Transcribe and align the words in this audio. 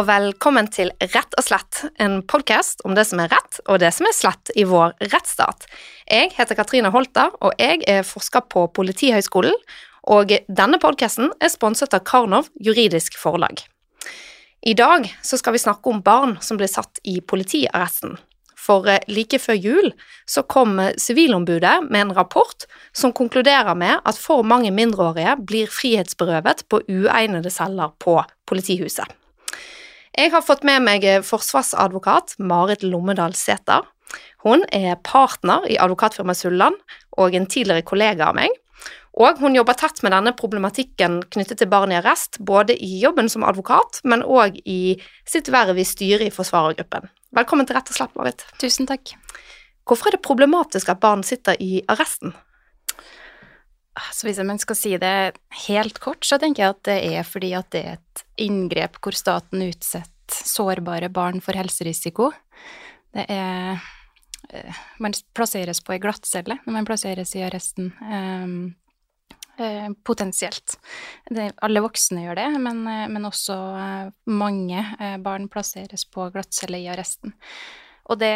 og 0.00 0.06
velkommen 0.08 0.68
til 0.72 0.88
Rett 1.12 1.34
og 1.36 1.44
slett, 1.44 1.82
en 2.00 2.22
podkast 2.24 2.80
om 2.88 2.94
det 2.96 3.02
som 3.10 3.20
er 3.20 3.28
rett 3.34 3.58
og 3.66 3.82
det 3.82 3.90
som 3.92 4.06
er 4.08 4.14
slett 4.16 4.52
i 4.56 4.62
vår 4.64 4.94
rettsstat. 5.10 5.66
Jeg 6.08 6.30
heter 6.38 6.56
Katrine 6.56 6.92
Holter, 6.94 7.34
og 7.44 7.52
jeg 7.60 7.82
er 7.90 8.06
forsker 8.06 8.46
på 8.48 8.62
Politihøgskolen, 8.78 9.58
og 10.08 10.32
denne 10.48 10.80
podkasten 10.80 11.34
er 11.36 11.52
sponset 11.52 11.92
av 11.92 12.06
Karnov 12.08 12.48
juridisk 12.56 13.18
forlag. 13.20 13.60
I 14.64 14.72
dag 14.78 15.04
skal 15.20 15.58
vi 15.58 15.62
snakke 15.66 15.92
om 15.92 16.00
barn 16.06 16.38
som 16.40 16.56
blir 16.56 16.70
satt 16.70 17.02
i 17.04 17.18
politiarresten. 17.20 18.16
For 18.56 18.88
eh, 18.88 19.04
like 19.08 19.40
før 19.40 19.60
jul 19.60 19.92
så 20.28 20.46
kom 20.48 20.80
Sivilombudet 21.00 21.76
med 21.90 22.06
en 22.06 22.16
rapport 22.16 22.68
som 22.96 23.12
konkluderer 23.12 23.76
med 23.76 24.00
at 24.00 24.20
for 24.20 24.48
mange 24.48 24.72
mindreårige 24.72 25.36
blir 25.44 25.68
frihetsberøvet 25.68 26.68
på 26.72 26.84
uegnede 26.88 27.52
celler 27.52 27.92
på 28.00 28.22
politihuset. 28.48 29.10
Jeg 30.20 30.34
har 30.34 30.42
fått 30.44 30.66
med 30.68 30.82
meg 30.84 31.04
forsvarsadvokat 31.24 32.34
Marit 32.44 32.82
Lommedal 32.84 33.32
Sæther. 33.38 33.86
Hun 34.44 34.66
er 34.68 34.98
partner 35.06 35.64
i 35.64 35.78
advokatfirmaet 35.80 36.36
Sulland 36.36 36.76
og 37.16 37.36
en 37.38 37.46
tidligere 37.48 37.86
kollega 37.88 38.26
av 38.28 38.36
meg. 38.36 38.52
Og 39.16 39.40
hun 39.40 39.56
jobber 39.56 39.78
tett 39.80 40.02
med 40.04 40.12
denne 40.12 40.34
problematikken 40.36 41.22
knyttet 41.32 41.62
til 41.62 41.70
barn 41.72 41.94
i 41.94 41.96
arrest, 42.02 42.36
både 42.36 42.76
i 42.76 42.98
jobben 43.00 43.32
som 43.32 43.46
advokat, 43.48 44.02
men 44.04 44.20
òg 44.20 44.60
i 44.68 44.98
sitt 45.24 45.48
verv 45.54 45.80
i 45.80 45.88
styret 45.88 46.28
i 46.28 46.34
forsvarergruppen. 46.34 47.08
Velkommen 47.40 47.70
til 47.70 47.78
Rett 47.78 47.88
og 47.88 47.96
slett, 47.96 48.12
Marit. 48.18 48.44
Tusen 48.60 48.90
takk. 48.90 49.14
Hvorfor 49.88 50.10
er 50.10 50.18
det 50.18 50.26
problematisk 50.26 50.92
at 50.92 51.00
barn 51.00 51.24
sitter 51.24 51.56
i 51.64 51.80
arresten? 51.88 52.36
Så 54.12 54.28
hvis 54.28 54.44
man 54.44 54.60
skal 54.60 54.76
si 54.76 54.98
det 55.00 55.32
helt 55.66 56.00
kort, 56.02 56.28
så 56.28 56.36
tenker 56.36 56.66
jeg 56.66 56.76
at 56.76 56.84
det 56.90 56.98
er 57.16 57.24
fordi 57.24 57.54
at 57.56 57.72
det 57.72 57.86
er 57.86 57.96
et 57.96 58.26
inngrep 58.42 58.98
hvor 59.02 59.16
staten 59.16 59.64
utsetter 59.66 60.10
sårbare 60.46 61.08
barn 61.12 61.40
for 61.42 61.58
helserisiko. 61.58 62.30
Det 63.14 63.24
er 63.28 63.80
eh, 64.50 64.82
Man 65.02 65.16
plasseres 65.34 65.82
på 65.82 65.96
ei 65.96 66.02
glattcelle 66.02 66.60
når 66.64 66.76
man 66.76 66.86
plasseres 66.86 67.34
i 67.36 67.42
arresten. 67.46 67.90
Um, 68.00 68.76
Eh, 69.60 69.90
potensielt. 70.04 70.78
Det, 71.30 71.50
alle 71.60 71.82
voksne 71.84 72.22
gjør 72.24 72.38
det, 72.38 72.48
men, 72.64 72.78
eh, 72.88 73.08
men 73.12 73.28
også 73.28 73.56
mange 74.24 74.84
barn 75.20 75.48
plasseres 75.52 76.06
på 76.08 76.30
glattcelle 76.32 76.80
i 76.80 76.88
arresten. 76.88 77.34
Og 78.08 78.18
det 78.22 78.30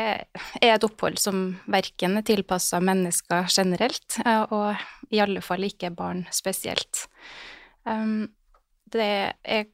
er 0.60 0.74
et 0.74 0.84
opphold 0.84 1.16
som 1.18 1.56
verken 1.64 2.18
er 2.20 2.26
tilpassa 2.28 2.78
mennesker 2.84 3.48
generelt, 3.48 4.20
og 4.52 4.76
i 5.10 5.18
alle 5.24 5.40
fall 5.42 5.64
ikke 5.66 5.90
barn 5.90 6.26
spesielt. 6.30 7.08
Det 8.94 9.08
er 9.42 9.66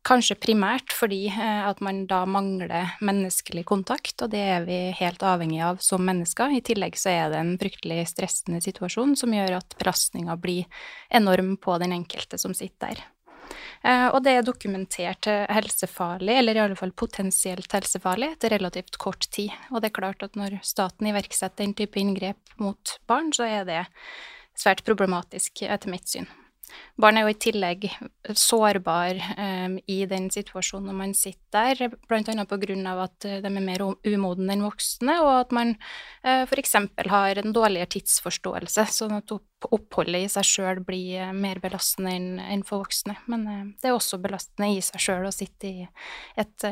Kanskje 0.00 0.38
primært 0.40 0.94
fordi 0.96 1.26
eh, 1.28 1.60
at 1.68 1.82
man 1.84 2.06
da 2.08 2.22
mangler 2.24 2.94
menneskelig 3.04 3.66
kontakt, 3.68 4.16
og 4.24 4.30
det 4.32 4.40
er 4.54 4.64
vi 4.64 4.78
helt 4.96 5.20
avhengig 5.20 5.60
av 5.66 5.82
som 5.84 6.00
mennesker. 6.06 6.54
I 6.56 6.62
tillegg 6.64 6.96
så 6.96 7.12
er 7.12 7.28
det 7.32 7.40
en 7.42 7.52
fryktelig 7.60 8.06
stressende 8.08 8.62
situasjon 8.64 9.12
som 9.20 9.36
gjør 9.36 9.58
at 9.58 9.76
belastninga 9.76 10.38
blir 10.40 10.64
enorm 11.12 11.52
på 11.60 11.76
den 11.84 11.92
enkelte 11.98 12.40
som 12.40 12.56
sitter 12.56 12.94
der. 12.94 13.04
Eh, 13.84 14.08
og 14.08 14.22
det 14.24 14.38
er 14.38 14.48
dokumentert 14.48 15.28
helsefarlig, 15.52 16.38
eller 16.40 16.56
i 16.56 16.64
alle 16.64 16.80
fall 16.80 16.96
potensielt 16.96 17.68
helsefarlig, 17.76 18.32
etter 18.38 18.56
relativt 18.56 18.96
kort 18.96 19.28
tid. 19.28 19.52
Og 19.68 19.82
det 19.84 19.92
er 19.92 19.98
klart 20.00 20.24
at 20.24 20.36
når 20.38 20.62
staten 20.64 21.12
iverksetter 21.12 21.60
den 21.60 21.76
type 21.76 22.00
inngrep 22.00 22.56
mot 22.56 22.96
barn, 23.10 23.34
så 23.36 23.44
er 23.44 23.68
det 23.68 23.82
svært 24.56 24.80
problematisk, 24.88 25.66
etter 25.68 25.92
mitt 25.92 26.08
syn. 26.08 26.28
Barn 27.00 27.16
er 27.16 27.26
jo 27.26 27.32
i 27.32 27.38
tillegg 27.40 27.86
sårbar 28.36 29.18
um, 29.36 29.76
i 29.90 30.02
den 30.08 30.28
situasjonen 30.32 30.90
når 30.90 30.98
man 30.98 31.14
sitter 31.16 31.40
der, 31.50 31.94
bl.a. 32.06 32.34
av 32.90 33.00
at 33.02 33.26
eh, 33.26 33.40
de 33.42 33.50
er 33.50 33.64
mer 33.64 33.82
umodne 33.82 34.54
enn 34.54 34.62
voksne, 34.62 35.16
og 35.24 35.30
at 35.34 35.54
man 35.54 35.72
uh, 36.22 36.44
f.eks. 36.44 36.76
har 37.10 37.40
en 37.40 37.54
dårligere 37.56 37.90
tidsforståelse, 37.96 38.84
sånn 38.94 39.16
at 39.16 39.34
oppholdet 39.66 40.26
i 40.26 40.30
seg 40.30 40.46
sjøl 40.46 40.82
blir 40.86 41.24
uh, 41.26 41.32
mer 41.34 41.58
belastende 41.62 42.12
enn, 42.14 42.28
enn 42.44 42.62
for 42.66 42.84
voksne. 42.84 43.16
Men 43.32 43.48
uh, 43.48 43.64
det 43.82 43.90
er 43.90 43.96
også 43.96 44.20
belastende 44.22 44.70
i 44.76 44.84
seg 44.84 45.02
sjøl 45.02 45.26
å 45.26 45.34
sitte 45.34 45.72
i 45.72 45.88
et 46.38 46.68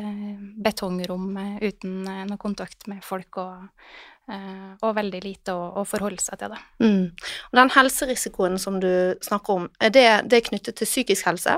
betongrom 0.63 1.33
uten 1.59 2.05
noe 2.05 2.39
kontakt 2.39 2.87
med 2.87 3.03
folk 3.05 3.41
og 3.41 3.67
Eh, 4.18 4.18
og 4.29 4.95
veldig 4.97 5.19
lite 5.23 5.55
å, 5.55 5.65
å, 5.81 5.85
forholde 5.87 6.21
seg 6.21 6.39
til 6.41 6.53
det. 6.53 6.59
Mm. 6.83 7.03
Og 7.49 7.59
den 7.59 7.73
helserisikoen 7.75 8.59
som 8.61 8.79
du 8.83 8.91
snakker 9.25 9.61
om, 9.61 9.67
er 9.81 9.93
det, 9.95 10.07
det 10.29 10.39
er 10.39 10.47
knyttet 10.51 10.79
til 10.79 10.89
psykisk 10.89 11.29
helse? 11.29 11.57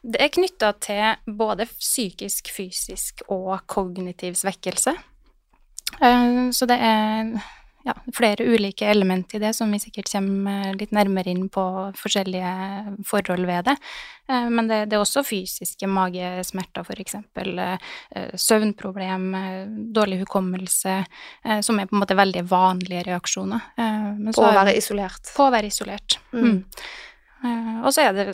Det 0.00 0.20
er 0.22 0.32
knytta 0.32 0.72
til 0.80 1.36
både 1.36 1.68
psykisk, 1.74 2.48
fysisk 2.54 3.24
og 3.28 3.66
kognitiv 3.68 4.38
svekkelse. 4.40 4.96
Eh, 6.00 6.42
så 6.56 6.68
det 6.70 6.78
er 6.80 7.34
ja, 7.86 7.94
flere 8.16 8.44
ulike 8.44 8.88
element 8.90 9.34
i 9.34 9.40
det, 9.42 9.54
som 9.56 9.70
vi 9.72 9.80
sikkert 9.80 10.10
kommer 10.12 10.74
litt 10.76 10.92
nærmere 10.92 11.32
inn 11.32 11.48
på 11.52 11.64
forskjellige 11.96 12.52
forhold 13.08 13.46
ved 13.48 13.70
det. 13.70 13.76
Eh, 14.30 14.48
men 14.52 14.68
det, 14.70 14.82
det 14.90 14.98
er 14.98 15.04
også 15.04 15.24
fysiske 15.26 15.88
magesmerter, 15.90 16.86
eksempel. 17.02 17.58
Eh, 17.64 18.36
søvnproblem, 18.38 19.28
dårlig 19.96 20.20
hukommelse, 20.24 21.00
eh, 21.44 21.60
som 21.66 21.80
er 21.80 21.90
på 21.90 21.96
en 21.96 22.04
måte 22.04 22.18
veldig 22.18 22.44
vanlige 22.50 23.06
reaksjoner. 23.10 23.70
på 23.76 24.46
å 24.46 24.54
være 24.60 24.76
isolert? 24.76 25.34
På 25.36 25.48
å 25.48 25.54
være 25.54 25.72
isolert. 25.72 26.18
Mm. 26.32 26.64
Mm. 27.40 27.84
Og 27.84 27.94
så 27.94 28.04
er 28.04 28.16
det 28.16 28.28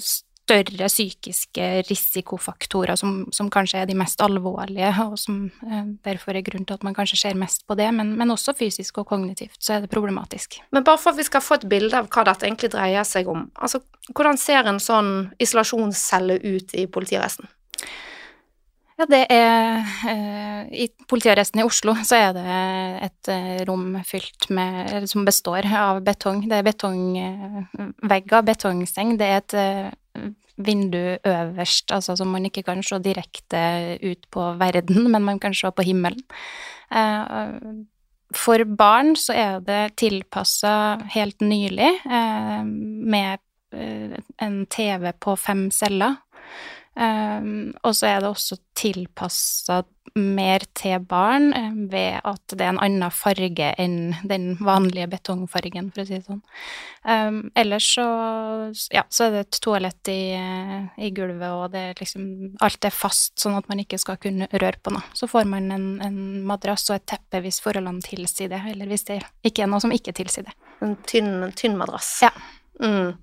større 0.47 0.89
psykiske 0.89 1.65
risikofaktorer 1.89 2.97
som, 2.99 3.25
som, 3.35 3.51
kanskje 3.51 3.83
er 3.83 3.91
de 3.91 3.97
mest 3.99 4.21
alvorlige, 4.23 4.93
og 5.03 5.19
som 5.19 5.47
eh, 5.67 5.91
derfor 6.07 6.39
er 6.39 6.47
grunnen 6.47 6.67
til 6.69 6.79
at 6.79 6.87
man 6.87 6.95
kanskje 6.95 7.19
ser 7.25 7.39
mest 7.39 7.67
på 7.67 7.77
det, 7.79 7.89
men, 7.95 8.15
men, 8.19 8.31
også 8.31 8.55
fysisk 8.59 9.03
og 9.03 9.09
kognitivt 9.11 9.59
så 9.59 9.77
er 9.77 9.85
det 9.85 9.93
problematisk. 9.93 10.61
Men 10.71 10.87
bare 10.87 11.03
for 11.03 11.13
at 11.13 11.21
vi 11.21 11.27
skal 11.27 11.45
få 11.45 11.59
et 11.59 11.69
bilde 11.71 11.99
av 11.99 12.11
hva 12.13 12.27
dette 12.31 12.47
egentlig 12.47 12.73
dreier 12.75 13.07
seg 13.07 13.31
om, 13.33 13.49
altså 13.59 13.83
hvordan 14.15 14.39
ser 14.39 14.71
en 14.71 14.83
sånn 14.83 15.15
isolasjonscelle 15.43 16.39
ut 16.45 16.77
i 16.79 16.87
politiarresten? 16.87 17.51
Ja, 18.97 19.05
det 19.05 19.27
er 19.29 19.83
eh, 20.09 20.61
I 20.73 20.87
politiarresten 21.09 21.61
i 21.61 21.67
Oslo 21.67 21.93
så 22.01 22.17
er 22.17 22.31
det 22.33 22.45
et 23.05 23.29
eh, 23.29 23.59
rom 23.69 23.99
fylt 24.09 24.49
med 24.49 25.05
Som 25.11 25.27
består 25.29 25.69
av 25.69 26.01
betong. 26.07 26.47
Det 26.49 26.57
er 26.57 26.65
betongvegger, 26.65 28.47
betongseng. 28.47 29.19
Det 29.21 29.29
er 29.29 29.43
et 29.43 29.57
eh, 29.61 29.91
vindu 30.57 31.19
øverst, 31.27 31.93
altså 31.93 32.17
som 32.17 32.33
man 32.33 32.47
ikke 32.49 32.63
kan 32.67 32.83
se 32.83 32.99
direkte 33.03 33.99
ut 34.03 34.27
på 34.31 34.53
verden, 34.61 35.09
men 35.13 35.25
man 35.25 35.41
kan 35.41 35.55
se 35.55 35.71
på 35.71 35.83
himmelen. 35.87 36.23
Eh, 36.93 37.85
for 38.35 38.65
barn 38.65 39.15
så 39.17 39.35
er 39.39 39.61
det 39.63 39.97
tilpassa 40.01 40.99
helt 41.15 41.41
nylig 41.41 41.93
eh, 42.05 42.63
med 42.67 43.39
eh, 43.73 44.17
en 44.43 44.67
TV 44.67 45.13
på 45.21 45.37
fem 45.39 45.69
celler 45.71 46.17
Um, 46.97 47.75
og 47.85 47.93
så 47.93 48.09
er 48.09 48.23
det 48.23 48.31
også 48.31 48.57
tilpassa 48.77 49.83
mer 50.17 50.63
til 50.73 51.03
barn 51.05 51.51
um, 51.53 51.83
ved 51.93 52.23
at 52.25 52.55
det 52.55 52.65
er 52.65 52.71
en 52.71 52.81
annen 52.81 53.13
farge 53.13 53.67
enn 53.77 54.15
den 54.25 54.55
vanlige 54.65 55.11
betongfargen, 55.13 55.91
for 55.93 56.01
å 56.01 56.07
si 56.09 56.15
det 56.17 56.25
sånn. 56.25 56.41
Um, 57.05 57.43
ellers 57.53 57.91
så, 57.99 58.07
ja, 58.97 59.05
så 59.13 59.27
er 59.27 59.35
det 59.35 59.45
et 59.45 59.61
toalett 59.67 60.13
i, 60.13 60.23
i, 60.97 61.13
gulvet, 61.13 61.51
og 61.53 61.77
det 61.77 61.85
er 61.91 62.01
liksom 62.01 62.25
Alt 62.65 62.89
er 62.89 62.97
fast, 62.97 63.35
sånn 63.45 63.59
at 63.61 63.69
man 63.69 63.85
ikke 63.85 64.01
skal 64.01 64.17
kunne 64.23 64.49
røre 64.55 64.81
på 64.81 64.97
noe. 64.97 65.05
Så 65.13 65.29
får 65.29 65.45
man 65.53 65.69
en, 65.77 65.89
en 66.01 66.21
madrass 66.49 66.89
og 66.89 66.97
et 66.97 67.09
teppe 67.13 67.45
hvis 67.45 67.61
forholdene 67.65 68.01
tilsier 68.07 68.49
det, 68.55 68.65
eller 68.73 68.89
hvis 68.89 69.05
det 69.11 69.21
ikke 69.45 69.67
er 69.67 69.73
noe 69.75 69.85
som 69.85 69.93
ikke 69.93 70.17
tilsier 70.17 70.49
det. 70.49 70.57
En 70.81 70.97
tynn, 71.05 71.51
tynn 71.61 71.77
madrass. 71.77 72.15
Ja. 72.25 72.33
Mm. 72.81 73.19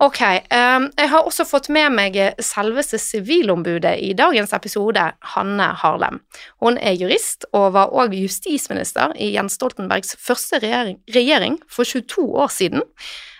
Ok, 0.00 0.20
um, 0.24 0.86
jeg 0.96 1.08
har 1.12 1.26
også 1.28 1.44
fått 1.44 1.66
med 1.68 1.92
meg 1.92 2.14
selveste 2.40 2.96
sivilombudet 2.96 3.98
i 4.00 4.14
dagens 4.16 4.54
episode, 4.56 5.02
Hanne 5.34 5.66
Harlem. 5.76 6.22
Hun 6.64 6.78
er 6.80 6.96
jurist 6.96 7.44
og 7.52 7.74
var 7.74 7.92
òg 7.92 8.14
justisminister 8.16 9.12
i 9.20 9.28
Jens 9.34 9.58
Stoltenbergs 9.58 10.16
første 10.16 10.62
regjering, 10.62 10.96
regjering 11.12 11.58
for 11.68 11.84
22 11.84 12.24
år 12.32 12.48
siden, 12.54 12.86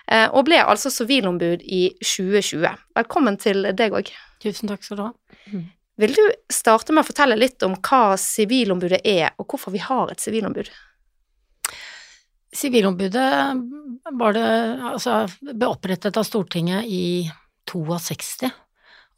uh, 0.05 0.27
og 0.27 0.45
ble 0.51 0.61
altså 0.61 0.93
sivilombud 0.93 1.65
i 1.65 1.87
2020. 1.97 2.77
Velkommen 2.99 3.41
til 3.41 3.65
deg 3.73 3.97
òg. 3.97 4.13
Tusen 4.45 4.69
takk 4.69 4.85
skal 4.85 5.01
du 5.01 5.05
ha. 5.07 5.11
Mm. 5.49 5.65
Vil 6.05 6.13
du 6.13 6.23
starte 6.53 6.93
med 6.93 7.01
å 7.01 7.09
fortelle 7.09 7.41
litt 7.41 7.65
om 7.65 7.73
hva 7.81 8.13
sivilombudet 8.21 9.01
er, 9.01 9.33
og 9.41 9.49
hvorfor 9.49 9.73
vi 9.73 9.81
har 9.81 10.13
et 10.13 10.21
sivilombud? 10.21 10.69
Sivilombudet 12.51 13.27
altså, 14.19 15.21
ble 15.39 15.69
opprettet 15.69 16.17
av 16.19 16.25
Stortinget 16.27 16.87
i 16.91 17.29
62, 17.71 18.49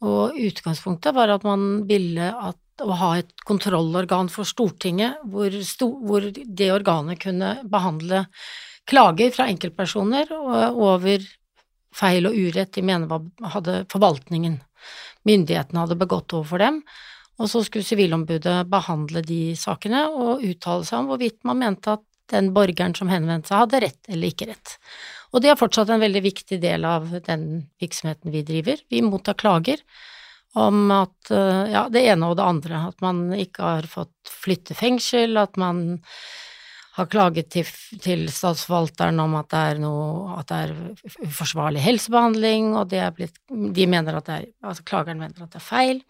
og 0.04 0.36
utgangspunktet 0.38 1.16
var 1.16 1.32
at 1.34 1.46
man 1.46 1.82
ville 1.88 2.28
at, 2.30 2.60
å 2.82 2.94
ha 2.98 3.10
et 3.18 3.32
kontrollorgan 3.46 4.30
for 4.30 4.46
Stortinget, 4.46 5.20
hvor, 5.30 5.54
sto, 5.66 5.88
hvor 6.06 6.26
det 6.30 6.70
organet 6.74 7.22
kunne 7.22 7.56
behandle 7.70 8.24
klager 8.90 9.30
fra 9.34 9.48
enkeltpersoner 9.50 10.30
over 10.34 11.26
feil 11.94 12.28
og 12.28 12.38
urett. 12.38 12.74
De 12.74 12.82
mener 12.86 13.26
hadde 13.54 13.80
forvaltningen, 13.90 14.60
myndighetene 15.26 15.84
hadde 15.84 15.98
begått 15.98 16.34
overfor 16.36 16.62
dem, 16.62 16.82
Og 17.42 17.48
så 17.50 17.64
skulle 17.66 17.86
Sivilombudet 17.86 18.60
behandle 18.70 19.22
de 19.26 19.56
sakene 19.58 20.04
og 20.06 20.44
uttale 20.46 20.86
seg 20.86 21.00
om 21.00 21.08
hvorvidt 21.10 21.40
man 21.48 21.58
mente 21.58 21.96
at 21.96 22.04
den 22.32 22.52
borgeren 22.56 22.94
som 22.96 23.10
henvendte 23.12 23.50
seg, 23.50 23.64
hadde 23.64 23.82
rett 23.84 24.10
eller 24.10 24.32
ikke 24.32 24.48
rett. 24.52 24.76
Og 25.34 25.42
det 25.42 25.50
er 25.50 25.58
fortsatt 25.58 25.90
en 25.90 26.02
veldig 26.02 26.22
viktig 26.24 26.60
del 26.62 26.86
av 26.86 27.08
den 27.26 27.48
virksomheten 27.82 28.32
vi 28.32 28.44
driver. 28.46 28.80
Vi 28.90 29.02
mottar 29.02 29.36
klager 29.38 29.82
om 30.54 30.86
at 30.94 31.32
eh, 31.34 31.72
ja, 31.74 31.88
det 31.90 32.04
ene 32.06 32.30
og 32.30 32.38
det 32.38 32.46
andre, 32.46 32.86
at 32.92 33.02
man 33.02 33.26
ikke 33.34 33.66
har 33.66 33.88
fått 33.90 34.30
flytte 34.30 34.76
fengsel, 34.78 35.34
at 35.40 35.58
man 35.58 35.98
har 36.94 37.08
klaget 37.10 37.50
til, 37.50 37.66
til 38.02 38.28
statsforvalteren 38.30 39.18
om 39.18 39.34
at 39.40 39.48
det 39.50 39.62
er 39.72 39.80
noe 39.82 40.36
at 40.38 40.52
det 40.52 40.60
er 40.68 40.74
uforsvarlig 41.26 41.82
helsebehandling, 41.82 42.70
og 42.78 42.92
det 42.92 43.00
er 43.02 43.16
blitt 43.16 43.40
De 43.50 43.86
mener 43.90 44.14
at 44.14 44.28
det 44.28 44.36
er 44.36 44.46
Altså 44.62 44.86
klageren 44.86 45.18
mener 45.18 45.42
at 45.42 45.50
det 45.50 45.58
er 45.58 45.66
feil. 45.66 46.04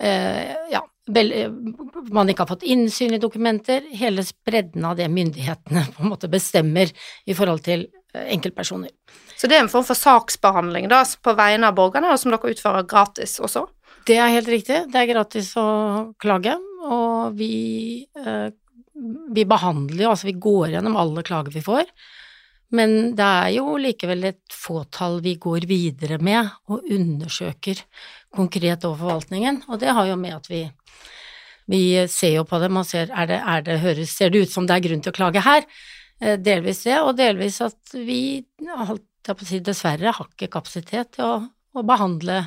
Eh, 0.00 0.54
ja, 0.72 0.80
man 1.10 2.30
ikke 2.30 2.44
har 2.44 2.50
fått 2.52 2.62
innsyn 2.62 3.16
i 3.16 3.20
dokumenter, 3.22 3.82
hele 3.98 4.22
spredden 4.24 4.84
av 4.86 4.96
det 4.96 5.08
myndighetene 5.10 5.84
på 5.96 6.04
en 6.04 6.12
måte 6.12 6.30
bestemmer 6.30 6.92
i 7.26 7.34
forhold 7.34 7.64
til 7.66 7.88
eh, 8.14 8.28
enkeltpersoner. 8.36 8.92
Så 9.36 9.50
det 9.50 9.58
er 9.58 9.64
en 9.64 9.72
form 9.72 9.86
for 9.86 9.98
saksbehandling 9.98 10.86
da, 10.92 11.02
på 11.02 11.34
vegne 11.34 11.72
av 11.72 11.76
borgerne, 11.78 12.14
som 12.18 12.30
dere 12.30 12.54
utfører 12.54 12.86
gratis 12.86 13.40
også? 13.42 13.66
Det 14.06 14.18
er 14.18 14.34
helt 14.34 14.50
riktig, 14.50 14.84
det 14.90 14.98
er 14.98 15.10
gratis 15.10 15.52
å 15.58 16.12
klage, 16.22 16.54
og 16.82 17.34
vi, 17.38 18.06
eh, 18.18 18.48
vi 19.34 19.46
behandler 19.46 20.06
jo, 20.06 20.12
altså 20.14 20.30
vi 20.30 20.38
går 20.42 20.76
gjennom 20.76 20.98
alle 20.98 21.24
klager 21.26 21.54
vi 21.54 21.64
får. 21.64 21.90
Men 22.72 23.12
det 23.18 23.26
er 23.26 23.50
jo 23.58 23.76
likevel 23.76 24.30
et 24.30 24.54
fåtall 24.56 25.18
vi 25.24 25.34
går 25.40 25.66
videre 25.68 26.16
med 26.24 26.48
og 26.72 26.86
undersøker 26.88 27.82
konkret 28.32 28.84
over 28.88 29.00
forvaltningen, 29.04 29.62
og 29.68 29.80
det 29.82 29.92
har 29.92 30.08
jo 30.08 30.18
med 30.20 30.36
at 30.38 30.48
vi, 30.50 30.62
vi 31.70 31.82
ser 32.10 32.38
jo 32.38 32.46
på 32.48 32.60
dem 32.62 32.80
og 32.80 32.86
ser 32.88 33.12
er 33.12 33.28
det, 33.30 33.40
er 33.54 33.66
det 33.66 33.80
høres, 33.82 34.14
ser 34.16 34.32
det 34.32 34.46
ut 34.46 34.54
som 34.54 34.68
det 34.68 34.78
er 34.78 34.86
grunn 34.88 35.04
til 35.04 35.12
å 35.12 35.18
klage 35.18 35.44
her. 35.44 35.66
Eh, 36.22 36.38
delvis 36.40 36.84
det, 36.86 36.98
og 37.02 37.16
delvis 37.18 37.60
at 37.64 37.94
vi 37.94 38.42
si, 39.44 39.60
dessverre 39.60 40.14
har 40.16 40.28
ikke 40.30 40.52
kapasitet 40.56 41.16
til 41.18 41.28
å, 41.28 41.36
å 41.76 41.86
behandle 41.86 42.44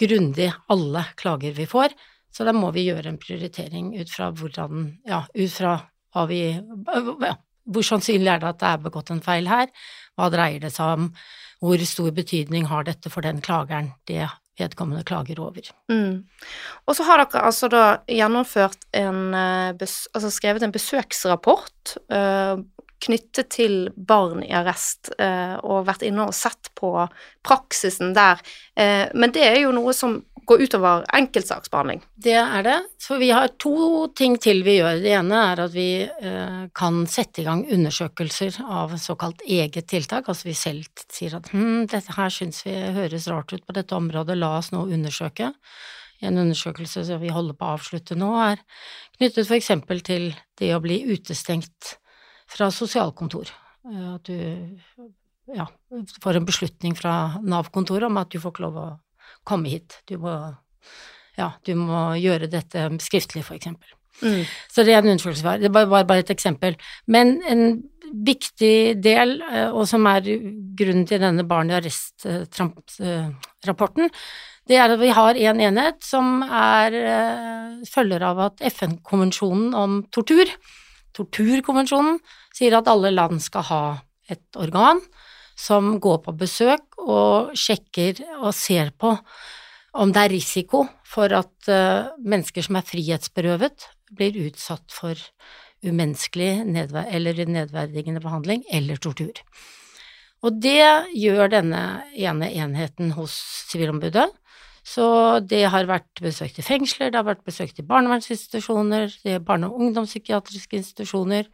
grundig 0.00 0.50
alle 0.72 1.06
klager 1.16 1.56
vi 1.56 1.66
får, 1.68 1.94
så 2.32 2.44
da 2.44 2.52
må 2.52 2.68
vi 2.74 2.84
gjøre 2.88 3.14
en 3.14 3.20
prioritering 3.20 3.94
ut 3.96 4.10
fra 4.12 4.28
hvordan, 4.34 4.88
ja, 5.08 5.22
ut 5.32 5.52
fra 5.52 5.78
hva 6.12 6.24
vi, 6.28 6.40
hvor 7.64 7.84
sannsynlig 7.84 8.32
er 8.32 8.42
det 8.42 8.50
at 8.50 8.60
det 8.60 8.72
er 8.72 8.82
begått 8.84 9.12
en 9.12 9.22
feil 9.24 9.48
her? 9.48 9.70
Hva 10.16 10.28
dreier 10.32 10.60
det 10.62 10.72
seg 10.74 10.98
om? 10.98 11.08
Hvor 11.64 11.80
stor 11.88 12.12
betydning 12.16 12.68
har 12.68 12.84
dette 12.84 13.12
for 13.12 13.24
den 13.24 13.40
klageren 13.44 13.94
det 14.08 14.26
vedkommende 14.58 15.04
klager 15.06 15.40
over? 15.42 15.68
Mm. 15.92 16.24
Og 16.86 16.96
så 16.96 17.06
har 17.08 17.22
dere 17.22 17.44
altså 17.48 17.70
da 17.72 17.84
gjennomført 18.10 18.88
en 18.96 19.34
eh, 19.34 19.74
Altså 19.76 20.30
skrevet 20.32 20.64
en 20.64 20.72
besøksrapport 20.74 21.96
uh, 22.12 22.62
knyttet 23.04 23.50
til 23.52 23.74
barn 23.96 24.42
i 24.44 24.52
arrest, 24.56 25.10
uh, 25.20 25.58
og 25.60 25.86
vært 25.88 26.04
inne 26.06 26.28
og 26.28 26.36
sett 26.36 26.70
på 26.78 26.90
praksisen 27.46 28.14
der. 28.16 28.40
Uh, 28.78 29.06
men 29.14 29.34
det 29.34 29.44
er 29.44 29.60
jo 29.60 29.74
noe 29.76 29.94
som 29.96 30.20
gå 30.46 30.58
utover 30.62 31.04
enkeltsaksbehandling? 31.16 32.02
Det 32.22 32.36
er 32.38 32.62
det. 32.66 32.76
For 33.02 33.20
vi 33.22 33.32
har 33.34 33.52
to 33.62 34.06
ting 34.16 34.36
til 34.42 34.62
vi 34.66 34.78
gjør. 34.78 35.00
Det 35.02 35.12
ene 35.18 35.40
er 35.50 35.62
at 35.66 35.74
vi 35.74 35.88
eh, 36.06 36.62
kan 36.76 37.02
sette 37.10 37.42
i 37.42 37.46
gang 37.46 37.64
undersøkelser 37.74 38.60
av 38.62 38.94
såkalt 39.02 39.42
eget 39.42 39.88
tiltak. 39.90 40.30
Altså 40.30 40.48
vi 40.50 40.56
selv 40.58 41.04
sier 41.12 41.36
at 41.40 41.50
hm, 41.52 41.86
dette 41.90 42.16
her 42.16 42.32
syns 42.32 42.62
vi 42.66 42.76
høres 42.96 43.28
rart 43.32 43.52
ut 43.54 43.66
på 43.66 43.76
dette 43.76 43.98
området, 43.98 44.38
la 44.38 44.56
oss 44.60 44.72
nå 44.74 44.86
undersøke. 44.86 45.52
En 46.24 46.40
undersøkelse 46.40 47.04
som 47.04 47.20
vi 47.20 47.34
holder 47.34 47.58
på 47.58 47.66
å 47.66 47.76
avslutte 47.76 48.16
nå, 48.16 48.30
er 48.40 48.62
knyttet 49.18 49.52
eksempel 49.52 50.00
til 50.06 50.30
det 50.60 50.72
å 50.72 50.82
bli 50.84 51.02
utestengt 51.10 51.96
fra 52.48 52.70
sosialkontor. 52.72 53.50
Eh, 53.90 54.06
at 54.14 54.30
du 54.30 55.10
ja, 55.54 55.66
får 56.22 56.38
en 56.38 56.46
beslutning 56.46 56.96
fra 56.98 57.40
Nav-kontoret 57.42 58.08
om 58.08 58.16
at 58.18 58.32
du 58.32 58.40
får 58.42 58.54
ikke 58.54 58.64
lov 58.66 58.78
å 58.80 58.86
komme 59.46 59.70
hit, 59.72 60.00
du 60.10 60.16
må, 60.22 60.34
ja, 61.38 61.48
du 61.66 61.72
må 61.78 62.00
gjøre 62.20 62.52
dette 62.52 62.88
skriftlig, 63.04 63.44
for 63.46 63.54
eksempel. 63.58 63.88
Mm. 64.22 64.44
Så 64.72 64.82
det 64.86 64.92
er 64.94 65.00
en 65.02 65.10
unnskyldsvar. 65.12 65.56
Det 65.60 65.74
var 65.74 65.86
bare 65.92 66.18
et 66.22 66.30
eksempel. 66.32 66.72
Men 67.06 67.42
en 67.48 67.82
viktig 68.26 69.02
del, 69.02 69.42
eh, 69.42 69.70
og 69.70 69.88
som 69.90 70.06
er 70.08 70.22
grunnen 70.78 71.06
til 71.08 71.20
denne 71.20 71.44
barn 71.48 71.70
i 71.70 71.74
arrest-rapporten, 71.76 74.10
det 74.66 74.76
er 74.76 74.90
at 74.90 75.00
vi 75.00 75.08
har 75.14 75.34
en 75.50 75.60
enhet 75.62 76.02
som 76.02 76.42
er 76.42 76.92
eh, 76.98 77.84
følger 77.86 78.22
av 78.26 78.38
at 78.48 78.60
FN-konvensjonen 78.72 79.74
om 79.78 80.04
tortur, 80.14 80.46
torturkonvensjonen, 81.16 82.18
sier 82.56 82.72
at 82.78 82.88
alle 82.90 83.10
land 83.14 83.36
skal 83.44 83.62
ha 83.68 83.82
et 84.32 84.46
organ 84.58 84.98
som 85.56 85.96
går 86.02 86.20
på 86.26 86.34
besøk 86.36 86.98
og 87.00 87.54
sjekker 87.56 88.20
og 88.42 88.52
ser 88.54 88.92
på 88.98 89.16
om 89.96 90.12
det 90.12 90.26
er 90.26 90.34
risiko 90.34 90.82
for 91.08 91.32
at 91.32 91.70
uh, 91.72 92.12
mennesker 92.20 92.66
som 92.66 92.76
er 92.76 92.84
frihetsberøvet, 92.84 93.86
blir 94.16 94.36
utsatt 94.44 94.92
for 94.92 95.16
umenneskelig 95.86 96.66
nedver 96.68 97.08
eller 97.16 97.40
nedverdigende 97.48 98.20
behandling 98.20 98.64
eller 98.74 99.00
tortur. 99.00 99.40
Og 100.44 100.58
det 100.62 101.08
gjør 101.16 101.50
denne 101.50 101.82
ene 102.14 102.50
enheten 102.52 103.14
hos 103.16 103.34
Sivilombudet. 103.70 104.28
Så 104.86 105.06
det 105.42 105.64
har 105.72 105.88
vært 105.88 106.20
besøkt 106.22 106.60
i 106.60 106.64
fengsler, 106.64 107.10
det 107.10 107.18
har 107.18 107.26
vært 107.26 107.46
besøkt 107.46 107.80
i 107.82 107.86
barnevernsinstitusjoner, 107.86 109.10
det 109.24 109.32
er 109.34 109.42
barne- 109.42 109.66
og 109.66 109.80
ungdomspsykiatriske 109.82 110.78
institusjoner, 110.78 111.48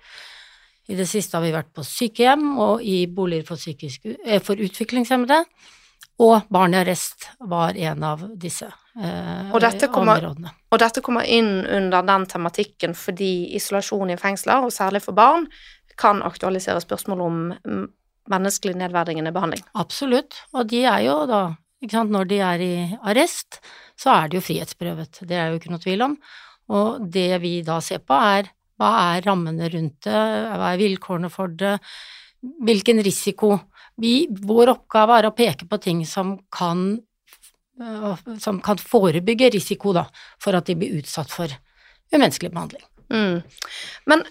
i 0.93 0.97
det 0.99 1.09
siste 1.09 1.39
har 1.39 1.45
vi 1.45 1.55
vært 1.55 1.73
på 1.73 1.85
sykehjem 1.87 2.59
og 2.61 2.83
i 2.85 3.07
boliger 3.09 3.47
for, 3.49 3.61
psykisk, 3.61 4.05
eh, 4.13 4.43
for 4.45 4.61
utviklingshemmede. 4.61 5.41
Og 6.23 6.51
barn 6.53 6.77
i 6.77 6.81
arrest 6.83 7.31
var 7.49 7.79
en 7.81 8.05
av 8.05 8.27
disse 8.39 8.69
eh, 8.69 9.49
og 9.49 9.65
kommer, 9.95 10.21
områdene. 10.21 10.53
Og 10.71 10.83
dette 10.83 11.03
kommer 11.05 11.25
inn 11.25 11.65
under 11.65 12.05
den 12.07 12.29
tematikken 12.29 12.95
fordi 12.99 13.55
isolasjon 13.57 14.13
i 14.13 14.19
fengsler, 14.21 14.67
og 14.67 14.75
særlig 14.75 15.03
for 15.07 15.17
barn, 15.17 15.49
kan 15.99 16.23
aktualisere 16.25 16.81
spørsmål 16.85 17.25
om 17.25 17.41
menneskelig 18.31 18.77
nedverdigende 18.81 19.33
behandling. 19.35 19.65
Absolutt, 19.79 20.37
og 20.53 20.71
de 20.71 20.85
er 20.89 21.05
jo 21.09 21.19
da 21.29 21.43
sant, 21.91 22.13
Når 22.15 22.29
de 22.31 22.39
er 22.39 22.63
i 22.63 22.75
arrest, 23.03 23.59
så 23.99 24.13
er 24.15 24.29
de 24.29 24.39
jo 24.39 24.45
frihetsberøvet, 24.45 25.25
det 25.27 25.37
er 25.37 25.51
jo 25.51 25.59
ikke 25.59 25.73
noe 25.73 25.83
tvil 25.83 26.05
om. 26.07 26.19
Og 26.71 27.03
det 27.11 27.41
vi 27.43 27.57
da 27.67 27.81
ser 27.83 28.05
på, 28.07 28.15
er 28.15 28.53
hva 28.83 28.91
er 29.15 29.27
rammene 29.29 29.71
rundt 29.71 30.09
det, 30.09 30.23
hva 30.59 30.73
er 30.73 30.81
vilkårene 30.81 31.31
for 31.33 31.55
det, 31.59 31.77
hvilken 32.67 33.03
risiko 33.07 33.55
vi, 34.03 34.27
Vår 34.31 34.73
oppgave 34.73 35.19
er 35.21 35.29
å 35.29 35.35
peke 35.37 35.67
på 35.69 35.79
ting 35.83 36.01
som 36.09 36.35
kan, 36.51 36.95
øh, 37.79 38.23
som 38.41 38.61
kan 38.65 38.81
forebygge 38.81 39.53
risiko 39.53 39.93
da, 39.95 40.07
for 40.41 40.57
at 40.57 40.67
de 40.71 40.79
blir 40.81 40.97
utsatt 41.03 41.31
for 41.31 41.53
umenneskelig 42.13 42.51
behandling. 42.55 42.87
Mm. 43.13 43.43
Men 44.09 44.25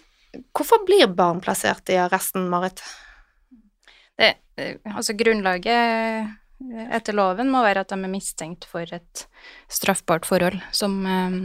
hvorfor 0.52 0.82
blir 0.88 1.14
barn 1.14 1.44
plassert 1.46 1.94
i 1.94 2.00
arresten, 2.02 2.50
Marit? 2.50 2.82
Det, 4.18 4.34
altså 4.90 5.16
grunnlaget 5.18 6.38
etter 6.94 7.16
loven 7.18 7.50
må 7.54 7.64
være 7.66 7.86
at 7.86 7.94
de 7.94 7.98
er 7.98 8.12
mistenkt 8.12 8.68
for 8.70 8.86
et 8.86 9.26
straffbart 9.72 10.28
forhold 10.30 10.60
som 10.76 11.00
øh, 11.06 11.40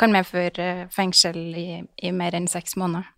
kan 0.00 0.14
medføre 0.14 0.64
eh, 0.64 0.88
fengsel 0.92 1.38
i, 1.58 1.68
i 2.02 2.12
mer 2.14 2.36
enn 2.36 2.48
seks 2.50 2.76
måneder. 2.80 3.08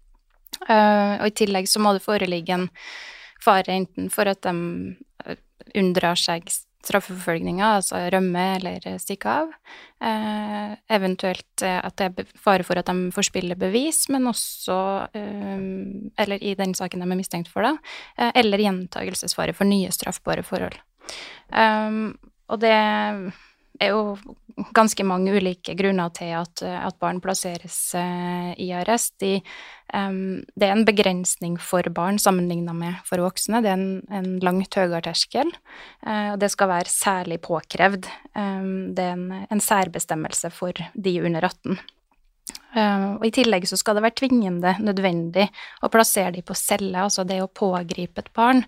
Uh, 0.69 1.19
og 1.19 1.29
i 1.29 1.35
tillegg 1.35 1.67
så 1.69 1.81
må 1.83 1.93
det 1.97 2.05
foreligge 2.05 2.55
en 2.55 2.69
fare 3.43 3.75
enten 3.75 4.07
for 4.13 4.31
at 4.31 4.45
de 4.47 4.55
eh, 5.27 5.41
unndrar 5.77 6.17
seg 6.19 6.47
straffeforfølgninga, 6.85 7.71
altså 7.79 7.99
rømme 8.13 8.43
eller 8.59 8.85
stikke 9.01 9.35
av, 9.41 9.53
uh, 10.05 10.75
eventuelt 10.93 11.65
at 11.65 11.97
det 11.97 12.11
er 12.11 12.35
fare 12.37 12.67
for 12.69 12.77
at 12.77 12.91
de 12.91 13.09
forspiller 13.15 13.57
bevis, 13.59 14.03
men 14.13 14.29
også 14.29 14.77
uh, 15.17 15.65
Eller 16.21 16.45
i 16.45 16.53
den 16.59 16.77
saken 16.77 17.01
de 17.01 17.09
er 17.09 17.19
mistenkt 17.19 17.49
for, 17.51 17.65
da, 17.65 18.31
eller 18.37 18.61
gjentagelsesfare 18.61 19.57
for 19.57 19.67
nye 19.69 19.91
straffbare 19.93 20.45
forhold. 20.45 20.77
Um, 21.49 22.15
og 22.53 22.61
det 22.61 22.77
er 23.83 23.95
jo 23.95 24.17
ganske 24.75 25.05
mange 25.07 25.33
ulike 25.35 25.75
grunner 25.79 26.13
til 26.15 26.31
at, 26.39 26.63
at 26.63 26.99
barn 27.03 27.21
plasseres 27.23 27.79
uh, 27.99 28.53
i 28.61 28.69
arrest. 28.77 29.17
De, 29.23 29.39
um, 29.91 30.45
det 30.55 30.69
er 30.69 30.77
en 30.77 30.87
begrensning 30.87 31.57
for 31.61 31.87
barn 31.95 32.21
sammenlignet 32.23 32.77
med 32.79 33.01
for 33.09 33.23
voksne. 33.25 33.63
Det 33.65 33.73
er 33.73 33.81
en, 33.81 33.89
en 34.15 34.31
langt 34.45 34.79
høyere 34.79 35.03
terskel, 35.09 35.51
uh, 36.07 36.35
og 36.35 36.39
det 36.43 36.53
skal 36.55 36.71
være 36.71 36.93
særlig 36.93 37.41
påkrevd. 37.45 38.09
Um, 38.37 38.95
det 38.95 39.09
er 39.09 39.19
en, 39.19 39.27
en, 39.51 39.65
særbestemmelse 39.65 40.53
for 40.55 40.85
de 40.95 41.19
under 41.25 41.51
18. 41.51 41.81
Uh, 42.75 43.15
og 43.21 43.27
I 43.29 43.31
tillegg 43.35 43.69
så 43.71 43.77
skal 43.79 43.95
det 43.95 44.03
være 44.03 44.17
tvingende 44.19 44.73
nødvendig 44.83 45.45
å 45.87 45.91
plassere 45.95 46.33
de 46.35 46.43
på 46.43 46.57
celle, 46.59 47.05
altså 47.05 47.23
det 47.27 47.39
å 47.43 47.47
pågripe 47.47 48.25
et 48.25 48.33
barn. 48.35 48.65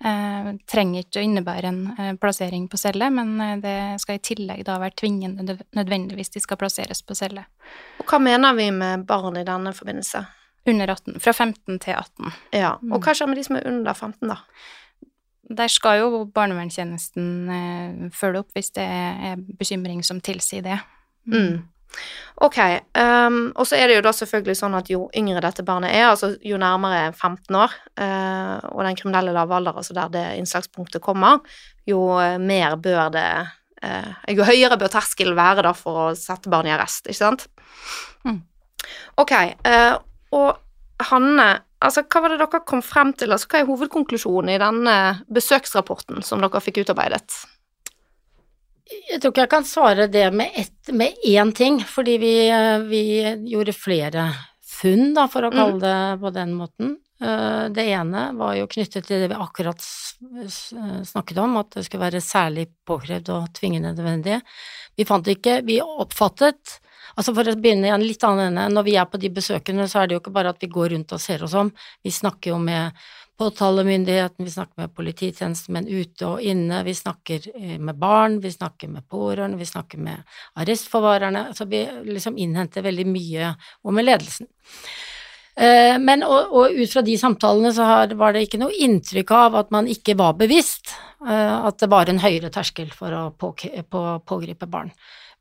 eh, 0.00 0.46
trenger 0.64 1.02
ikke 1.04 1.20
å 1.20 1.24
innebære 1.26 1.68
en 1.68 1.80
uh, 1.92 2.12
plassering 2.16 2.68
på 2.72 2.78
celle, 2.80 3.10
men 3.12 3.60
det 3.60 4.00
skal 4.00 4.16
i 4.16 4.22
tillegg 4.24 4.62
da 4.64 4.78
være 4.80 4.96
tvingende 4.96 5.58
nødvendig 5.76 6.16
hvis 6.16 6.32
de 6.32 6.40
skal 6.40 6.56
plasseres 6.56 7.02
på 7.04 7.14
celle. 7.18 7.44
Og 8.00 8.08
Hva 8.08 8.20
mener 8.22 8.56
vi 8.56 8.70
med 8.72 9.04
barn 9.08 9.36
i 9.36 9.44
denne 9.44 9.74
forbindelse? 9.76 10.22
Under 10.70 10.94
18. 10.94 11.20
Fra 11.20 11.32
15 11.32 11.78
til 11.84 11.94
18. 11.98 12.32
Ja, 12.56 12.78
Og 12.80 12.96
mm. 12.96 13.02
hva 13.04 13.14
skjer 13.16 13.28
med 13.28 13.40
de 13.40 13.44
som 13.44 13.58
er 13.58 13.68
under 13.68 13.92
15, 13.92 14.28
da? 14.28 14.38
Der 15.50 15.68
skal 15.68 15.98
jo 15.98 16.24
barnevernstjenesten 16.32 18.10
følge 18.14 18.44
opp 18.44 18.54
hvis 18.54 18.70
det 18.76 18.84
er 18.86 19.40
bekymring 19.58 20.04
som 20.06 20.20
tilsier 20.22 20.62
det. 20.64 20.78
Mm. 21.26 21.64
Ok, 22.40 22.56
um, 22.96 23.50
og 23.52 23.66
så 23.68 23.76
er 23.76 23.90
det 23.90 23.98
jo 23.98 24.04
da 24.06 24.12
selvfølgelig 24.16 24.56
sånn 24.56 24.76
at 24.78 24.88
jo 24.88 25.02
yngre 25.16 25.42
dette 25.44 25.64
barnet 25.66 25.92
er, 25.92 26.06
altså 26.08 26.30
jo 26.46 26.56
nærmere 26.60 27.10
15 27.12 27.58
år, 27.58 27.74
uh, 28.00 28.56
og 28.70 28.80
den 28.86 28.96
kriminelle 28.96 29.34
lavalder, 29.36 29.76
altså 29.76 29.96
der 29.96 30.12
det 30.14 30.22
innslagspunktet 30.38 31.04
kommer, 31.04 31.42
jo 31.88 32.00
uh, 32.16 32.38
mer 32.40 32.78
bør 32.80 33.12
det 33.12 33.28
uh, 33.84 34.10
Jo 34.32 34.48
høyere 34.48 34.80
bør 34.80 34.94
terskelen 34.94 35.36
være 35.36 35.66
da 35.68 35.74
for 35.76 36.06
å 36.06 36.08
sette 36.16 36.52
barn 36.52 36.70
i 36.70 36.72
arrest, 36.72 37.10
ikke 37.10 37.20
sant? 37.20 37.46
Mm. 38.24 38.40
Ok, 39.20 39.32
og 40.36 41.06
Hanne, 41.10 41.46
altså 41.84 42.02
hva 42.08 42.22
var 42.24 42.32
det 42.32 42.40
dere 42.40 42.60
kom 42.68 42.80
frem 42.84 43.12
til, 43.16 43.32
altså 43.32 43.48
hva 43.52 43.60
er 43.60 43.68
hovedkonklusjonen 43.68 44.54
i 44.54 44.60
denne 44.60 44.96
besøksrapporten 45.32 46.24
som 46.24 46.40
dere 46.40 46.62
fikk 46.64 46.82
utarbeidet? 46.86 47.42
Jeg 48.90 49.20
tror 49.20 49.32
ikke 49.32 49.44
jeg 49.44 49.52
kan 49.52 49.66
svare 49.68 50.08
det 50.10 50.26
med, 50.34 50.50
ett, 50.58 50.92
med 50.94 51.14
én 51.26 51.52
ting, 51.54 51.78
fordi 51.86 52.16
vi, 52.22 52.34
vi, 52.90 53.04
gjorde 53.52 53.74
flere 53.76 54.26
funn, 54.66 55.12
da, 55.14 55.28
for 55.30 55.46
å 55.46 55.52
kalle 55.54 55.78
mm. 55.78 55.84
det 55.84 56.20
på 56.22 56.32
den 56.34 56.54
måten. 56.58 56.96
Eh, 57.22 57.64
det 57.74 57.86
ene 57.92 58.30
var 58.38 58.56
jo 58.58 58.68
knyttet 58.70 59.06
til 59.06 59.22
det 59.22 59.30
vi 59.30 59.38
akkurat 59.38 59.82
snakket 61.06 61.42
om, 61.42 61.58
at 61.60 61.76
det 61.76 61.84
skulle 61.86 62.06
være 62.06 62.22
særlig 62.24 62.66
påkrevd 62.88 63.32
og 63.34 63.50
tvingende 63.56 63.92
nødvendig. 63.94 64.40
Vi 64.96 65.06
fant 65.08 65.28
ikke 65.30 65.60
Vi 65.64 65.80
oppfattet 65.80 66.80
Altså 67.18 67.32
For 67.34 67.48
å 67.48 67.56
begynne 67.58 67.88
i 67.88 67.92
en 67.92 68.04
litt 68.04 68.22
annen 68.24 68.52
ende, 68.52 68.68
når 68.70 68.84
vi 68.86 68.96
er 69.00 69.08
på 69.10 69.18
de 69.20 69.30
besøkene, 69.34 69.88
så 69.90 70.00
er 70.00 70.08
det 70.08 70.14
jo 70.14 70.20
ikke 70.22 70.34
bare 70.34 70.52
at 70.54 70.60
vi 70.62 70.70
går 70.70 70.92
rundt 70.94 71.14
og 71.16 71.22
ser 71.22 71.42
oss 71.42 71.56
om, 71.58 71.72
vi 72.06 72.12
snakker 72.14 72.52
jo 72.52 72.60
med 72.62 73.00
påtalemyndigheten, 73.40 74.44
vi 74.44 74.52
snakker 74.52 74.82
med 74.82 74.94
polititjenestemenn 74.96 75.88
ute 75.88 76.28
og 76.28 76.42
inne, 76.44 76.82
vi 76.84 76.92
snakker 76.96 77.46
eh, 77.54 77.76
med 77.80 77.96
barn, 78.00 78.36
vi 78.44 78.52
snakker 78.52 78.90
med 78.92 79.06
pårørende, 79.08 79.56
vi 79.60 79.68
snakker 79.68 80.02
med 80.04 80.26
arrestforvarerne, 80.60 81.46
så 81.56 81.64
vi 81.70 81.86
liksom 82.04 82.36
innhenter 82.36 82.84
veldig 82.84 83.06
mye, 83.08 83.54
og 83.84 83.96
med 83.96 84.06
ledelsen. 84.10 84.50
Eh, 85.56 85.96
men 86.00 86.22
og, 86.26 86.52
og 86.52 86.76
ut 86.76 86.92
fra 86.92 87.02
de 87.04 87.16
samtalene 87.20 87.72
så 87.76 87.88
har, 87.88 88.12
var 88.20 88.36
det 88.36 88.44
ikke 88.46 88.60
noe 88.60 88.76
inntrykk 88.76 89.32
av 89.36 89.56
at 89.62 89.72
man 89.74 89.88
ikke 89.90 90.18
var 90.20 90.36
bevisst 90.38 90.92
eh, 91.26 91.56
at 91.56 91.80
det 91.80 91.88
var 91.90 92.12
en 92.12 92.20
høyere 92.22 92.52
terskel 92.52 92.92
for 92.94 93.16
å 93.16 93.24
på, 93.32 93.54
på, 93.56 94.04
pågripe 94.28 94.68
barn. 94.70 94.92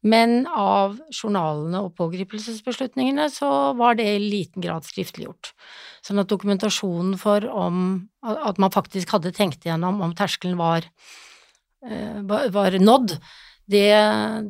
Men 0.08 0.46
av 0.48 0.96
journalene 1.12 1.82
og 1.84 1.96
pågripelsesbeslutningene 1.98 3.26
så 3.34 3.50
var 3.76 3.98
det 4.00 4.06
i 4.08 4.22
liten 4.22 4.64
grad 4.64 4.88
skriftliggjort. 4.88 5.52
Sånn 6.06 6.22
at 6.22 6.30
dokumentasjonen 6.32 7.18
for 7.20 7.44
om 7.52 8.08
at 8.24 8.62
man 8.62 8.72
faktisk 8.72 9.12
hadde 9.18 9.34
tenkt 9.36 9.68
igjennom 9.68 10.00
om 10.06 10.16
terskelen 10.16 10.56
var, 10.60 10.88
eh, 11.84 12.22
var 12.24 12.80
nådd, 12.80 13.18
det, 13.70 13.92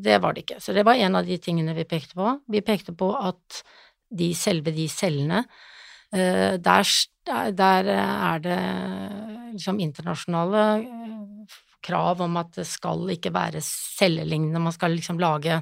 det, 0.06 0.20
var 0.22 0.34
det 0.34 0.46
ikke. 0.46 0.60
Så 0.62 0.74
det 0.76 0.86
var 0.88 1.02
en 1.02 1.18
av 1.20 1.26
de 1.28 1.38
tingene 1.42 1.74
vi 1.76 1.88
pekte 1.90 2.16
på. 2.16 2.38
Vi 2.48 2.62
pekte 2.64 2.94
på 2.96 3.10
at 3.18 3.64
de 4.10 4.30
selve 4.38 4.72
de 4.74 4.86
cellene 4.90 5.44
eh, 6.14 6.56
der, 6.62 6.94
der 7.58 7.90
er 7.98 8.46
det 8.46 8.60
liksom 9.58 9.82
internasjonale 9.84 10.64
eh, 10.86 11.19
krav 11.86 12.22
om 12.26 12.38
at 12.42 12.54
det 12.60 12.68
skal 12.68 13.08
ikke 13.14 13.32
være 13.36 13.62
cellelignende, 13.64 14.62
man 14.62 14.76
skal 14.76 14.96
liksom 14.96 15.22
lage 15.22 15.62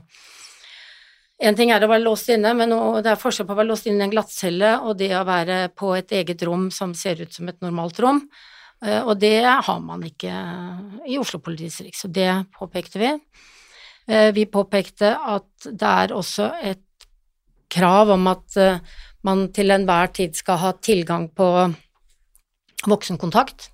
en 1.38 1.54
ting 1.54 1.70
er 1.70 1.84
å 1.86 1.90
være 1.90 2.02
låst 2.02 2.32
inne, 2.34 2.50
men 2.58 2.72
det 3.06 3.12
er 3.12 3.20
forskjell 3.22 3.46
på 3.46 3.54
å 3.54 3.60
være 3.60 3.70
låst 3.70 3.86
inne 3.90 4.02
i 4.02 4.08
en 4.08 4.14
glattcelle 4.14 4.72
og 4.82 4.98
det 4.98 5.12
å 5.14 5.26
være 5.28 5.68
på 5.78 5.92
et 5.94 6.14
eget 6.18 6.42
rom 6.48 6.72
som 6.74 6.96
ser 6.98 7.22
ut 7.22 7.34
som 7.34 7.50
et 7.52 7.60
normalt 7.62 8.00
rom. 8.02 8.24
Eh, 8.86 9.02
og 9.04 9.20
det 9.22 9.46
har 9.46 9.84
man 9.84 10.02
ikke 10.06 10.34
i 11.06 11.20
Oslo 11.22 11.42
politidistrikt, 11.46 12.00
så 12.00 12.10
det 12.10 12.32
påpekte 12.58 13.02
vi. 13.02 13.12
Eh, 14.10 14.32
vi 14.34 14.48
påpekte 14.50 15.14
at 15.14 15.70
det 15.70 15.94
er 15.94 16.16
også 16.18 16.50
et 16.58 16.84
krav 17.70 18.16
om 18.18 18.30
at 18.34 18.58
eh, 18.58 18.82
man 19.28 19.48
til 19.54 19.74
enhver 19.76 20.10
tid 20.18 20.38
skal 20.38 20.62
ha 20.64 20.74
tilgang 20.82 21.30
på 21.38 21.52
voksenkontakt. 22.88 23.70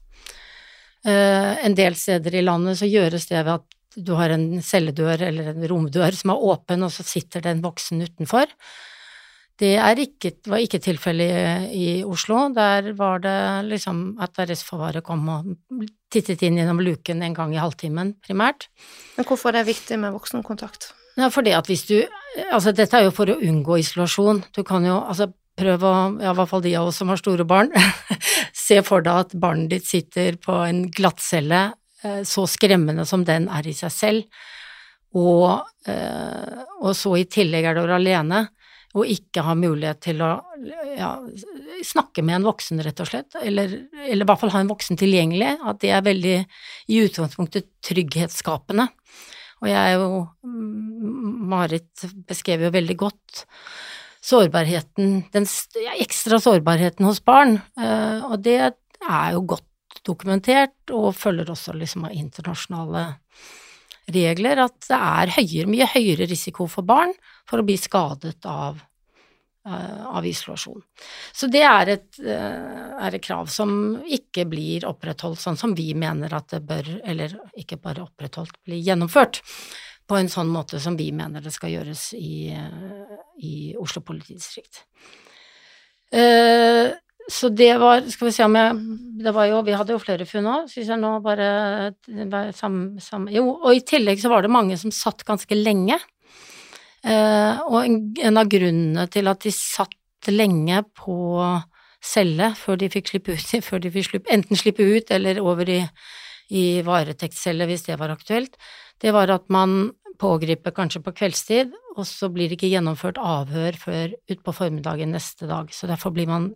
En 1.04 1.76
del 1.76 1.98
steder 2.00 2.38
i 2.40 2.44
landet 2.46 2.78
så 2.80 2.88
gjøres 2.88 3.26
det 3.28 3.42
ved 3.42 3.58
at 3.58 3.74
du 3.96 4.14
har 4.18 4.34
en 4.34 4.48
celledør 4.64 5.22
eller 5.28 5.52
en 5.52 5.68
romdør 5.70 6.16
som 6.18 6.34
er 6.34 6.48
åpen, 6.54 6.86
og 6.86 6.92
så 6.94 7.06
sitter 7.06 7.44
det 7.44 7.52
en 7.54 7.64
voksen 7.66 8.02
utenfor. 8.02 8.50
Det 9.60 9.76
ikke, 10.02 10.32
var 10.50 10.64
ikke 10.64 10.80
tilfellet 10.82 11.70
i, 11.70 12.00
i 12.00 12.04
Oslo. 12.04 12.48
Der 12.56 12.90
var 12.98 13.22
det 13.22 13.36
liksom 13.70 14.18
at 14.24 14.40
arrestforvaret 14.42 15.06
kom 15.06 15.30
og 15.30 15.54
tittet 16.12 16.42
inn 16.42 16.58
gjennom 16.58 16.82
luken 16.82 17.22
en 17.22 17.38
gang 17.38 17.54
i 17.54 17.62
halvtimen, 17.62 18.16
primært. 18.26 18.68
Men 19.18 19.30
hvorfor 19.30 19.54
er 19.54 19.62
det 19.62 19.76
viktig 19.76 20.00
med 20.02 20.16
voksenkontakt? 20.16 20.90
Ja, 21.20 21.30
fordi 21.30 21.54
at 21.54 21.70
hvis 21.70 21.88
du 21.90 22.00
Altså, 22.50 22.72
dette 22.74 22.98
er 22.98 23.04
jo 23.06 23.12
for 23.14 23.30
å 23.30 23.36
unngå 23.38 23.76
isolasjon. 23.78 24.40
Du 24.58 24.64
kan 24.66 24.82
jo 24.88 24.96
altså 24.98 25.28
prøve 25.54 25.86
å, 25.86 25.98
ja, 26.18 26.32
i 26.32 26.38
hvert 26.40 26.50
fall 26.50 26.64
de 26.66 26.72
av 26.80 26.88
oss 26.90 26.98
som 26.98 27.12
har 27.14 27.20
store 27.22 27.46
barn, 27.46 27.70
se 28.64 28.80
for 28.88 29.04
deg 29.04 29.28
at 29.28 29.34
barnet 29.40 29.74
ditt 29.76 29.90
sitter 29.90 30.40
på 30.42 30.56
en 30.64 30.86
glattcelle 30.94 31.66
Eh, 32.04 32.24
så 32.24 32.48
skremmende 32.48 33.06
som 33.08 33.24
den 33.24 33.48
er 33.52 33.68
i 33.68 33.76
seg 33.76 33.92
selv, 33.94 34.42
og, 35.16 35.64
eh, 35.88 36.64
og 36.82 36.92
så 36.98 37.16
i 37.20 37.30
tillegg 37.30 37.70
er 37.70 37.78
du 37.78 37.86
alene 37.86 38.48
og 38.94 39.10
ikke 39.10 39.42
har 39.42 39.56
mulighet 39.58 40.02
til 40.06 40.20
å 40.22 40.36
ja, 40.98 41.16
snakke 41.86 42.22
med 42.22 42.36
en 42.36 42.50
voksen, 42.50 42.82
rett 42.86 43.00
og 43.02 43.10
slett, 43.10 43.38
eller, 43.40 43.72
eller, 44.04 44.22
i 44.22 44.28
hvert 44.30 44.42
fall 44.42 44.54
ha 44.54 44.62
en 44.62 44.70
voksen 44.70 45.00
tilgjengelig, 45.02 45.56
at 45.66 45.80
det 45.82 45.94
er 45.96 46.06
veldig 46.06 46.36
i 46.94 47.00
utgangspunktet 47.02 47.72
trygghetsskapende. 47.88 48.86
Og 49.64 49.72
jeg 49.72 49.80
er 49.80 49.96
jo 49.98 50.28
Marit 51.54 52.06
beskrev 52.28 52.68
jo 52.68 52.74
veldig 52.76 52.98
godt 53.00 53.46
sårbarheten, 54.24 55.24
den 55.34 55.48
ekstra 56.00 56.40
sårbarheten 56.40 57.06
hos 57.06 57.20
barn, 57.26 57.58
eh, 57.80 58.24
og 58.24 58.40
det 58.46 58.60
er 58.64 59.36
jo 59.36 59.44
godt 59.56 60.00
dokumentert, 60.08 60.78
og 60.92 61.14
følger 61.16 61.52
også 61.52 61.76
liksom 61.78 62.08
av 62.08 62.16
internasjonale 62.16 63.04
regler, 64.14 64.64
at 64.66 64.88
det 64.88 64.98
er 65.00 65.36
høyere, 65.38 65.70
mye 65.72 65.88
høyere 65.94 66.28
risiko 66.30 66.68
for 66.72 66.88
barn 66.88 67.14
for 67.48 67.62
å 67.62 67.68
bli 67.68 67.78
skadet 67.80 68.44
av, 68.50 68.82
uh, 69.68 70.02
av 70.18 70.28
isolasjon. 70.28 70.82
Så 71.32 71.48
det 71.52 71.64
er 71.68 71.94
et, 71.96 72.10
uh, 72.20 73.00
er 73.00 73.16
et, 73.16 73.24
krav 73.24 73.48
som 73.52 74.02
ikke 74.04 74.44
blir 74.52 74.88
opprettholdt 74.90 75.40
sånn 75.40 75.60
som 75.60 75.76
vi 75.78 75.94
mener 75.96 76.36
at 76.36 76.52
det 76.52 76.64
bør, 76.68 76.90
eller 77.04 77.38
ikke 77.60 77.80
bare 77.80 78.04
opprettholdt, 78.04 78.60
bli 78.68 78.82
gjennomført 78.84 79.40
på 80.08 80.18
en 80.20 80.30
sånn 80.32 80.52
måte 80.52 80.82
som 80.84 80.98
vi 81.00 81.12
mener 81.16 81.44
det 81.44 81.54
skal 81.56 81.72
gjøres 81.74 82.10
i, 82.18 82.52
i 83.40 83.56
Oslo 83.80 84.04
politidistrikt. 84.06 84.84
Uh, 86.14 86.92
så 87.32 87.50
det 87.50 87.72
var 87.80 88.04
Skal 88.12 88.28
vi 88.28 88.34
se 88.36 88.44
om 88.46 88.56
jeg 88.58 88.76
Det 89.24 89.32
var 89.34 89.48
jo 89.50 89.62
Vi 89.66 89.74
hadde 89.74 89.96
jo 89.96 90.02
flere 90.02 90.28
funn 90.30 90.50
òg, 90.50 90.68
syns 90.70 90.92
jeg 90.92 91.00
nå 91.00 91.14
bare 91.24 91.48
sam, 92.54 93.00
sam, 93.02 93.28
Jo, 93.32 93.48
og 93.56 93.76
i 93.76 93.84
tillegg 93.88 94.20
så 94.22 94.32
var 94.32 94.44
det 94.44 94.52
mange 94.54 94.78
som 94.78 94.92
satt 94.94 95.24
ganske 95.26 95.56
lenge. 95.56 95.98
Eh, 97.04 97.62
og 97.68 97.80
en, 97.82 97.98
en, 98.24 98.40
av 98.40 98.50
grunnene 98.52 99.08
til 99.12 99.28
at 99.32 99.42
de 99.44 99.52
satt 99.52 100.30
lenge 100.32 100.84
på 100.96 101.16
celle 102.04 102.52
før 102.60 102.80
de 102.80 102.92
fikk 102.92 103.12
slippe 103.12 103.36
ut, 103.36 103.56
før 103.68 103.84
de 103.84 103.92
fikk 103.92 104.10
slippe, 104.10 104.32
enten 104.32 104.60
slippe 104.60 104.86
ut 104.88 105.12
eller 105.12 105.42
over 105.44 105.72
i, 105.72 105.82
i 106.56 106.64
varetektscelle 106.86 107.68
hvis 107.68 107.88
det 107.90 108.00
var 108.00 108.14
aktuelt, 108.16 108.56
det 109.02 109.14
var 109.16 109.32
at 109.34 109.50
man 109.52 109.94
pågriper 110.20 110.72
kanskje 110.76 111.02
på 111.04 111.14
kveldstid, 111.18 111.74
og 111.98 112.06
så 112.08 112.30
blir 112.32 112.50
det 112.50 112.58
ikke 112.58 112.72
gjennomført 112.72 113.20
avhør 113.20 113.78
før 113.80 114.14
utpå 114.32 114.54
formiddagen 114.56 115.12
neste 115.14 115.50
dag. 115.50 115.72
Så 115.74 115.90
derfor 115.90 116.14
blir 116.16 116.30
man 116.30 116.52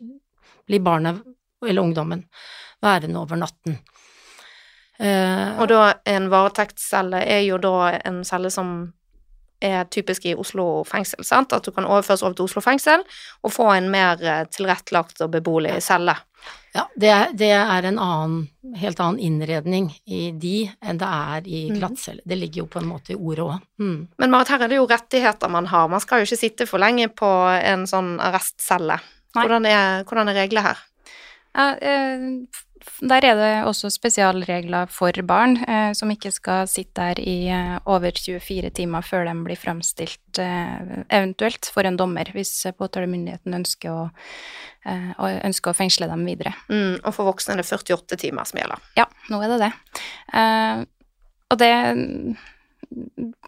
blir 0.67 0.83
barnet 0.83 1.21
eller 1.65 1.81
ungdommen 1.81 2.25
værende 2.81 3.19
over 3.19 3.39
natten. 3.39 3.79
Uh, 4.97 5.59
og 5.61 5.67
da 5.69 5.81
en 6.09 6.29
varetektscelle 6.33 7.21
er 7.21 7.43
jo 7.45 7.59
da 7.61 7.99
en 8.05 8.23
celle 8.25 8.49
som 8.53 8.93
er 9.61 9.85
typisk 9.89 10.25
i 10.25 10.35
Oslo 10.37 10.83
fengsel, 10.85 11.23
sant? 11.25 11.53
At 11.53 11.65
du 11.65 11.71
kan 11.73 11.85
overføres 11.85 12.23
over 12.23 12.35
til 12.37 12.45
Oslo 12.45 12.61
fengsel 12.61 13.03
og 13.41 13.53
få 13.53 13.71
en 13.73 13.89
mer 13.89 14.21
eh, 14.21 14.43
tilrettelagt 14.53 15.21
og 15.25 15.31
beboelig 15.33 15.79
celle. 15.81 16.13
Ja, 16.77 16.83
det 16.93 17.09
er, 17.09 17.31
det 17.33 17.47
er 17.57 17.85
en 17.89 17.97
annen, 17.97 18.41
helt 18.77 18.99
annen 19.01 19.17
innredning 19.23 19.87
i 20.05 20.27
de 20.37 20.67
enn 20.85 20.99
det 21.01 21.07
er 21.09 21.47
i 21.49 21.61
glattcelle. 21.71 22.21
Mm. 22.21 22.29
Det 22.29 22.37
ligger 22.37 22.61
jo 22.61 22.67
på 22.75 22.81
en 22.83 22.89
måte 22.91 23.15
i 23.15 23.17
ordet 23.17 23.45
òg. 23.47 23.63
Mm. 23.81 23.95
Men 24.21 24.33
Marit, 24.33 24.51
her 24.53 24.65
er 24.65 24.69
det 24.69 24.77
jo 24.77 24.85
rettigheter 24.91 25.49
man 25.49 25.69
har. 25.71 25.89
Man 25.89 26.03
skal 26.03 26.21
jo 26.21 26.29
ikke 26.29 26.39
sitte 26.43 26.67
for 26.69 26.83
lenge 26.83 27.09
på 27.09 27.31
en 27.57 27.87
sånn 27.89 28.19
arrestcelle. 28.21 28.99
Hvordan 29.37 29.65
er, 29.69 30.05
hvordan 30.05 30.29
er 30.29 30.37
reglene 30.43 30.69
her? 30.69 30.85
Der 33.01 33.25
er 33.25 33.35
det 33.37 33.51
også 33.67 33.89
spesialregler 33.93 34.87
for 34.89 35.11
barn, 35.27 35.57
eh, 35.67 35.93
som 35.97 36.09
ikke 36.13 36.31
skal 36.33 36.67
sitte 36.67 36.93
der 37.01 37.19
i 37.21 37.47
eh, 37.53 37.77
over 37.85 38.11
24 38.11 38.69
timer 38.73 39.01
før 39.05 39.25
de 39.29 39.33
blir 39.45 39.57
framstilt, 39.59 40.39
eh, 40.39 41.03
eventuelt 41.09 41.69
for 41.73 41.87
en 41.87 41.97
dommer, 41.97 42.29
hvis 42.33 42.51
påtalemyndigheten 42.77 43.53
ønsker 43.57 43.89
å, 43.89 44.09
eh, 44.85 45.13
å- 45.17 45.41
ønsker 45.47 45.71
å 45.71 45.77
fengsle 45.77 46.07
dem 46.09 46.25
videre. 46.25 46.53
Mm, 46.69 46.99
og 47.03 47.13
for 47.13 47.31
voksne 47.31 47.53
er 47.53 47.63
det 47.63 47.69
48 47.69 48.17
timer 48.17 48.45
som 48.45 48.59
gjelder. 48.61 48.79
Ja, 48.97 49.05
nå 49.29 49.41
er 49.43 49.47
det 49.55 49.59
det. 49.65 49.73
Eh, 50.33 50.85
og 51.51 51.57
det 51.57 51.73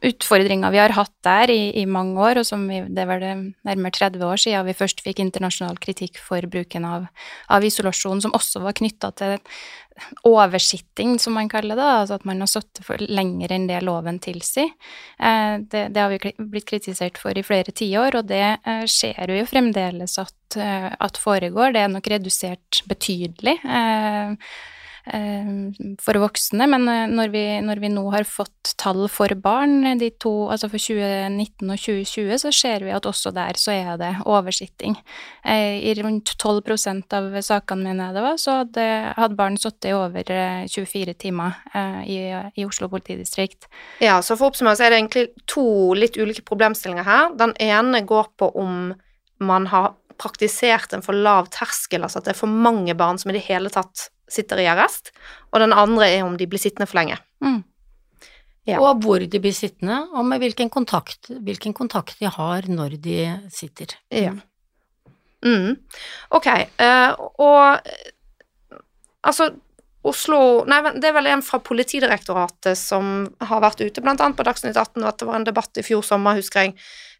utfordringa 0.03 0.69
vi 0.73 0.79
har 0.81 0.93
hatt 0.95 1.13
der 1.25 1.51
i, 1.53 1.61
i 1.81 1.85
mange 1.89 2.19
år, 2.19 2.41
og 2.41 2.47
som 2.47 2.65
vi, 2.69 2.81
det 2.91 3.05
var 3.07 3.21
det 3.23 3.33
nærmere 3.67 3.95
30 3.95 4.25
år 4.25 4.41
siden 4.41 4.67
vi 4.67 4.77
først 4.77 5.03
fikk 5.05 5.21
internasjonal 5.23 5.79
kritikk 5.81 6.19
for 6.23 6.43
bruken 6.51 6.87
av, 6.87 7.07
av 7.51 7.65
isolasjon, 7.65 8.23
som 8.23 8.35
også 8.35 8.63
var 8.65 8.77
knytta 8.79 9.11
til 9.19 9.37
oversitting, 10.27 11.17
som 11.19 11.35
man 11.35 11.49
kaller 11.51 11.75
det, 11.75 11.83
altså 11.83 12.17
at 12.19 12.25
man 12.27 12.39
har 12.43 12.49
sittet 12.51 12.85
for 12.87 13.01
lenger 13.03 13.51
enn 13.51 13.67
det 13.67 13.81
loven 13.83 14.19
tilsier. 14.23 14.71
Eh, 15.19 15.59
det, 15.59 15.85
det 15.95 16.03
har 16.03 16.13
vi 16.13 16.33
blitt 16.39 16.69
kritisert 16.69 17.19
for 17.19 17.35
i 17.35 17.43
flere 17.43 17.75
tiår, 17.75 18.19
og 18.21 18.29
det 18.31 18.43
eh, 18.45 18.85
ser 18.87 19.19
vi 19.27 19.41
jo 19.41 19.49
fremdeles 19.49 20.15
at, 20.21 20.59
eh, 20.59 20.89
at 20.91 21.19
foregår. 21.19 21.75
Det 21.75 21.83
er 21.83 21.95
nok 21.95 22.11
redusert 22.15 22.83
betydelig. 22.89 23.59
Eh, 23.63 24.35
for 26.03 26.19
voksne, 26.21 26.67
men 26.69 26.85
eh, 26.91 27.05
når 27.09 27.31
vi, 27.33 27.43
når 27.65 27.81
vi 27.81 27.89
nå 27.91 28.03
har 28.13 28.27
fått 28.27 28.73
tall 28.79 29.07
for 29.11 29.33
barn, 29.41 29.81
de 29.99 30.09
to, 30.21 30.31
altså 30.53 30.69
for 30.71 30.81
2019 30.81 31.65
og 31.65 31.81
2020, 31.81 32.37
så 32.43 32.51
ser 32.53 32.85
vi 32.85 32.93
at 32.95 33.07
også 33.09 33.33
der 33.35 33.59
så 33.59 33.73
er 33.73 33.99
det 34.01 34.11
oversitting. 34.29 34.97
Eh, 35.43 35.79
I 35.89 35.95
rundt 35.99 36.35
12% 36.37 37.17
av 37.17 37.39
sakene, 37.45 37.89
mine 37.89 38.09
det 38.15 38.23
var, 38.23 38.37
så 38.41 38.59
hadde, 38.61 38.87
hadde 39.17 39.39
barn 39.39 39.57
sittet 39.59 39.91
i 39.91 39.97
over 39.97 40.33
eh, 40.35 40.63
24 40.69 41.17
timer 41.19 41.59
eh, 41.73 42.01
i, 42.05 42.19
i 42.61 42.67
Oslo 42.67 42.89
politidistrikt. 42.91 43.69
Ja, 44.03 44.19
så 44.21 44.37
for 44.37 44.49
å 44.49 44.53
oppsummere 44.53 44.79
så 44.79 44.87
er 44.87 44.93
det 44.93 45.01
egentlig 45.01 45.27
to 45.49 45.67
litt 45.97 46.19
ulike 46.19 46.45
problemstillinger 46.47 47.07
her. 47.07 47.31
Den 47.39 47.55
ene 47.63 48.03
går 48.07 48.33
på 48.39 48.51
om 48.59 48.93
man 49.39 49.69
har 49.71 49.93
praktisert 50.19 50.93
en 50.95 51.03
for 51.05 51.17
lav 51.17 51.49
terskel, 51.53 52.03
altså 52.05 52.19
at 52.21 52.27
det 52.27 52.35
er 52.35 52.41
for 52.41 52.51
mange 52.51 52.95
barn 52.97 53.19
som 53.21 53.31
i 53.31 53.37
det 53.37 53.45
hele 53.47 53.71
tatt 53.73 54.09
sitter 54.29 54.61
i 54.61 54.67
arrest, 54.69 55.13
og 55.49 55.63
den 55.63 55.73
andre 55.73 56.09
er 56.11 56.23
om 56.25 56.37
de 56.37 56.47
blir 56.49 56.61
sittende 56.61 56.87
for 56.89 56.99
lenge. 56.99 57.17
Mm. 57.43 57.63
Ja. 58.69 58.81
Og 58.83 59.01
hvor 59.01 59.23
de 59.23 59.41
blir 59.41 59.55
sittende, 59.55 60.03
og 60.13 60.27
med 60.29 60.43
hvilken 60.43 60.69
kontakt, 60.69 61.31
hvilken 61.31 61.73
kontakt 61.73 62.19
de 62.21 62.29
har 62.29 62.67
når 62.69 62.99
de 63.01 63.17
sitter. 63.53 63.95
Ja. 64.13 64.35
Mm. 65.45 65.79
Ok, 66.35 66.47
uh, 66.83 67.11
og 67.39 67.79
altså 69.23 69.49
Oslo 70.09 70.63
Nei, 70.69 70.79
det 70.95 71.09
er 71.09 71.15
vel 71.15 71.27
en 71.27 71.41
fra 71.43 71.59
Politidirektoratet 71.63 72.77
som 72.79 73.25
har 73.43 73.63
vært 73.63 73.81
ute, 73.83 74.03
blant 74.03 74.21
annet 74.23 74.37
på 74.37 74.45
Dagsnytt 74.47 74.77
18, 74.77 75.01
og 75.01 75.09
at 75.09 75.19
det 75.19 75.27
var 75.27 75.39
en 75.39 75.47
debatt 75.47 75.79
i 75.79 75.83
fjor 75.83 76.05
sommer, 76.07 76.39
husker 76.39 76.67
jeg, 76.67 76.75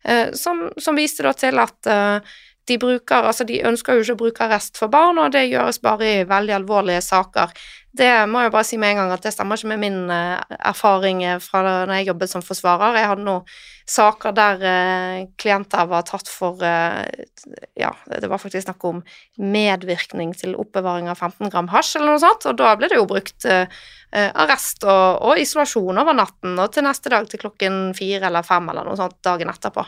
eh, 0.08 0.29
som, 0.38 0.70
som 0.79 1.00
viste 1.00 1.25
da 1.27 1.34
til 1.36 1.60
at 1.60 1.89
eh, 1.91 2.38
de 2.70 2.78
bruker 2.82 3.26
Altså, 3.30 3.46
de 3.48 3.60
ønsker 3.66 3.98
jo 3.98 4.06
ikke 4.06 4.16
å 4.16 4.22
bruke 4.24 4.46
arrest 4.46 4.78
for 4.80 4.92
barn, 4.94 5.20
og 5.22 5.34
det 5.34 5.48
gjøres 5.50 5.82
bare 5.84 6.08
i 6.08 6.26
veldig 6.30 6.56
alvorlige 6.62 7.02
saker. 7.04 7.54
Det 8.00 8.10
må 8.30 8.44
jeg 8.44 8.52
bare 8.54 8.68
si 8.68 8.78
med 8.78 8.94
en 8.94 9.00
gang 9.02 9.12
at 9.16 9.24
det 9.26 9.32
stemmer 9.34 9.58
ikke 9.58 9.72
med 9.72 9.82
min 9.82 10.12
eh, 10.14 10.58
erfaring 10.70 11.24
eh, 11.26 11.40
fra 11.42 11.64
når 11.90 11.96
jeg 11.98 12.10
jobbet 12.12 12.32
som 12.32 12.46
forsvarer. 12.46 13.00
Jeg 13.00 13.10
hadde 13.10 13.25
noen 13.25 13.55
saker 13.90 14.36
der 14.38 14.66
eh, 14.70 15.24
klienter 15.42 15.90
var 15.90 16.05
tatt 16.05 16.29
for 16.29 16.62
Ja, 16.62 17.90
det 18.05 18.29
var 18.29 18.42
faktisk 18.42 18.68
snakk 18.68 18.86
om 18.86 19.01
medvirkning 19.42 20.36
til 20.38 20.53
oppbevaring 20.60 21.10
av 21.10 21.18
15 21.18 21.50
gram 21.50 21.72
hasj 21.74 21.98
eller 21.98 22.14
noe 22.14 22.22
sånt, 22.22 22.46
og 22.51 22.60
da 22.62 22.75
ble 22.77 22.92
det 22.92 23.00
jo 23.00 23.10
brukt 23.10 23.48
arrest 23.50 24.86
og, 24.86 25.22
og 25.25 25.42
isolasjon 25.42 26.01
over 26.01 26.18
natten 26.18 26.58
og 26.60 26.74
til 26.74 26.86
neste 26.86 27.12
dag 27.14 27.29
til 27.29 27.42
klokken 27.42 27.96
fire 27.98 28.29
eller 28.29 28.46
fem 28.46 28.70
eller 28.70 28.86
noe 28.86 29.00
sånt 29.00 29.18
dagen 29.25 29.50
etterpå. 29.50 29.86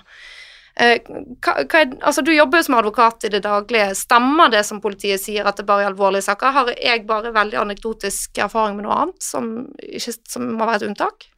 Eh, 0.80 1.02
hva, 1.44 1.56
hva 1.66 1.82
er, 1.84 1.92
altså, 2.00 2.24
du 2.24 2.32
jobber 2.34 2.62
jo 2.62 2.68
som 2.70 2.78
advokat 2.80 3.28
i 3.28 3.34
det 3.34 3.44
daglige. 3.46 3.92
Stemmer 3.98 4.52
det 4.54 4.64
som 4.68 4.82
politiet 4.84 5.24
sier, 5.24 5.48
at 5.48 5.60
det 5.60 5.68
bare 5.68 5.86
er 5.86 5.92
alvorlige 5.92 6.28
saker? 6.30 6.56
Har 6.56 6.72
jeg 6.78 7.06
bare 7.10 7.34
veldig 7.36 7.60
anekdotisk 7.66 8.42
erfaring 8.46 8.80
med 8.80 8.88
noe 8.88 8.98
annet 9.04 9.26
som, 9.26 9.52
ikke, 9.82 10.16
som 10.32 10.48
må 10.56 10.68
være 10.68 10.84
et 10.84 10.90
unntak? 10.92 11.30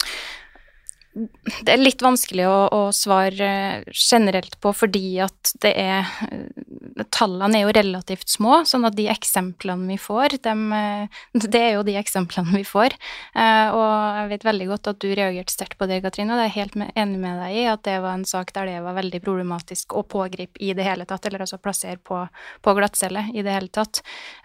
Det 1.13 1.69
er 1.69 1.81
litt 1.81 2.01
vanskelig 2.01 2.45
å, 2.49 2.57
å 2.73 2.81
svare 2.95 3.83
generelt 3.93 4.55
på 4.63 4.71
fordi 4.73 5.19
at 5.21 5.51
det 5.61 5.73
er 5.77 6.09
Tallene 7.13 7.57
er 7.57 7.63
jo 7.65 7.73
relativt 7.73 8.29
små, 8.29 8.59
sånn 8.69 8.85
at 8.85 8.95
de 8.97 9.07
eksemplene 9.09 9.87
vi 9.89 9.97
får, 10.01 10.35
dem, 10.45 10.67
det 11.53 11.59
er 11.59 11.71
jo 11.77 11.85
de 11.85 11.95
eksemplene 11.97 12.53
vi 12.53 12.63
får. 12.67 12.93
Eh, 13.33 13.73
Og 13.73 14.19
jeg 14.19 14.29
vet 14.33 14.45
veldig 14.45 14.67
godt 14.69 14.89
at 14.91 14.99
du 15.01 15.07
reagerte 15.09 15.55
sterkt 15.55 15.79
på 15.79 15.87
det, 15.89 16.01
Katrine, 16.05 16.33
og 16.33 16.41
det 16.41 16.45
er 16.45 16.51
jeg 16.51 16.57
helt 16.59 16.77
enig 17.05 17.21
med 17.23 17.41
deg 17.41 17.57
i, 17.57 17.65
at 17.71 17.83
det 17.87 17.97
var 18.03 18.17
en 18.17 18.27
sak 18.29 18.53
der 18.55 18.69
det 18.69 18.83
var 18.85 18.97
veldig 18.99 19.21
problematisk 19.25 19.97
å 19.97 20.05
pågripe 20.05 20.61
i 20.61 20.73
det 20.77 20.85
hele 20.85 21.07
tatt, 21.09 21.25
eller 21.29 21.45
altså 21.45 21.61
plassere 21.61 21.97
på, 21.97 22.21
på 22.61 22.77
glattcelle 22.77 23.25
i 23.33 23.45
det 23.45 23.57
hele 23.57 23.73
tatt. 23.73 24.03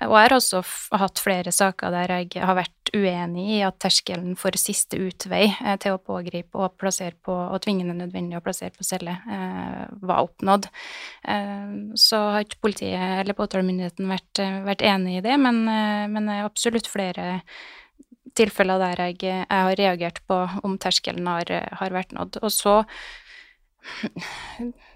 Og 0.08 0.16
jeg 0.16 0.28
har 0.28 0.36
også 0.38 0.64
hatt 1.04 1.22
flere 1.22 1.52
saker 1.54 1.94
der 1.94 2.16
jeg 2.16 2.44
har 2.44 2.56
vært 2.58 2.77
uenig 2.94 3.44
i 3.56 3.60
at 3.66 3.78
terskelen 3.82 4.36
for 4.38 4.56
siste 4.58 4.98
utvei 5.00 5.44
eh, 5.50 5.76
til 5.82 5.96
å 5.96 6.02
pågripe 6.02 6.58
og 6.58 6.76
på, 6.78 7.34
og 7.34 7.60
tvingende 7.64 7.96
nødvendig 7.96 8.38
å 8.38 8.44
plassere 8.44 8.74
på 8.76 8.86
celle, 8.86 9.16
eh, 9.28 9.84
var 10.02 10.26
oppnådd. 10.26 10.68
Eh, 11.28 11.74
så 11.98 12.22
har 12.34 12.46
ikke 12.46 12.62
politiet 12.68 13.22
eller 13.22 13.38
påtalemyndigheten 13.38 14.10
vært, 14.10 14.42
vært 14.66 14.84
enig 14.86 15.18
i 15.18 15.24
det, 15.24 15.36
men, 15.40 15.64
men 15.64 16.28
det 16.28 16.38
er 16.38 16.48
absolutt 16.48 16.90
flere 16.90 17.40
tilfeller 18.38 18.78
der 18.78 19.00
jeg, 19.08 19.22
jeg 19.24 19.46
har 19.50 19.78
reagert 19.78 20.20
på 20.28 20.42
om 20.64 20.76
terskelen 20.78 21.26
har, 21.26 21.50
har 21.80 21.94
vært 21.94 22.14
nådd. 22.14 22.38
Og 22.44 22.52
så 22.54 22.76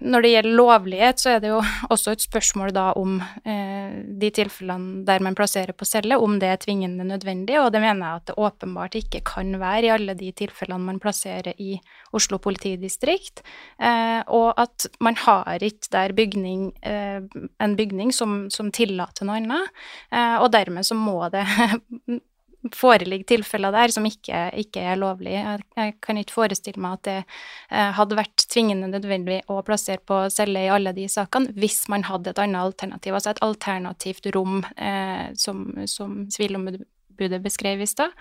når 0.03 0.23
det 0.23 0.31
gjelder 0.33 0.57
lovlighet, 0.57 1.21
så 1.21 1.33
er 1.33 1.41
det 1.43 1.49
jo 1.51 1.59
også 1.93 2.13
et 2.13 2.23
spørsmål 2.25 2.73
da 2.75 2.85
om 2.99 3.15
eh, 3.47 3.93
de 4.19 4.29
tilfellene 4.35 5.03
der 5.07 5.23
man 5.23 5.37
plasserer 5.37 5.73
på 5.77 5.87
celle, 5.87 6.17
om 6.19 6.35
det 6.41 6.49
er 6.49 6.59
tvingende 6.61 7.05
nødvendig, 7.07 7.57
og 7.61 7.71
det 7.73 7.81
mener 7.83 8.05
jeg 8.05 8.21
at 8.21 8.27
det 8.29 8.37
åpenbart 8.37 8.97
ikke 8.99 9.23
kan 9.27 9.55
være 9.61 9.87
i 9.87 9.93
alle 9.95 10.17
de 10.19 10.31
tilfellene 10.43 10.89
man 10.91 11.01
plasserer 11.03 11.53
i 11.57 11.77
Oslo 12.13 12.37
politidistrikt, 12.43 13.41
eh, 13.79 14.21
og 14.27 14.53
at 14.61 14.89
man 15.03 15.17
har 15.23 15.63
ikke 15.63 15.91
der 15.93 16.13
bygning, 16.17 16.69
eh, 16.83 17.23
en 17.63 17.77
bygning 17.79 18.13
som, 18.13 18.45
som 18.53 18.71
tillater 18.71 19.27
noe 19.27 19.39
annet, 19.41 19.73
eh, 20.11 20.37
og 20.37 20.51
dermed 20.53 20.85
så 20.85 20.97
må 20.97 21.17
det 21.33 21.47
foreligger 22.71 23.27
tilfeller 23.33 23.73
der 23.75 23.91
som 23.91 24.05
ikke, 24.07 24.45
ikke 24.61 24.83
er 24.93 24.99
lovlig. 24.99 25.33
Jeg, 25.35 25.63
jeg 25.75 25.95
kan 26.03 26.19
ikke 26.19 26.35
forestille 26.37 26.81
meg 26.83 26.99
at 26.99 27.03
det 27.07 27.17
eh, 27.19 27.91
hadde 27.97 28.17
vært 28.19 28.45
tvingende 28.53 28.89
nødvendig 28.91 29.41
å 29.51 29.59
plassere 29.67 30.03
på 30.05 30.21
celle 30.33 30.65
i 30.65 30.71
alle 30.71 30.95
de 30.95 31.09
sakene 31.11 31.53
hvis 31.59 31.83
man 31.91 32.05
hadde 32.07 32.31
et 32.31 32.41
annet 32.43 32.63
alternativ, 32.63 33.17
altså 33.17 33.33
et 33.33 33.43
alternativt 33.45 34.29
rom, 34.35 34.61
eh, 34.77 35.29
som, 35.39 35.65
som 35.89 36.23
Sivilombudet 36.31 37.41
beskrev 37.43 37.83
i 37.83 37.89
stad, 37.89 38.15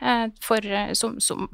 eh, 0.00 0.26
eh, 0.28 0.92
som, 0.98 1.16
som, 1.20 1.48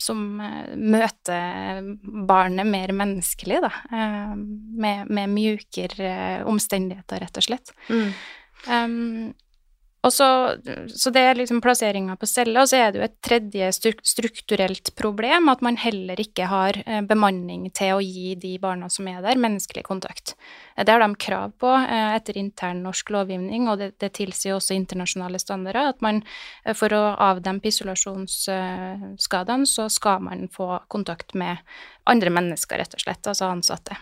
som 0.00 0.24
eh, 0.44 0.74
møter 0.76 1.88
barnet 2.28 2.68
mer 2.68 2.92
menneskelig, 2.96 3.62
da, 3.64 3.72
eh, 3.88 4.36
med, 4.36 5.08
med 5.08 5.32
mjukere 5.32 6.44
omstendigheter, 6.50 7.24
rett 7.24 7.40
og 7.40 7.48
slett. 7.48 7.74
Mm. 7.88 8.12
Um, 8.64 9.32
og 10.04 10.12
så, 10.12 10.26
så 10.92 11.10
det 11.14 11.20
er 11.24 11.38
liksom 11.38 11.62
plasseringa 11.64 12.16
på 12.20 12.26
cella. 12.28 12.60
og 12.62 12.68
så 12.68 12.76
er 12.76 12.92
det 12.92 12.98
jo 13.00 13.06
et 13.06 13.22
tredje 13.24 13.70
strukturelt 14.04 14.90
problem 15.00 15.48
at 15.48 15.64
man 15.64 15.78
heller 15.80 16.20
ikke 16.20 16.44
har 16.50 16.76
eh, 16.84 17.00
bemanning 17.08 17.70
til 17.72 17.94
å 17.96 18.02
gi 18.04 18.34
de 18.40 18.58
barna 18.60 18.90
som 18.92 19.08
er 19.08 19.22
der, 19.24 19.40
menneskelig 19.40 19.84
kontakt. 19.88 20.36
Eh, 20.76 20.84
Det 20.84 20.92
har 20.92 21.00
de 21.00 21.14
krav 21.16 21.56
på 21.56 21.72
eh, 21.72 22.14
etter 22.18 22.36
intern 22.36 22.82
norsk 22.84 23.10
lovgivning, 23.16 23.68
og 23.72 23.80
det, 23.80 23.94
det 23.98 24.12
tilsier 24.20 24.58
også 24.58 24.76
internasjonale 24.76 25.40
standarder, 25.40 25.94
at 25.94 26.00
man 26.04 26.20
for 26.76 26.92
å 26.92 27.16
avdempe 27.30 27.68
isolasjonsskadene, 27.72 29.66
så 29.66 29.88
skal 29.88 30.20
man 30.20 30.48
få 30.52 30.84
kontakt 30.92 31.32
med 31.34 31.56
andre 32.04 32.30
mennesker, 32.30 32.76
rett 32.78 32.94
og 32.94 33.00
slett, 33.00 33.24
altså 33.24 33.48
ansatte. 33.48 33.96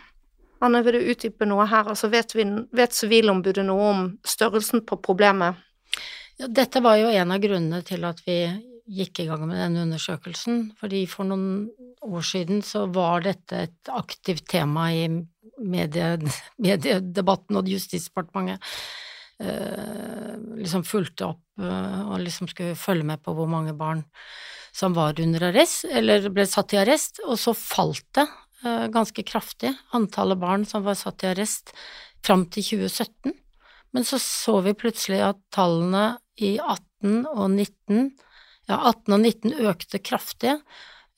Anne, 0.62 0.82
vil 0.86 0.98
du 0.98 1.10
utdype 1.10 1.46
noe 1.46 1.66
her? 1.66 1.88
Altså, 1.90 2.10
vet, 2.10 2.34
vi, 2.38 2.44
vet 2.74 2.94
Sivilombudet 2.94 3.64
noe 3.66 3.90
om 3.90 4.08
størrelsen 4.26 4.84
på 4.86 4.98
problemet? 5.02 5.58
Dette 6.38 6.80
var 6.82 6.98
jo 6.98 7.10
en 7.12 7.34
av 7.34 7.42
grunnene 7.42 7.82
til 7.86 8.04
at 8.08 8.22
vi 8.26 8.38
gikk 8.92 9.22
i 9.22 9.28
gang 9.28 9.44
med 9.46 9.60
denne 9.60 9.84
undersøkelsen, 9.86 10.72
fordi 10.80 11.04
for 11.10 11.28
noen 11.28 11.68
år 12.02 12.24
siden 12.26 12.62
så 12.66 12.86
var 12.92 13.22
dette 13.24 13.66
et 13.68 13.92
aktivt 13.92 14.48
tema 14.50 14.88
i 14.94 15.06
medie, 15.62 16.16
mediedebatten 16.62 17.60
og 17.60 17.70
Justisdepartementet. 17.70 18.60
eh, 19.42 20.34
liksom 20.58 20.84
fulgte 20.86 21.26
opp 21.32 21.62
eh, 21.62 22.00
og 22.06 22.20
liksom 22.22 22.48
skulle 22.50 22.78
følge 22.78 23.06
med 23.06 23.22
på 23.22 23.34
hvor 23.34 23.48
mange 23.50 23.74
barn 23.74 24.04
som 24.72 24.94
var 24.94 25.18
under 25.20 25.48
arrest, 25.50 25.84
eller 25.84 26.28
ble 26.32 26.46
satt 26.48 26.72
i 26.72 26.80
arrest, 26.80 27.20
og 27.26 27.38
så 27.40 27.54
falt 27.56 28.06
det 28.16 28.26
eh, 28.64 28.86
ganske 28.92 29.24
kraftig, 29.26 29.74
antallet 29.92 30.40
barn 30.40 30.66
som 30.68 30.84
var 30.86 30.98
satt 30.98 31.24
i 31.24 31.32
arrest, 31.32 31.74
fram 32.22 32.46
til 32.54 32.64
2017. 32.86 33.34
Men 33.92 34.06
så 34.08 34.18
så 34.22 34.60
vi 34.64 34.74
plutselig 34.78 35.20
at 35.24 35.40
tallene 35.52 36.16
i 36.40 36.56
18 36.56 37.26
og 37.28 37.46
19, 37.50 38.12
ja, 38.70 38.78
18 38.78 39.16
og 39.16 39.20
19 39.20 39.68
økte 39.68 40.00
kraftig. 40.00 40.56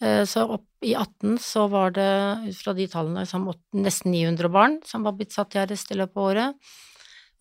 Eh, 0.03 0.25
så 0.29 0.47
opp 0.57 0.67
i 0.85 0.95
18 0.99 1.39
så 1.43 1.69
var 1.73 1.95
det, 1.97 2.11
ut 2.49 2.59
fra 2.59 2.75
de 2.77 2.89
tallene, 2.91 3.25
nesten 3.79 4.13
900 4.13 4.51
barn 4.53 4.81
som 4.87 5.07
var 5.07 5.15
blitt 5.17 5.35
satt 5.37 5.55
i 5.55 5.63
arrest 5.63 5.93
i 5.95 5.99
løpet 6.01 6.19
av 6.19 6.29
året. 6.29 6.75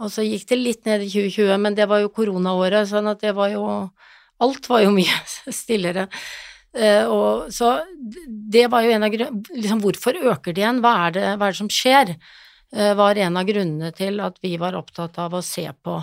Og 0.03 0.11
så 0.11 0.25
gikk 0.25 0.47
det 0.49 0.59
litt 0.59 0.87
ned 0.89 1.05
i 1.05 1.11
2020, 1.11 1.57
men 1.61 1.77
det 1.77 1.87
var 1.89 2.01
jo 2.03 2.13
koronaåret, 2.13 2.89
sånn 2.89 3.09
at 3.11 3.21
det 3.23 3.35
var 3.37 3.53
jo 3.53 3.67
Alt 4.43 4.65
var 4.67 4.81
jo 4.81 4.89
mye 4.95 5.53
stillere. 5.53 6.07
Uh, 6.73 7.05
og, 7.05 7.51
så 7.53 7.75
det 8.25 8.65
var 8.73 8.81
jo 8.81 8.95
en 8.95 9.05
av 9.05 9.11
grunnene 9.13 9.59
liksom, 9.61 9.83
Hvorfor 9.83 10.17
øker 10.17 10.55
det 10.55 10.63
igjen? 10.63 10.79
Hva 10.81 10.93
er 11.05 11.13
det, 11.13 11.25
hva 11.37 11.47
er 11.47 11.53
det 11.53 11.59
som 11.59 11.69
skjer? 11.69 12.15
Uh, 12.75 12.93
var 12.97 13.19
en 13.21 13.37
av 13.37 13.45
grunnene 13.45 13.91
til 13.93 14.21
at 14.23 14.39
vi 14.41 14.55
var 14.61 14.77
opptatt 14.77 15.19
av 15.21 15.35
å 15.37 15.43
se 15.45 15.65
på 15.73 15.97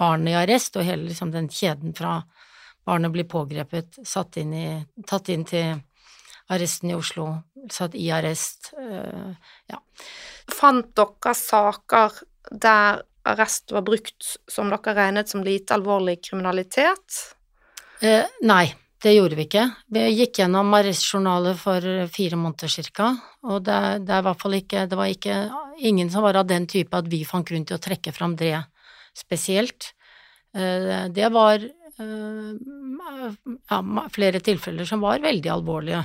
barnet 0.00 0.32
i 0.34 0.38
arrest, 0.40 0.76
og 0.76 0.84
hele 0.84 1.08
liksom, 1.08 1.32
den 1.32 1.48
kjeden 1.52 1.94
fra 1.96 2.18
barnet 2.86 3.12
blir 3.14 3.28
pågrepet, 3.28 4.00
inn 4.40 4.52
i, 4.56 4.66
tatt 5.08 5.28
inn 5.32 5.44
til 5.48 5.80
arresten 6.50 6.90
i 6.90 6.96
Oslo, 6.96 7.28
satt 7.70 7.94
i 7.94 8.10
arrest, 8.12 8.72
uh, 8.78 9.32
ja. 9.70 9.80
Fant 10.50 10.92
dere 10.98 11.34
saker 11.36 12.20
der 12.50 13.04
arrest 13.30 13.72
var 13.72 13.84
brukt 13.86 14.36
som 14.50 14.70
dere 14.72 14.96
regnet 14.96 15.30
som 15.30 15.44
lite 15.44 15.76
alvorlig 15.76 16.18
kriminalitet? 16.24 17.20
Uh, 18.02 18.24
nei, 18.42 18.66
det 19.00 19.14
gjorde 19.14 19.36
vi 19.38 19.46
ikke. 19.46 19.64
Vi 19.88 20.02
gikk 20.12 20.42
gjennom 20.42 20.74
arrestjournaler 20.76 21.56
for 21.56 21.84
fire 22.12 22.36
måneder 22.36 22.68
cirka, 22.68 23.14
og 23.48 23.62
det, 23.64 24.04
det, 24.08 24.18
ikke 24.58 24.86
Det 24.86 24.98
var 24.98 25.06
ikke 25.06 25.36
ingen 25.78 26.10
som 26.10 26.22
var 26.22 26.36
av 26.36 26.46
den 26.46 26.66
type 26.66 26.96
at 26.96 27.08
vi 27.08 27.24
fant 27.24 27.46
grunn 27.46 27.64
til 27.64 27.78
å 27.78 27.80
trekke 27.80 28.12
fram 28.12 28.36
det 28.36 28.58
spesielt. 29.16 29.94
Eh, 30.54 31.08
det 31.08 31.30
var 31.32 31.64
eh, 31.64 32.50
ja, 33.70 33.80
flere 34.12 34.40
tilfeller 34.40 34.84
som 34.84 35.00
var 35.00 35.24
veldig 35.24 35.50
alvorlige. 35.50 36.04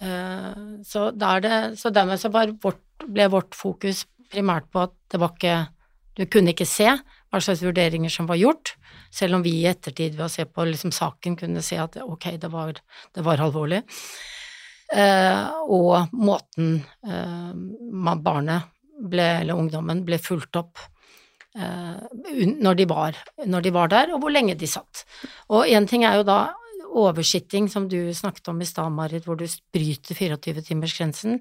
Eh, 0.00 0.82
så, 0.84 1.10
det, 1.10 1.78
så 1.80 1.90
dermed 1.90 2.20
så 2.20 2.28
vårt, 2.28 2.84
ble 3.06 3.30
vårt 3.32 3.56
fokus 3.56 4.04
primært 4.30 4.68
på 4.72 4.84
at 4.84 4.94
det 5.12 5.22
var 5.22 5.32
ikke 5.36 5.56
du 6.16 6.24
kunne 6.32 6.54
ikke 6.54 6.68
se 6.68 6.88
hva 7.30 7.40
slags 7.42 7.64
vurderinger 7.64 8.12
som 8.12 8.28
var 8.28 8.38
gjort, 8.40 8.76
selv 9.12 9.38
om 9.38 9.44
vi 9.44 9.58
i 9.60 9.68
ettertid 9.70 10.16
ved 10.16 10.26
å 10.28 10.32
se 10.32 10.46
på 10.46 10.66
liksom 10.68 10.94
saken 10.94 11.36
kunne 11.40 11.62
se 11.64 11.78
at 11.82 11.98
ok, 12.02 12.32
det 12.42 12.50
var, 12.52 12.78
det 13.14 13.24
var 13.26 13.42
alvorlig. 13.42 13.82
Eh, 14.94 15.46
og 15.66 16.12
måten 16.14 16.76
eh, 17.02 17.54
barnet 18.22 18.68
ble, 19.02 19.30
eller 19.42 19.58
ungdommen 19.58 20.04
ble 20.06 20.18
fulgt 20.22 20.56
opp 20.60 20.78
eh, 21.58 21.98
når, 22.54 22.78
de 22.78 22.86
var, 22.88 23.18
når 23.44 23.66
de 23.66 23.74
var 23.74 23.90
der, 23.92 24.14
og 24.14 24.22
hvor 24.22 24.34
lenge 24.34 24.54
de 24.58 24.70
satt. 24.70 25.02
Og 25.50 25.66
én 25.66 25.88
ting 25.90 26.06
er 26.06 26.20
jo 26.20 26.28
da 26.28 26.40
oversitting, 26.96 27.66
som 27.68 27.88
du 27.90 28.14
snakket 28.14 28.48
om 28.52 28.62
i 28.62 28.68
stad, 28.68 28.94
Marit, 28.94 29.26
hvor 29.26 29.36
du 29.36 29.44
bryter 29.74 30.16
24-timersgrensen. 30.16 31.40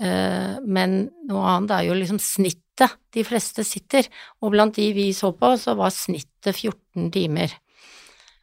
Eh, 0.00 0.56
men 0.64 1.02
noe 1.28 1.48
annet 1.54 1.74
er 1.76 1.88
jo 1.90 1.96
liksom 1.98 2.20
snittet 2.22 2.96
de 3.12 3.24
fleste 3.26 3.64
sitter, 3.68 4.06
og 4.40 4.54
blant 4.54 4.78
de 4.78 4.86
vi 4.96 5.10
så 5.16 5.34
på, 5.36 5.52
så 5.60 5.74
var 5.76 5.92
snittet 5.92 6.54
14 6.54 7.10
timer. 7.12 7.52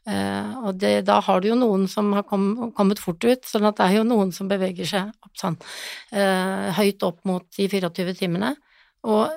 Eh, 0.07 0.51
og 0.61 0.77
det, 0.79 1.01
da 1.07 1.17
har 1.25 1.41
du 1.41 1.49
jo 1.49 1.57
noen 1.57 1.87
som 1.89 2.13
har 2.15 2.27
kommet 2.29 3.01
fort 3.01 3.25
ut, 3.25 3.49
sånn 3.49 3.65
at 3.67 3.79
det 3.79 3.87
er 3.87 3.97
jo 3.97 4.05
noen 4.07 4.31
som 4.35 4.51
beveger 4.51 4.87
seg 4.87 5.09
opp 5.25 5.33
sånn, 5.39 5.57
eh, 6.13 6.69
høyt 6.77 7.07
opp 7.07 7.25
mot 7.27 7.47
de 7.57 7.67
24 7.73 8.15
timene. 8.21 8.53
Og 9.09 9.33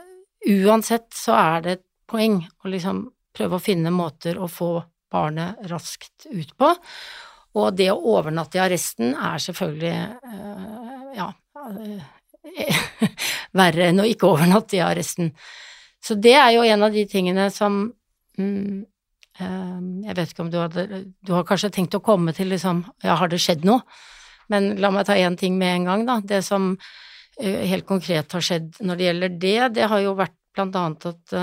uansett 0.51 1.09
så 1.17 1.35
er 1.39 1.65
det 1.65 1.79
et 1.79 1.87
poeng 2.11 2.43
å 2.61 2.71
liksom 2.71 3.07
prøve 3.37 3.57
å 3.57 3.65
finne 3.65 3.93
måter 3.95 4.37
å 4.37 4.51
få 4.51 4.75
barnet 5.11 5.59
raskt 5.73 6.29
ut 6.29 6.53
på. 6.59 6.75
Og 7.59 7.75
det 7.75 7.89
å 7.91 8.03
overnatte 8.13 8.61
i 8.61 8.63
arresten 8.63 9.15
er 9.17 9.41
selvfølgelig 9.43 9.95
ja, 11.17 11.33
verre 13.61 13.91
enn 13.91 14.03
å 14.03 14.09
ikke 14.09 14.31
overnatte 14.31 14.79
i 14.79 14.85
arresten. 14.85 15.35
Så 16.01 16.17
det 16.17 16.37
er 16.39 16.55
jo 16.57 16.65
en 16.65 16.87
av 16.87 16.95
de 16.95 17.05
tingene 17.09 17.51
som 17.53 17.83
mm, 18.41 18.79
eh, 19.43 19.81
Jeg 20.07 20.17
vet 20.17 20.33
ikke 20.33 20.47
om 20.47 20.53
du 20.53 20.57
hadde 20.57 21.03
Du 21.21 21.35
har 21.37 21.45
kanskje 21.45 21.69
tenkt 21.75 21.99
å 21.99 22.01
komme 22.01 22.33
til 22.33 22.49
liksom 22.49 22.81
Ja, 23.05 23.19
har 23.21 23.29
det 23.29 23.43
skjedd 23.45 23.67
noe? 23.69 23.85
Men 24.49 24.79
la 24.81 24.89
meg 24.95 25.05
ta 25.07 25.19
én 25.21 25.37
ting 25.37 25.59
med 25.61 25.75
en 25.75 25.91
gang, 25.91 26.07
da. 26.09 26.17
Det 26.25 26.41
som 26.43 26.73
helt 27.41 27.87
konkret 27.89 28.33
har 28.35 28.45
skjedd 28.45 28.81
når 28.85 28.99
det 28.99 29.05
gjelder 29.05 29.37
det, 29.45 29.61
det 29.77 29.85
har 29.93 30.01
jo 30.03 30.17
vært 30.19 30.35
blant 30.57 30.75
annet 30.77 31.07
at, 31.09 31.35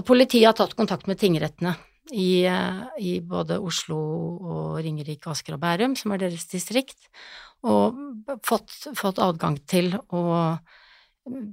at 0.00 0.08
politiet 0.08 0.48
har 0.48 0.56
tatt 0.56 0.72
kontakt 0.78 1.06
med 1.06 1.20
tingrettene 1.20 1.76
i, 2.12 2.46
i, 2.98 3.20
både 3.20 3.58
Oslo 3.60 3.98
og 4.38 4.78
Ringerike, 4.84 5.30
Asker 5.30 5.56
og 5.56 5.62
Bærum, 5.62 5.96
som 5.98 6.14
er 6.14 6.24
deres 6.24 6.46
distrikt, 6.50 6.98
og 7.66 8.38
fått, 8.46 8.74
fått 8.96 9.18
adgang 9.22 9.58
til 9.66 9.94
å 10.14 10.22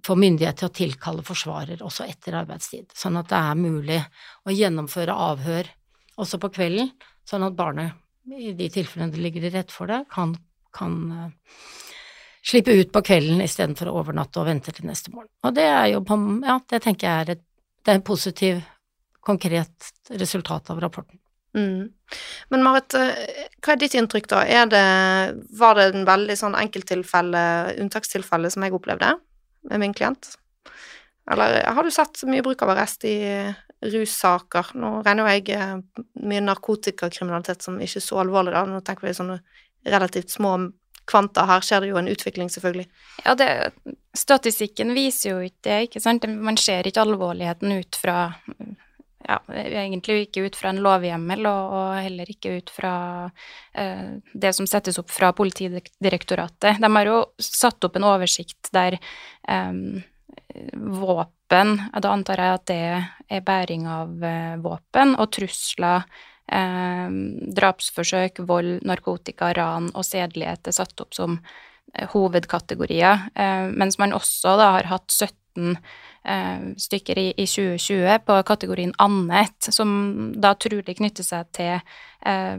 få 0.05 0.15
myndighet 0.15 0.59
til 0.59 0.69
å 0.69 0.75
tilkalle 0.75 1.23
forsvarer 1.25 1.81
også 1.83 2.05
etter 2.07 2.37
arbeidstid, 2.39 2.93
sånn 2.95 3.19
at 3.19 3.29
det 3.31 3.39
er 3.39 3.59
mulig 3.59 3.99
å 4.45 4.53
gjennomføre 4.53 5.15
avhør 5.29 5.69
også 6.21 6.39
på 6.39 6.51
kvelden, 6.55 6.91
sånn 7.27 7.43
at 7.47 7.57
barnet, 7.57 7.97
i 8.25 8.53
de 8.57 8.69
tilfellene 8.71 9.13
det 9.13 9.21
ligger 9.21 9.47
i 9.47 9.51
rett 9.53 9.73
for 9.73 9.91
det, 9.91 9.99
kan, 10.13 10.31
kan 10.73 10.95
uh, 11.11 11.57
slippe 12.45 12.73
ut 12.73 12.93
på 12.93 13.03
kvelden 13.05 13.43
istedenfor 13.45 13.91
å 13.91 13.97
overnatte 14.01 14.41
og 14.41 14.47
vente 14.49 14.73
til 14.73 14.87
neste 14.89 15.13
morgen. 15.13 15.29
Og 15.45 15.53
det 15.57 15.67
er 15.67 15.91
jo 15.93 16.01
ja, 16.45 16.57
det 16.71 16.81
tenker 16.85 17.09
jeg 17.09 17.25
er 17.25 17.35
et, 17.35 17.43
det 17.85 17.93
er 17.93 17.99
en 17.99 18.07
positiv, 18.07 18.63
konkret 19.25 19.91
resultat 20.21 20.71
av 20.73 20.81
rapporten. 20.81 21.19
Mm. 21.55 21.89
Men 22.49 22.63
Marit, 22.63 22.93
eh, 22.93 23.45
hva 23.63 23.73
er 23.73 23.81
ditt 23.81 23.95
inntrykk, 23.97 24.27
da? 24.31 24.43
Det, 24.69 24.85
var 25.57 25.77
det 25.79 25.85
en 25.91 26.07
veldig 26.07 26.35
sånn 26.39 26.57
enkelttilfelle, 26.59 27.43
unntakstilfelle, 27.81 28.51
som 28.51 28.65
jeg 28.65 28.75
opplevde 28.75 29.15
med 29.71 29.81
min 29.81 29.95
klient? 29.95 30.35
Eller 31.31 31.63
har 31.63 31.83
du 31.83 31.91
sett 31.93 32.21
mye 32.29 32.43
bruk 32.45 32.61
av 32.61 32.75
arrest 32.75 33.05
i 33.09 33.17
russaker? 33.81 34.75
Nå 34.77 34.99
regner 35.05 35.23
jo 35.23 35.33
jeg 35.33 35.55
eh, 35.57 35.77
mye 36.27 36.43
narkotikakriminalitet 36.45 37.65
som 37.65 37.79
ikke 37.81 38.01
er 38.01 38.09
så 38.09 38.21
alvorlig, 38.21 38.53
da. 38.53 38.65
Nå 38.69 38.83
tenker 38.85 39.07
vi 39.07 39.15
sånne 39.17 39.39
relativt 39.85 40.35
små 40.35 40.57
kvanta. 41.09 41.45
Her 41.49 41.65
skjer 41.65 41.85
det 41.85 41.91
jo 41.93 41.99
en 42.01 42.09
utvikling, 42.11 42.49
selvfølgelig. 42.51 42.87
Ja, 43.23 43.35
det, 43.37 43.49
statistikken 44.17 44.93
viser 44.97 45.35
jo 45.35 45.43
ikke 45.45 45.69
det, 45.69 45.81
ikke 45.89 46.03
sant. 46.03 46.25
Man 46.27 46.57
ser 46.61 46.87
ikke 46.87 47.05
alvorligheten 47.05 47.73
ut 47.79 47.99
fra 48.01 48.33
ja, 49.27 49.39
egentlig 49.49 50.27
ikke 50.27 50.45
ut 50.45 50.57
fra 50.57 50.71
en 50.71 50.81
lovhjemmel, 50.85 51.45
og, 51.49 51.73
og 51.77 51.87
heller 52.05 52.29
ikke 52.29 52.57
ut 52.59 52.71
fra 52.73 52.95
eh, 53.73 54.17
det 54.33 54.51
som 54.57 54.67
settes 54.69 54.99
opp 55.01 55.11
fra 55.13 55.31
Politidirektoratet. 55.35 56.81
De 56.81 56.91
har 56.97 57.09
jo 57.09 57.21
satt 57.41 57.87
opp 57.87 57.97
en 57.97 58.07
oversikt 58.11 58.71
der 58.75 58.99
eh, 58.99 59.73
våpen 60.75 61.75
Da 61.93 62.11
antar 62.11 62.41
jeg 62.41 62.57
at 62.57 62.65
det 62.69 62.79
er 63.37 63.45
bæring 63.45 63.89
av 63.89 64.23
eh, 64.23 64.55
våpen, 64.61 65.15
og 65.19 65.31
trusler, 65.35 66.05
eh, 66.51 67.19
drapsforsøk, 67.59 68.43
vold, 68.47 68.79
narkotika, 68.87 69.53
ran 69.57 69.91
og 69.93 70.05
sedelighet 70.07 70.69
er 70.69 70.77
satt 70.77 71.01
opp 71.01 71.17
som 71.17 71.39
eh, 71.93 72.05
hovedkategorier, 72.13 73.29
eh, 73.33 73.71
mens 73.73 73.97
man 74.01 74.13
også 74.17 74.57
da 74.61 74.75
har 74.77 74.93
hatt 74.93 75.09
17 75.09 75.33
Eh, 75.55 75.81
stykker 76.77 77.19
i, 77.21 77.27
i, 77.37 77.45
2020 77.45 78.19
på 78.25 78.41
kategorien 78.47 78.93
annet, 78.97 79.69
som 79.69 80.33
da 80.41 80.55
trolig 80.57 80.97
knytter 80.97 81.25
seg 81.25 81.49
til 81.53 81.73
eh, 82.25 82.57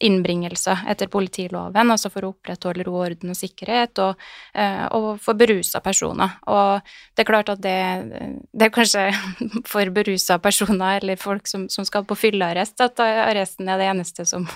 innbringelser 0.00 0.84
etter 0.88 1.10
politiloven, 1.10 1.90
altså 1.90 2.10
for 2.12 2.26
å 2.26 2.32
opprettholde 2.32 2.86
ro, 2.86 2.96
orden 3.02 3.32
og 3.32 3.38
sikkerhet, 3.38 3.98
og, 4.04 4.28
eh, 4.54 4.84
og 4.94 5.08
for 5.22 5.38
berusa 5.38 5.82
personer. 5.84 6.38
Og 6.50 6.84
det 7.16 7.24
er 7.24 7.30
klart 7.30 7.52
at 7.52 7.62
det, 7.64 7.76
det 8.52 8.68
er 8.68 8.74
kanskje 8.74 9.08
for 9.72 9.92
berusa 9.94 10.38
personer 10.42 11.02
eller 11.02 11.20
folk 11.20 11.50
som, 11.50 11.68
som 11.72 11.86
skal 11.88 12.06
på 12.08 12.18
fyllearrest, 12.18 12.80
at 12.84 13.02
arresten 13.02 13.68
er 13.68 13.80
det 13.80 13.90
eneste 13.90 14.26
som 14.28 14.46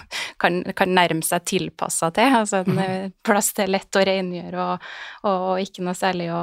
kan, 0.42 0.62
kan 0.77 0.94
nærme 0.94 1.25
seg 1.27 1.46
tilpassa 1.48 2.12
til. 2.14 2.38
Altså 2.42 2.62
en 2.62 2.77
mhm. 2.77 3.16
plass 3.27 3.53
til 3.57 3.72
lett 3.72 3.98
å 3.98 4.05
rengjøre 4.07 4.62
og, 4.62 4.90
og, 5.29 5.51
ikke 5.62 5.85
noe 5.85 5.96
særlig 5.96 6.31
å, 6.35 6.42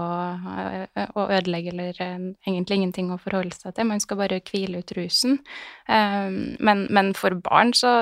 å 1.16 1.28
ødelegge 1.30 1.74
eller 1.74 2.09
egentlig 2.48 2.80
ingenting 2.80 3.12
å 3.14 3.20
forholde 3.22 3.56
seg 3.56 3.76
til, 3.78 3.88
man 3.90 4.02
skal 4.04 4.20
bare 4.22 4.42
hvile 4.46 4.82
ut 4.84 4.94
rusen. 4.98 5.40
Um, 5.88 6.56
men, 6.60 6.88
men, 6.94 7.14
for 7.18 7.36
barn 7.46 7.74
så 7.78 8.02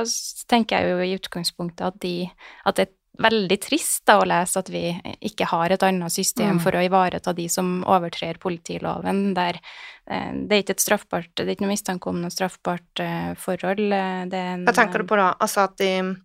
tenker 0.49 0.79
jeg 0.79 0.93
jo 0.93 1.03
i 1.05 1.17
utgangspunktet 1.17 1.85
at, 1.89 1.99
de, 2.03 2.29
at 2.67 2.79
det, 2.79 2.89
veldig 3.17 3.57
trist 3.63 4.03
da, 4.05 4.19
å 4.21 4.27
lese 4.29 4.59
at 4.61 4.67
vi 4.69 4.83
ikke 5.25 5.47
har 5.49 5.73
et 5.73 5.83
annet 5.83 6.13
system 6.13 6.57
Mm. 6.57 6.61
for 6.61 6.77
å 6.77 6.83
ivareta 6.85 7.33
de 7.33 7.47
som 7.49 7.83
overtrer 7.89 8.37
politiloven, 8.37 9.33
der 9.33 9.57
eh, 10.05 10.31
det 10.33 10.53
er 10.53 10.61
ikke 10.63 10.75
et 10.77 10.85
straffbart, 10.85 11.31
det 11.35 11.47
er 11.47 11.55
ikke 11.55 11.65
noe 11.65 11.73
mistanke 11.73 12.11
om 12.11 12.21
noe 12.21 12.29
straffbart 12.33 13.01
eh, 13.01 13.33
forhold. 13.33 13.91
eh, 13.91 14.25
Det 14.29 14.37
er 14.37 14.53
en, 14.53 14.65
Hva 14.67 14.75
tenker 14.77 15.01
du 15.01 15.09
på 15.09 15.17
da? 15.17 15.33
Altså 15.39 15.65
at 15.65 15.77
de 15.81 16.15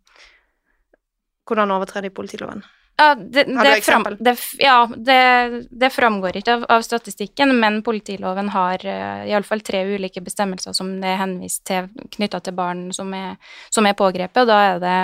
Hvordan 1.48 1.72
overtrer 1.74 2.04
de 2.04 2.10
politiloven? 2.14 2.62
Ja, 2.96 3.14
det, 3.14 3.44
det, 3.44 3.80
fram, 3.82 4.04
det, 4.20 4.36
ja, 4.58 4.88
det, 4.96 5.64
det 5.70 5.90
framgår 5.90 6.36
ikke 6.36 6.54
av, 6.54 6.66
av 6.68 6.82
statistikken, 6.84 7.54
men 7.58 7.80
politiloven 7.82 8.50
har 8.52 8.84
uh, 8.84 9.24
iallfall 9.26 9.64
tre 9.64 9.80
ulike 9.94 10.20
bestemmelser 10.22 10.76
som 10.76 10.92
det 11.00 11.08
er 11.14 11.22
henvist 11.22 11.64
til 11.66 11.88
knytta 12.16 12.42
til 12.44 12.54
barn 12.58 12.84
som 12.94 13.10
er, 13.16 13.40
som 13.72 13.88
er 13.88 13.96
pågrepet, 13.98 14.44
og 14.44 14.50
da 14.50 14.60
er 14.66 14.82
det 14.84 15.00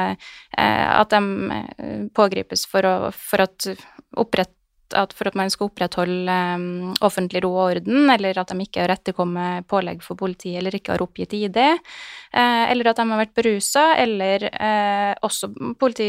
uh, 0.61 1.01
at 1.01 1.16
de 1.16 1.57
eh, 1.57 2.05
pågripes 2.14 2.66
for, 2.68 2.87
å, 2.87 3.11
for 3.14 3.46
at 3.48 3.70
opprett 4.18 4.53
at 4.96 5.12
for 5.16 5.29
at 5.29 5.37
man 5.38 5.51
skal 5.53 5.68
opprettholde 5.68 6.37
um, 6.57 6.92
offentlig 7.05 7.42
ro 7.44 7.51
og 7.57 7.64
orden, 7.72 8.09
eller 8.12 8.38
at 8.40 8.53
de 8.53 8.64
ikke 8.64 8.85
har 8.85 8.92
etterkommet 8.94 9.66
pålegg 9.68 10.01
for 10.05 10.18
politiet 10.18 10.61
eller 10.61 10.77
ikke 10.79 10.94
har 10.94 11.05
oppgitt 11.05 11.35
ID, 11.37 11.59
uh, 11.59 12.64
eller 12.70 12.90
at 12.90 13.01
de 13.01 13.07
har 13.11 13.22
vært 13.22 13.35
berusa, 13.37 13.85
eller 14.01 14.46
uh, 14.48 15.12
også 15.27 15.51
politi, 15.81 16.09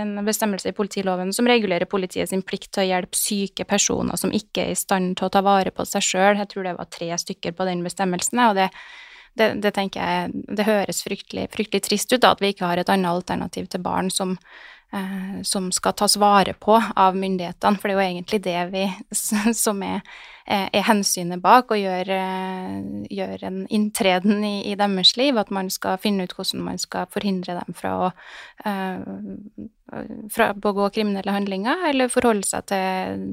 en 0.00 0.16
bestemmelse 0.26 0.72
i 0.72 0.76
politiloven 0.76 1.34
som 1.36 1.48
regulerer 1.50 1.90
politiet 1.90 2.30
sin 2.30 2.44
plikt 2.46 2.72
til 2.74 2.86
å 2.86 2.88
hjelpe 2.92 3.18
syke 3.18 3.68
personer 3.68 4.20
som 4.20 4.32
ikke 4.34 4.64
er 4.64 4.74
i 4.74 4.78
stand 4.78 5.16
til 5.18 5.28
å 5.28 5.34
ta 5.34 5.44
vare 5.44 5.74
på 5.74 5.86
seg 5.88 6.04
sjøl. 6.04 6.40
Jeg 6.40 6.50
tror 6.50 6.66
det 6.66 6.76
var 6.78 6.90
tre 6.90 7.12
stykker 7.20 7.56
på 7.56 7.68
den 7.68 7.84
bestemmelsen, 7.86 8.42
og 8.48 8.56
det, 8.58 8.70
det, 9.38 9.52
det 9.62 9.72
tenker 9.76 10.02
jeg 10.02 10.44
Det 10.56 10.66
høres 10.66 11.04
fryktelig, 11.06 11.48
fryktelig 11.54 11.84
trist 11.86 12.12
ut, 12.12 12.20
da, 12.22 12.34
at 12.34 12.42
vi 12.42 12.54
ikke 12.54 12.68
har 12.68 12.80
et 12.80 12.92
annet 12.92 13.12
alternativ 13.12 13.70
til 13.70 13.82
barn 13.84 14.10
som 14.14 14.36
eh, 14.36 14.79
som 15.46 15.68
skal 15.70 15.94
tas 15.94 16.16
vare 16.18 16.50
på 16.58 16.74
av 16.74 17.14
myndighetene, 17.14 17.78
for 17.78 17.86
det 17.86 17.94
er 17.94 17.98
jo 18.00 18.06
egentlig 18.08 18.40
det 18.42 18.62
vi 18.72 18.84
som 19.64 19.84
er, 19.86 20.00
er 20.02 20.30
er 20.50 20.82
hensynet 20.86 21.42
bak, 21.42 21.70
og 21.70 21.78
gjør, 21.78 22.08
eh, 22.10 22.78
gjør 23.14 23.44
en 23.46 23.58
inntreden 23.70 24.44
i, 24.44 24.54
i 24.72 24.76
deres 24.78 25.12
liv, 25.16 25.38
at 25.38 25.50
man 25.54 25.70
skal 25.70 25.98
finne 26.02 26.26
ut 26.26 26.34
hvordan 26.34 26.64
man 26.66 26.80
skal 26.80 27.06
forhindre 27.12 27.54
dem 27.60 27.76
fra 27.76 27.92
å 27.98 28.08
eh, 28.66 29.04
fra 30.30 30.52
begå 30.54 30.86
kriminelle 30.94 31.34
handlinger, 31.34 31.84
eller 31.90 32.10
forholde 32.10 32.46
seg 32.46 32.66
til, 32.70 33.24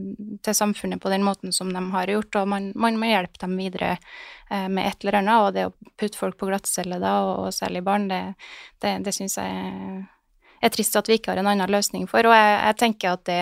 til 0.45 0.57
samfunnet 0.57 1.01
på 1.01 1.11
den 1.13 1.25
måten 1.25 1.53
som 1.53 1.71
de 1.73 1.81
har 1.93 2.13
gjort, 2.13 2.41
og 2.41 2.51
man, 2.53 2.71
man 2.75 2.99
må 3.01 3.09
hjelpe 3.09 3.41
dem 3.41 3.57
videre 3.57 3.95
eh, 3.95 4.67
med 4.67 4.85
et 4.85 5.05
eller 5.05 5.21
annet, 5.21 5.39
og 5.41 5.57
det 5.57 5.67
å 5.69 5.75
putte 5.97 6.21
folk 6.21 6.37
på 6.37 6.51
glattcelle 6.51 7.01
da, 7.01 7.17
og, 7.25 7.47
og 7.47 7.55
særlig 7.55 7.85
barn, 7.87 8.09
det, 8.11 8.21
det, 8.83 8.99
det 9.05 9.15
syns 9.15 9.39
jeg 9.41 10.05
er 10.61 10.73
trist 10.73 10.97
at 10.99 11.09
vi 11.09 11.19
ikke 11.19 11.33
har 11.33 11.41
en 11.41 11.51
annen 11.53 11.71
løsning 11.71 12.07
for, 12.09 12.27
og 12.27 12.35
jeg, 12.35 12.57
jeg 12.63 12.79
tenker 12.83 13.15
at 13.15 13.25
det 13.29 13.41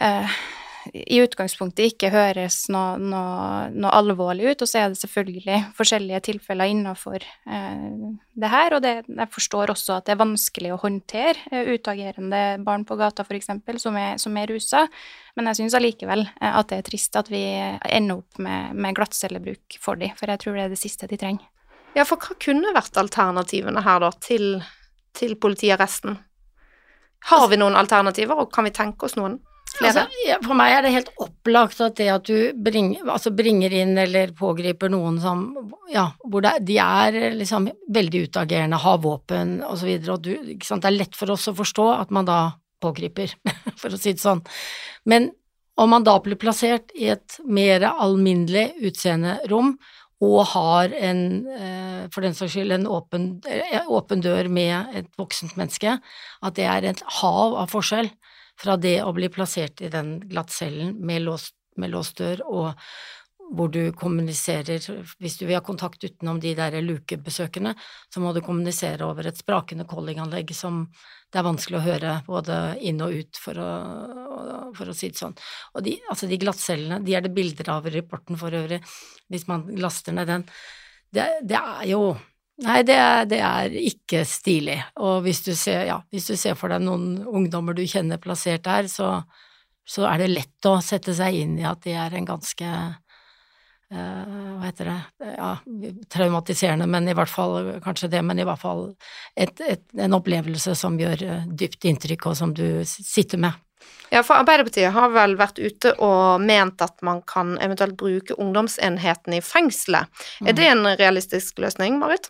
eh, 0.00 0.42
i 0.90 1.20
utgangspunktet 1.22 1.92
ikke 1.92 2.10
høres 2.12 2.64
noe, 2.72 2.96
noe, 2.98 3.68
noe 3.70 3.92
alvorlig 3.94 4.50
ut, 4.50 4.64
og 4.64 4.70
så 4.70 4.80
er 4.80 4.90
det 4.90 4.98
selvfølgelig 4.98 5.58
forskjellige 5.76 6.22
tilfeller 6.26 6.72
innenfor 6.72 7.22
eh, 7.22 7.84
det 8.42 8.50
her, 8.50 8.76
og 8.76 8.82
det, 8.84 8.94
jeg 9.06 9.32
forstår 9.34 9.74
også 9.74 9.98
at 9.98 10.08
det 10.08 10.16
er 10.16 10.22
vanskelig 10.24 10.72
å 10.74 10.80
håndtere 10.82 11.38
eh, 11.52 11.72
utagerende 11.76 12.42
barn 12.66 12.86
på 12.88 12.98
gata, 13.00 13.26
eksempel, 13.32 13.78
som 13.80 13.96
som 14.18 14.36
er 14.36 14.50
rusa, 14.50 14.86
men 15.36 15.48
jeg 15.50 15.60
syns 15.60 15.76
allikevel 15.78 16.26
eh, 16.26 16.50
at 16.50 16.72
det 16.72 16.80
er 16.80 16.88
trist 16.90 17.16
at 17.16 17.30
vi 17.30 17.42
ender 17.52 18.20
opp 18.20 18.42
med, 18.42 18.74
med 18.74 18.96
glattcellebruk 18.98 19.78
for 19.80 20.00
dem, 20.00 20.14
for 20.18 20.32
jeg 20.32 20.42
tror 20.42 20.58
det 20.58 20.66
er 20.66 20.74
det 20.74 20.82
siste 20.82 21.08
de 21.10 21.20
trenger. 21.20 21.46
Ja, 21.92 22.06
for 22.08 22.16
hva 22.16 22.34
kunne 22.40 22.72
vært 22.72 22.96
alternativene 22.96 23.84
her, 23.84 24.00
da, 24.00 24.10
til, 24.24 24.62
til 25.16 25.36
politiarresten? 25.40 26.18
Har 27.30 27.48
vi 27.48 27.58
noen 27.60 27.78
alternativer, 27.78 28.42
og 28.42 28.52
kan 28.54 28.66
vi 28.66 28.74
tenke 28.74 29.06
oss 29.06 29.16
noen? 29.18 29.38
Altså, 29.80 30.04
for 30.44 30.56
meg 30.58 30.74
er 30.74 30.84
det 30.84 30.92
helt 30.92 31.10
opplagt 31.22 31.78
at 31.80 31.96
det 31.96 32.08
at 32.12 32.26
du 32.28 32.52
bringer, 32.60 33.06
altså 33.08 33.32
bringer 33.34 33.72
inn 33.72 33.94
eller 33.98 34.34
pågriper 34.36 34.90
noen 34.92 35.16
som 35.22 35.46
Ja, 35.92 36.10
hvor 36.20 36.44
det, 36.44 36.58
de 36.68 36.76
er 36.82 37.32
liksom 37.38 37.70
veldig 37.94 38.26
utagerende, 38.28 38.80
har 38.82 39.00
våpen 39.00 39.60
osv., 39.62 39.70
og, 39.70 39.78
så 39.80 39.88
videre, 39.88 40.16
og 40.16 40.26
du, 40.26 40.52
ikke 40.54 40.68
sant, 40.68 40.84
det 40.84 40.92
er 40.92 40.98
lett 40.98 41.16
for 41.16 41.32
oss 41.32 41.48
å 41.48 41.56
forstå 41.56 41.86
at 41.94 42.12
man 42.12 42.28
da 42.28 42.40
pågriper, 42.82 43.32
for 43.80 43.94
å 43.94 44.00
si 44.00 44.12
det 44.12 44.22
sånn. 44.22 44.42
Men 45.08 45.30
om 45.80 45.92
man 45.92 46.04
da 46.04 46.18
blir 46.20 46.40
plassert 46.40 46.92
i 46.98 47.08
et 47.14 47.38
mer 47.48 47.86
alminnelig 47.92 48.74
utseende 48.90 49.38
rom, 49.50 49.76
og 50.22 50.44
har 50.52 50.92
en, 50.94 51.22
eh, 51.50 52.08
for 52.14 52.22
den 52.22 52.34
saks 52.34 52.54
skyld, 52.54 52.72
en 52.72 52.86
åpen, 52.86 53.40
eh, 53.48 53.82
åpen 53.88 54.22
dør 54.22 54.48
med 54.48 54.94
et 54.94 55.08
voksent 55.18 55.56
menneske, 55.58 55.98
at 56.42 56.54
det 56.54 56.64
er 56.64 56.84
et 56.84 57.02
hav 57.20 57.56
av 57.58 57.70
forskjell 57.70 58.10
fra 58.56 58.76
det 58.76 59.00
å 59.02 59.14
bli 59.14 59.28
plassert 59.28 59.82
i 59.82 59.88
den 59.88 60.20
glattcellen 60.20 61.00
med 61.00 61.26
med 61.76 61.90
låst 61.90 62.16
dør, 62.16 62.40
og 62.46 62.74
hvor 63.52 63.68
du 63.68 63.92
kommuniserer 63.92 64.80
Hvis 65.20 65.38
du 65.38 65.46
vil 65.46 65.56
ha 65.56 65.60
kontakt 65.60 66.04
utenom 66.04 66.40
de 66.40 66.54
der 66.54 66.80
lukebesøkene, 66.80 67.74
så 68.12 68.20
må 68.20 68.32
du 68.32 68.40
kommunisere 68.40 69.02
over 69.02 69.26
et 69.26 69.36
sprakende 69.36 69.86
callinganlegg 69.88 70.54
som 70.54 70.86
det 71.32 71.40
er 71.40 71.46
vanskelig 71.46 71.78
å 71.78 71.86
høre 71.86 72.16
både 72.26 72.56
inn 72.84 73.00
og 73.04 73.14
ut, 73.16 73.38
for 73.40 73.56
å, 73.56 73.70
for 74.76 74.92
å 74.92 74.96
si 74.96 75.08
det 75.12 75.20
sånn. 75.20 75.36
Og 75.72 75.86
de, 75.86 75.96
altså 76.12 76.28
de 76.28 76.38
glattcellene, 76.40 77.00
de 77.06 77.16
er 77.16 77.24
det 77.24 77.32
bilder 77.32 77.70
av 77.72 77.88
i 77.88 77.94
rapporten 77.94 78.36
for 78.40 78.52
øvrig, 78.56 78.82
hvis 79.32 79.48
man 79.48 79.64
laster 79.80 80.16
ned 80.16 80.28
den. 80.28 80.44
Det, 81.12 81.28
det 81.48 81.58
er 81.58 81.88
jo 81.92 82.04
Nei, 82.62 82.82
det 82.86 82.94
er, 82.94 83.24
det 83.26 83.38
er 83.42 83.72
ikke 83.74 84.20
stilig. 84.28 84.76
Og 85.02 85.22
hvis 85.24 85.40
du, 85.42 85.50
ser, 85.58 85.86
ja, 85.88 85.96
hvis 86.12 86.28
du 86.28 86.36
ser 86.38 86.54
for 86.54 86.70
deg 86.70 86.84
noen 86.84 87.24
ungdommer 87.24 87.74
du 87.74 87.80
kjenner 87.88 88.20
plassert 88.22 88.62
der, 88.68 88.86
så, 88.92 89.08
så 89.88 90.04
er 90.06 90.20
det 90.20 90.28
lett 90.30 90.68
å 90.68 90.76
sette 90.84 91.14
seg 91.16 91.40
inn 91.40 91.56
i 91.58 91.66
at 91.66 91.80
de 91.82 91.96
er 91.98 92.14
en 92.14 92.28
ganske 92.28 92.68
hva 93.92 94.68
heter 94.68 94.88
det, 94.88 95.32
ja, 95.36 95.50
traumatiserende, 96.12 96.86
men 96.88 97.08
i 97.08 97.16
hvert 97.16 97.30
fall 97.30 97.74
kanskje 97.84 98.08
det, 98.12 98.22
men 98.24 98.40
i 98.40 98.46
hvert 98.48 98.60
fall 98.62 98.86
et, 99.36 99.60
et, 99.60 99.84
en 100.00 100.16
opplevelse 100.16 100.76
som 100.78 100.96
gjør 101.00 101.26
eh, 101.26 101.44
dypt 101.48 101.84
inntrykk, 101.90 102.30
og 102.30 102.38
som 102.38 102.54
du 102.56 102.82
sitter 102.88 103.42
med. 103.42 103.58
Ja, 104.12 104.20
for 104.20 104.36
Arbeiderpartiet 104.36 104.92
har 104.92 105.12
vel 105.14 105.38
vært 105.40 105.58
ute 105.58 105.94
og 106.04 106.42
ment 106.44 106.82
at 106.84 107.00
man 107.04 107.22
kan 107.28 107.54
eventuelt 107.64 107.96
bruke 108.00 108.36
ungdomsenheten 108.36 109.38
i 109.38 109.40
fengselet. 109.44 110.10
Er 110.44 110.56
det 110.56 110.68
en 110.68 110.84
realistisk 111.00 111.62
løsning, 111.62 111.96
Marit? 112.02 112.28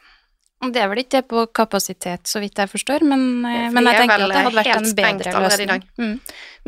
Det 0.62 0.78
er 0.78 0.86
vel 0.92 1.00
ikke 1.02 1.16
det 1.16 1.26
på 1.26 1.42
kapasitet, 1.50 2.28
så 2.30 2.38
vidt 2.42 2.60
jeg 2.62 2.70
forstår, 2.70 3.02
men, 3.02 3.22
eh, 3.48 3.66
men 3.74 3.88
jeg 3.88 3.96
er 3.96 4.04
tenker 4.04 4.22
at 4.22 4.30
det 4.30 4.42
hadde 4.44 4.58
vært 4.60 4.76
en 4.76 4.92
bedre 5.00 5.32
løsning. 5.42 5.82
Mm. 5.98 6.12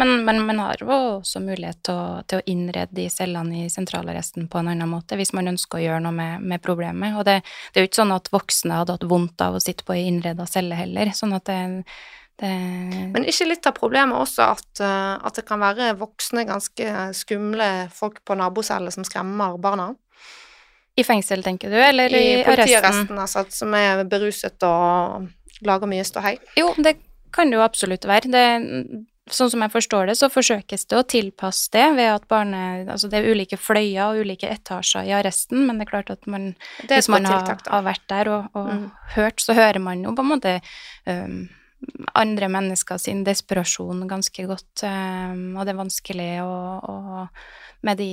Men, 0.01 0.11
men 0.27 0.41
man 0.49 0.63
har 0.65 0.83
jo 0.83 0.89
også 0.91 1.39
mulighet 1.45 1.79
til 1.87 1.95
å, 1.95 2.09
til 2.27 2.41
å 2.41 2.45
innrede 2.51 2.91
de 2.99 3.07
cellene 3.13 3.61
i 3.63 3.71
sentralarresten 3.71 4.49
på 4.51 4.59
en 4.59 4.73
annen 4.73 4.91
måte, 4.91 5.15
hvis 5.21 5.31
man 5.37 5.53
ønsker 5.53 5.79
å 5.79 5.85
gjøre 5.85 6.03
noe 6.09 6.17
med, 6.17 6.43
med 6.43 6.65
problemet. 6.65 7.15
Og 7.15 7.23
det, 7.29 7.39
det 7.71 7.79
er 7.79 7.87
jo 7.87 7.93
ikke 7.93 8.03
sånn 8.03 8.17
at 8.17 8.33
voksne 8.35 8.83
hadde 8.83 8.99
hatt 8.99 9.07
vondt 9.15 9.47
av 9.47 9.61
å 9.61 9.63
sitte 9.63 9.87
på 9.87 9.95
ei 9.95 10.09
innreda 10.11 10.49
celle 10.51 10.81
heller, 10.81 11.15
sånn 11.15 11.39
at 11.39 11.47
det, 11.47 11.61
det 12.43 12.55
Men 13.15 13.31
ikke 13.31 13.47
litt 13.47 13.71
av 13.71 13.79
problemet 13.79 14.19
også 14.19 14.51
at, 14.57 14.71
eh, 14.83 15.13
at 15.23 15.39
det 15.39 15.47
kan 15.47 15.63
være 15.63 15.95
voksne, 16.03 16.49
ganske 16.51 17.11
skumle 17.15 17.71
folk 17.95 18.25
på 18.27 18.43
nabocelle 18.43 18.91
som 18.91 19.07
skremmer 19.07 19.55
barna? 19.63 19.93
I 20.97 21.05
fengsel, 21.05 21.43
tenker 21.43 21.71
du, 21.73 21.77
eller 21.83 22.13
i, 22.13 22.21
I 22.21 22.35
arresten? 22.43 22.53
politiarresten, 22.53 23.19
altså, 23.19 23.43
som 23.51 23.75
er 23.75 24.05
beruset 24.07 24.63
og 24.69 25.27
lager 25.67 25.91
mye 25.91 26.05
ståhei. 26.07 26.37
Jo, 26.59 26.69
det 26.79 26.97
kan 27.35 27.51
det 27.51 27.59
jo 27.59 27.65
absolutt 27.65 28.05
være. 28.07 28.31
Det, 28.31 28.45
sånn 29.35 29.51
som 29.51 29.65
jeg 29.65 29.73
forstår 29.73 30.07
det, 30.11 30.15
så 30.21 30.29
forsøkes 30.31 30.87
det 30.91 30.99
å 31.01 31.03
tilpasse 31.09 31.73
det 31.75 31.87
ved 31.97 32.11
at 32.13 32.29
barne... 32.31 32.85
Altså 32.93 33.09
det 33.11 33.23
er 33.23 33.31
ulike 33.33 33.57
fløyer 33.59 34.13
og 34.13 34.21
ulike 34.23 34.47
etasjer 34.53 35.09
i 35.09 35.15
arresten, 35.17 35.65
men 35.67 35.81
det 35.81 35.87
er 35.89 35.91
klart 35.97 36.13
at 36.15 36.27
man 36.31 36.53
Hvis 36.87 37.09
man 37.11 37.27
har, 37.27 37.57
har 37.67 37.83
vært 37.87 38.07
der 38.13 38.31
og, 38.37 38.47
og 38.55 38.71
Mm. 38.75 38.91
hørt, 39.17 39.41
så 39.41 39.55
hører 39.57 39.81
man 39.83 40.05
jo 40.05 40.15
på 40.15 40.23
en 40.23 40.31
måte 40.31 40.55
um, 41.09 41.49
andre 42.15 42.49
mennesker 42.53 42.99
sin 43.01 43.25
desperasjon 43.27 44.07
ganske 44.11 44.47
godt, 44.49 44.85
um, 44.87 45.55
og 45.59 45.67
det 45.67 45.75
er 45.75 45.81
vanskelig 45.81 46.31
å, 46.45 46.55
å 46.81 47.27
med 47.85 48.01
de 48.01 48.11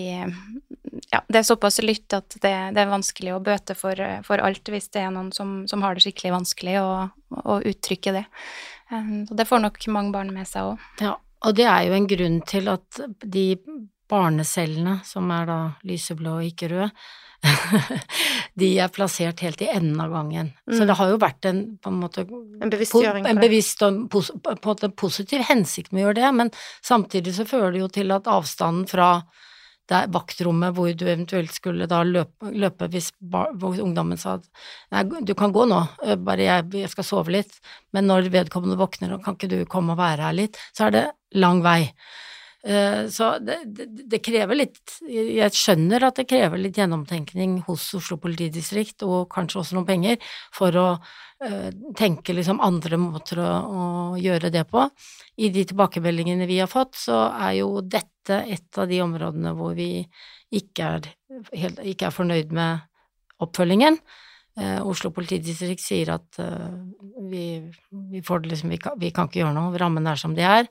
Ja, 1.12 1.22
det 1.28 1.42
er 1.42 1.48
såpass 1.48 1.80
lytt 1.84 2.14
at 2.16 2.36
det, 2.44 2.52
det 2.76 2.82
er 2.82 2.92
vanskelig 2.92 3.34
å 3.36 3.44
bøte 3.44 3.76
for, 3.76 4.00
for 4.28 4.44
alt 4.44 4.68
hvis 4.72 4.90
det 4.92 5.06
er 5.06 5.14
noen 5.16 5.32
som, 5.36 5.62
som 5.68 5.84
har 5.86 5.96
det 5.96 6.04
skikkelig 6.06 6.34
vanskelig, 6.36 6.76
å, 6.84 6.92
å 7.42 7.58
uttrykke 7.68 8.14
det. 8.16 8.26
Og 8.92 9.34
det 9.40 9.48
får 9.48 9.64
nok 9.64 9.88
mange 9.96 10.12
barn 10.16 10.34
med 10.36 10.48
seg 10.50 10.74
òg. 10.74 10.86
Ja, 11.04 11.16
og 11.48 11.56
det 11.58 11.68
er 11.68 11.88
jo 11.88 11.96
en 11.96 12.08
grunn 12.12 12.40
til 12.48 12.68
at 12.72 13.02
de 13.24 13.46
barnecellene, 14.12 15.00
som 15.08 15.32
er 15.32 15.48
da 15.48 15.60
lyseblå 15.88 16.40
og 16.40 16.48
ikke 16.52 16.72
røde, 16.74 16.92
de 18.62 18.70
er 18.80 18.92
plassert 18.94 19.42
helt 19.42 19.62
i 19.66 19.70
enden 19.72 20.00
av 20.04 20.14
gangen. 20.14 20.52
Så 20.70 20.84
Mm. 20.84 20.88
det 20.88 20.98
har 21.00 21.10
jo 21.10 21.18
vært 21.18 21.46
en 21.50 21.62
på 21.82 21.90
en 21.90 22.00
måte 22.02 22.26
En 22.62 22.70
bevisstgjøring 22.70 23.26
en 23.28 23.42
bevisst 23.42 23.82
og 23.82 24.10
pos, 24.10 24.32
på 24.32 24.52
en 24.52 24.66
måte 24.66 24.90
positiv 24.94 25.42
hensikt 25.48 25.92
med 25.92 26.04
å 26.04 26.06
gjøre 26.08 26.22
det, 26.22 26.34
men 26.36 26.52
samtidig 26.84 27.34
så 27.36 27.48
fører 27.48 27.72
det 27.72 27.80
jo 27.82 27.88
til 27.88 28.12
at 28.12 28.30
avstanden 28.30 28.88
fra 28.88 29.24
det 29.92 29.98
er 29.98 30.12
vaktrommet 30.14 30.76
hvor 30.76 30.92
du 30.96 31.04
eventuelt 31.04 31.52
skulle 31.52 31.88
da 31.90 32.02
løpe, 32.08 32.52
løpe 32.56 32.88
hvis 32.94 33.12
bar, 33.20 33.52
hvor 33.60 33.76
ungdommen 33.82 34.20
sa 34.20 34.38
nei, 34.94 35.04
du 35.04 35.34
kan 35.36 35.52
gå 35.52 35.66
nå, 35.68 35.82
bare 36.24 36.46
jeg, 36.46 36.70
jeg, 36.86 36.92
skal 36.94 37.08
sove 37.08 37.34
litt, 37.36 37.58
men 37.92 38.08
når 38.08 38.30
vedkommende 38.32 38.80
våkner, 38.80 39.18
kan 39.26 39.36
ikke 39.36 39.52
du 39.52 39.58
komme 39.66 39.96
og 39.96 40.00
være 40.00 40.30
her 40.30 40.38
litt, 40.38 40.60
så 40.78 40.88
er 40.88 40.96
det 40.96 41.06
lang 41.36 41.60
vei. 41.66 41.92
Eh, 42.64 43.08
så 43.08 43.40
det, 43.40 43.58
det, 43.66 43.88
det, 44.06 44.20
krever 44.22 44.54
litt 44.60 45.00
Jeg 45.10 45.50
skjønner 45.58 46.04
at 46.06 46.20
det 46.20 46.28
krever 46.30 46.62
litt 46.62 46.78
gjennomtenkning 46.78 47.56
hos 47.66 47.88
Oslo 47.98 48.20
politidistrikt, 48.22 49.02
og 49.08 49.32
kanskje 49.34 49.62
også 49.64 49.78
noen 49.78 49.88
penger, 49.88 50.20
for 50.54 50.78
å 50.78 50.86
uh, 51.00 51.72
tenke 51.98 52.36
liksom 52.38 52.62
andre 52.62 53.00
måter 53.02 53.42
å, 53.42 53.50
å, 53.50 53.82
gjøre 54.22 54.54
det 54.54 54.68
på. 54.70 54.86
I 55.42 55.50
de 55.50 55.66
tilbakemeldingene 55.72 56.46
vi 56.50 56.62
har 56.62 56.70
fått, 56.70 57.00
så 57.02 57.24
er 57.34 57.58
jo 57.64 57.82
dette 57.82 58.44
et 58.46 58.78
av 58.78 58.90
de 58.92 59.02
områdene 59.02 59.56
hvor 59.58 59.74
vi 59.74 60.06
ikke 60.54 60.96
er, 61.00 61.12
helt, 61.58 61.82
ikke 61.82 62.12
er 62.12 62.14
fornøyd 62.20 62.54
med 62.54 62.86
oppfølgingen. 63.42 63.98
Eh, 64.62 64.80
Oslo 64.86 65.10
politidistrikt 65.16 65.82
sier 65.82 66.14
at 66.14 66.38
vi, 67.32 67.46
vi, 67.90 68.22
får 68.22 68.44
det 68.44 68.54
liksom, 68.54 68.74
vi 68.76 68.82
kan, 68.84 69.00
vi 69.02 69.10
kan, 69.16 69.32
ikke 69.32 69.42
gjøre 69.42 69.58
noe, 69.58 69.74
rammene 69.82 70.14
er 70.14 70.22
som 70.22 70.38
de 70.38 70.46
er. 70.46 70.70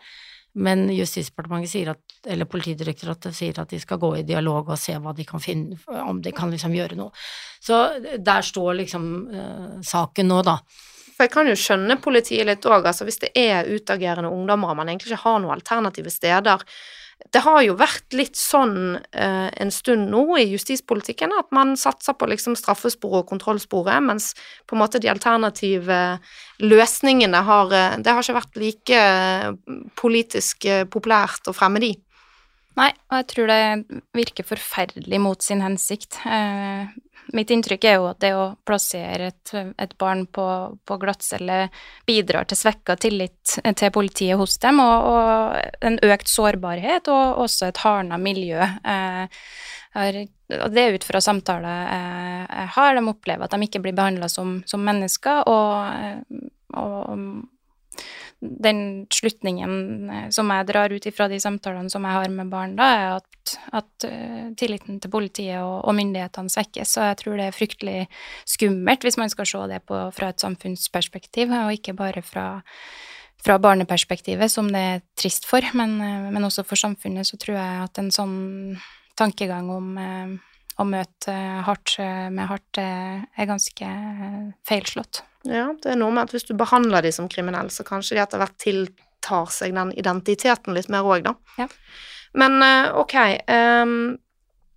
Men 0.58 0.88
Justisdepartementet 0.90 1.70
sier 1.70 1.92
at, 1.92 2.00
eller 2.26 2.48
Politidirektoratet 2.50 3.36
sier 3.36 3.58
at 3.62 3.70
de 3.70 3.78
skal 3.80 4.00
gå 4.02 4.10
i 4.18 4.26
dialog 4.26 4.72
og 4.72 4.78
se 4.80 4.96
hva 4.98 5.14
de 5.16 5.26
kan 5.28 5.42
finne, 5.42 5.78
om 6.02 6.18
de 6.22 6.32
kan 6.34 6.50
liksom 6.50 6.74
gjøre 6.74 6.98
noe. 6.98 7.12
Så 7.62 7.78
der 8.18 8.46
står 8.46 8.80
liksom 8.82 9.10
uh, 9.30 9.76
saken 9.86 10.30
nå, 10.32 10.40
da. 10.46 10.58
For 11.14 11.28
jeg 11.28 11.34
kan 11.34 11.50
jo 11.50 11.58
skjønne 11.58 12.00
politiet 12.02 12.48
litt 12.48 12.66
òg, 12.66 12.86
altså 12.88 13.06
hvis 13.06 13.20
det 13.22 13.30
er 13.36 13.68
utagerende 13.68 14.32
ungdommer 14.32 14.72
og 14.72 14.80
man 14.80 14.88
egentlig 14.88 15.12
ikke 15.12 15.24
har 15.26 15.42
noen 15.42 15.54
alternative 15.54 16.10
steder 16.10 16.64
det 17.30 17.42
har 17.44 17.60
jo 17.62 17.76
vært 17.78 18.14
litt 18.16 18.38
sånn 18.38 18.96
eh, 18.96 19.48
en 19.62 19.70
stund 19.74 20.08
nå 20.10 20.24
i 20.40 20.48
justispolitikken 20.50 21.34
at 21.36 21.50
man 21.54 21.76
satser 21.78 22.16
på 22.18 22.26
liksom 22.30 22.56
straffesporet 22.58 23.22
og 23.22 23.30
kontrollsporet, 23.30 24.02
mens 24.02 24.32
på 24.66 24.76
en 24.76 24.82
måte 24.82 25.00
de 25.02 25.10
alternative 25.12 26.00
løsningene 26.64 27.44
har 27.46 27.74
eh, 27.76 27.98
Det 28.02 28.14
har 28.14 28.24
ikke 28.24 28.38
vært 28.40 28.60
like 28.62 29.02
eh, 29.04 29.50
politisk 30.00 30.66
eh, 30.66 30.86
populært 30.90 31.50
å 31.50 31.54
fremme 31.56 31.82
de. 31.82 31.92
Nei, 32.78 32.90
og 33.10 33.20
jeg 33.20 33.28
tror 33.32 33.50
det 33.50 33.62
virker 34.16 34.46
forferdelig 34.46 35.20
mot 35.22 35.42
sin 35.44 35.62
hensikt. 35.64 36.20
Eh, 36.24 36.90
mitt 37.36 37.50
inntrykk 37.50 37.86
er 37.86 37.96
jo 37.98 38.06
at 38.10 38.20
det 38.22 38.30
å 38.36 38.46
plassere 38.66 39.30
et, 39.30 39.52
et 39.54 39.96
barn 40.00 40.24
på, 40.26 40.46
på 40.86 40.98
glattcelle 41.02 41.62
bidrar 42.08 42.48
til 42.50 42.58
svekka 42.58 42.96
tillit 43.00 43.56
til 43.64 43.92
politiet 43.94 44.40
hos 44.40 44.58
dem, 44.62 44.82
og, 44.82 45.10
og 45.10 45.86
en 45.86 45.98
økt 46.10 46.30
sårbarhet, 46.30 47.10
og 47.12 47.44
også 47.46 47.70
et 47.70 47.82
hardna 47.84 48.18
miljø. 48.20 48.60
Eh, 48.60 49.40
og 49.94 50.74
det 50.74 50.82
er 50.82 50.94
ut 50.94 51.06
fra 51.06 51.18
samtaler 51.22 51.88
jeg 51.90 52.68
har, 52.76 52.94
de 52.94 53.10
opplever 53.10 53.46
at 53.46 53.54
de 53.54 53.66
ikke 53.66 53.80
blir 53.82 53.96
behandla 53.98 54.28
som, 54.30 54.60
som, 54.70 54.82
mennesker, 54.86 55.50
og, 55.50 56.44
og 56.78 57.24
den 58.40 59.06
slutningen 59.12 60.10
eh, 60.10 60.28
som 60.32 60.48
jeg 60.52 60.68
drar 60.70 60.92
ut 60.92 61.06
ifra 61.06 61.28
de 61.28 61.40
samtalene 61.42 61.92
som 61.92 62.04
jeg 62.06 62.16
har 62.16 62.32
med 62.32 62.48
barn, 62.52 62.72
da, 62.78 62.88
er 62.96 63.10
at, 63.18 63.54
at 63.82 64.08
uh, 64.08 64.48
tilliten 64.56 65.00
til 65.00 65.12
politiet 65.12 65.60
og, 65.60 65.84
og, 65.84 65.94
myndighetene 65.98 66.52
svekkes. 66.52 66.96
Og 66.98 67.08
jeg 67.10 67.20
tror 67.20 67.36
det 67.36 67.48
er 67.48 67.56
fryktelig 67.56 67.98
skummelt 68.48 69.04
hvis 69.04 69.20
man 69.20 69.32
skal 69.32 69.48
se 69.48 69.64
det 69.74 69.82
på, 69.88 70.02
fra 70.16 70.32
et 70.32 70.40
samfunnsperspektiv, 70.40 71.52
og 71.52 71.74
ikke 71.76 71.96
bare 71.98 72.24
fra, 72.24 72.46
fra 73.44 73.58
barneperspektivet, 73.60 74.52
som 74.52 74.70
det 74.72 74.84
er 74.94 75.04
trist 75.20 75.48
for, 75.48 75.64
men, 75.76 75.98
uh, 76.00 76.30
men, 76.32 76.48
også 76.48 76.64
for 76.64 76.80
samfunnet, 76.80 77.28
så 77.28 77.40
tror 77.40 77.58
jeg 77.58 77.82
at 77.84 78.00
en 78.00 78.14
sånn 78.14 78.38
tankegang 79.20 79.68
om 79.74 79.92
å 80.80 80.86
møte 80.88 81.34
hardt 81.66 81.98
med 82.32 82.48
hardt 82.48 82.80
er 82.80 83.48
ganske 83.48 83.90
feilslått. 84.68 85.22
Ja, 85.48 85.70
det 85.72 85.94
er 85.94 86.00
noe 86.00 86.12
med 86.12 86.28
at 86.28 86.34
hvis 86.34 86.48
du 86.48 86.54
behandler 86.58 87.04
de 87.04 87.12
som 87.14 87.28
kriminelle, 87.30 87.72
så 87.72 87.84
kanskje 87.86 88.16
de 88.16 88.24
etter 88.24 88.40
hvert 88.42 88.58
tiltar 88.60 89.52
seg 89.52 89.76
den 89.76 89.92
identiteten 89.96 90.76
litt 90.76 90.90
mer 90.92 91.06
òg, 91.06 91.24
da. 91.28 91.36
Ja. 91.60 91.68
Men 92.36 92.60
eh, 92.62 92.92
ok 92.94 93.14
um, 93.50 93.94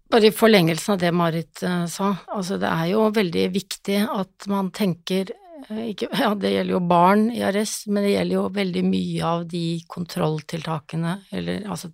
Bare 0.10 0.30
i 0.30 0.34
forlengelsen 0.34 0.96
av 0.96 1.02
det 1.02 1.12
Marit 1.14 1.62
sa, 1.90 2.08
altså 2.34 2.58
det 2.62 2.70
er 2.70 2.88
jo 2.92 3.08
veldig 3.14 3.44
viktig 3.54 4.00
at 4.14 4.48
man 4.50 4.72
tenker 4.74 5.32
ikke, 5.64 6.10
ja, 6.24 6.34
det 6.36 6.52
gjelder 6.54 6.76
jo 6.76 6.82
barn 6.86 7.28
i 7.34 7.42
arrest, 7.46 7.88
men 7.88 8.06
det 8.06 8.14
gjelder 8.16 8.36
jo 8.36 8.48
veldig 8.54 8.84
mye 8.88 9.26
av 9.26 9.46
de 9.50 9.66
kontrolltiltakene, 9.90 11.18
eller 11.34 11.68
altså 11.72 11.92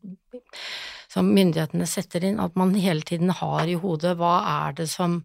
som 1.10 1.32
myndighetene 1.34 1.88
setter 1.90 2.28
inn, 2.28 2.40
at 2.42 2.56
man 2.60 2.76
hele 2.78 3.02
tiden 3.06 3.34
har 3.34 3.68
i 3.68 3.78
hodet 3.80 4.16
hva 4.20 4.36
er 4.68 4.78
det 4.78 4.90
som 4.92 5.24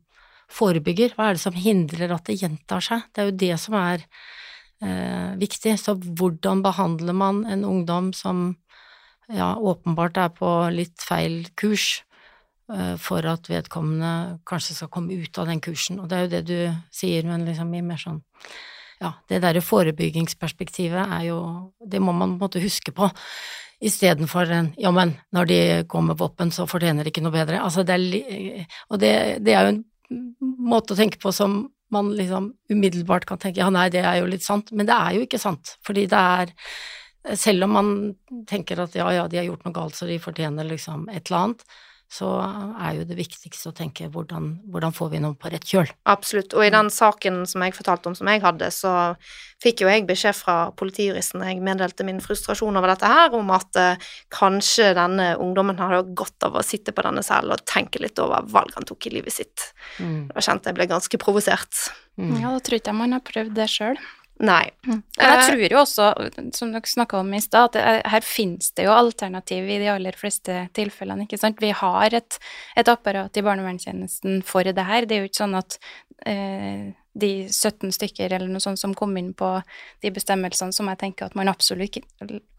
forebygger? 0.53 1.15
Hva 1.17 1.29
er 1.29 1.37
det 1.37 1.45
som 1.45 1.57
hindrer 1.57 2.15
at 2.15 2.27
det 2.29 2.39
gjentar 2.41 2.85
seg? 2.85 3.05
Det 3.13 3.23
er 3.23 3.29
jo 3.29 3.37
det 3.43 3.53
som 3.61 3.77
er 3.81 4.05
eh, 4.85 5.31
viktig. 5.41 5.77
Så 5.81 5.97
hvordan 6.01 6.65
behandler 6.65 7.17
man 7.17 7.45
en 7.49 7.65
ungdom 7.69 8.13
som 8.17 8.47
ja, 9.29 9.55
åpenbart 9.57 10.21
er 10.21 10.35
på 10.37 10.51
litt 10.75 11.05
feil 11.05 11.43
kurs, 11.61 12.05
eh, 12.73 12.95
for 13.01 13.27
at 13.29 13.49
vedkommende 13.51 14.41
kanskje 14.49 14.79
skal 14.79 14.93
komme 14.93 15.17
ut 15.21 15.41
av 15.41 15.51
den 15.53 15.61
kursen? 15.65 16.01
Og 16.01 16.09
det 16.09 16.17
er 16.17 16.25
jo 16.25 16.33
det 16.37 16.45
du 16.49 16.59
sier, 16.95 17.29
men 17.29 17.45
liksom 17.49 17.75
i 17.75 17.85
mer 17.85 18.01
sånn 18.01 18.23
ja, 19.03 19.11
det 19.29 19.41
derre 19.43 19.61
forebyggingsperspektivet 19.61 21.11
er 21.17 21.25
jo 21.27 21.39
Det 21.83 21.99
må 22.01 22.13
man 22.15 22.37
på 22.37 22.39
en 22.39 22.43
måte 22.45 22.63
huske 22.63 22.93
på 22.95 23.09
istedenfor 23.85 24.51
en 24.55 24.73
ja, 24.81 24.91
men 24.95 25.15
når 25.35 25.51
de 25.51 25.61
går 25.91 26.05
med 26.09 26.19
våpen, 26.21 26.53
så 26.55 26.67
fortjener 26.71 27.05
de 27.05 27.13
ikke 27.13 27.25
noe 27.25 27.35
bedre. 27.35 27.61
Altså, 27.63 27.85
det 27.87 27.97
er, 27.99 28.67
og 28.89 29.01
det, 29.03 29.13
det 29.45 29.55
er 29.55 29.69
jo 29.69 29.75
en 29.75 29.85
måte 30.73 30.95
å 30.95 30.99
tenke 30.99 31.21
på 31.23 31.33
som 31.35 31.65
man 31.95 32.11
liksom 32.17 32.51
umiddelbart 32.73 33.27
kan 33.29 33.41
tenke 33.41 33.63
ja, 33.63 33.71
nei, 33.73 33.87
det 33.93 34.03
er 34.03 34.19
jo 34.21 34.29
litt 34.31 34.45
sant, 34.45 34.73
men 34.75 34.89
det 34.89 34.97
er 34.97 35.17
jo 35.17 35.25
ikke 35.27 35.41
sant, 35.43 35.77
fordi 35.87 36.09
det 36.11 36.27
er 36.41 36.55
Selv 37.41 37.65
om 37.65 37.71
man 37.73 37.87
tenker 38.45 38.83
at 38.83 38.93
ja, 38.99 39.07
ja, 39.15 39.23
de 39.33 39.39
har 39.39 39.47
gjort 39.47 39.63
noe 39.65 39.73
galt, 39.73 39.95
så 39.97 40.05
de 40.05 40.19
fortjener 40.21 40.67
liksom 40.69 41.07
et 41.09 41.31
eller 41.31 41.39
annet, 41.39 41.63
så 42.15 42.29
er 42.79 43.01
jo 43.01 43.07
det 43.09 43.17
viktigste 43.19 43.73
å 43.73 43.75
tenke 43.75 44.07
hvordan, 44.13 44.53
hvordan 44.71 44.95
får 44.95 45.09
vi 45.11 45.21
noe 45.25 45.35
på 45.39 45.51
rett 45.51 45.67
kjøl. 45.67 45.91
Absolutt, 46.11 46.55
og 46.55 46.63
i 46.63 46.71
den 46.71 46.91
saken 46.95 47.43
som 47.51 47.65
jeg 47.65 47.75
fortalte 47.75 48.11
om 48.11 48.15
som 48.15 48.31
jeg 48.31 48.43
hadde, 48.45 48.69
så 48.75 48.93
fikk 49.65 49.83
jo 49.83 49.91
jeg 49.91 50.07
beskjed 50.07 50.37
fra 50.39 50.57
politijuristen 50.79 51.43
jeg 51.43 51.63
meddelte 51.65 52.07
min 52.07 52.23
frustrasjon 52.23 52.79
over 52.79 52.93
dette 52.93 53.11
her, 53.11 53.35
om 53.35 53.51
at 53.55 53.81
eh, 53.81 54.11
kanskje 54.35 54.93
denne 54.95 55.33
ungdommen 55.43 55.81
hadde 55.81 56.05
godt 56.15 56.47
av 56.47 56.61
å 56.61 56.67
sitte 56.67 56.95
på 56.95 57.07
denne 57.07 57.25
cellen 57.27 57.57
og 57.57 57.67
tenke 57.67 58.03
litt 58.03 58.21
over 58.23 58.47
valg 58.55 58.77
han 58.79 58.87
tok 58.87 59.09
i 59.09 59.17
livet 59.17 59.35
sitt. 59.35 59.71
Mm. 59.99 60.29
Da 60.31 60.45
kjente 60.45 60.71
jeg 60.71 60.79
ble 60.79 60.91
ganske 60.95 61.21
provosert. 61.23 61.89
Mm. 62.21 62.37
Ja, 62.39 62.53
da 62.55 62.63
tror 62.63 62.79
ikke 62.79 62.95
jeg 62.95 63.01
man 63.01 63.19
har 63.19 63.27
prøvd 63.27 63.59
det 63.59 63.71
sjøl. 63.73 63.99
Nei. 64.43 64.65
Mm. 64.87 64.99
Men 64.99 65.29
jeg 65.29 65.37
eh, 65.37 65.45
tror 65.47 65.63
jo 65.63 65.79
også, 65.79 66.09
som 66.57 66.73
dere 66.75 66.91
snakka 66.91 67.21
om 67.21 67.31
i 67.37 67.43
stad, 67.43 67.77
at 67.79 68.09
her 68.11 68.25
finnes 68.27 68.73
det 68.75 68.89
jo 68.89 68.95
alternativ 68.97 69.69
i 69.71 69.79
de 69.83 69.93
aller 69.93 70.19
fleste 70.19 70.65
tilfellene, 70.75 71.29
ikke 71.29 71.39
sant. 71.39 71.63
Vi 71.63 71.71
har 71.71 72.19
et, 72.19 72.41
et 72.75 72.91
apparat 72.91 73.39
i 73.39 73.45
barnevernstjenesten 73.47 74.43
for 74.47 74.67
det 74.67 74.89
her. 74.89 75.07
Det 75.07 75.17
er 75.17 75.23
jo 75.23 75.31
ikke 75.31 75.43
sånn 75.45 75.59
at 75.61 75.79
eh, 76.27 76.91
de 77.15 77.47
17 77.47 77.93
stykker 77.95 78.33
eller 78.33 78.51
noe 78.51 78.63
sånt 78.63 78.81
som 78.81 78.95
kom 78.99 79.15
inn 79.19 79.31
på 79.39 79.49
de 80.03 80.11
bestemmelsene 80.15 80.75
som 80.75 80.89
jeg 80.91 81.01
tenker 81.01 81.29
at 81.29 81.37
man 81.39 81.51
absolutt 81.53 82.01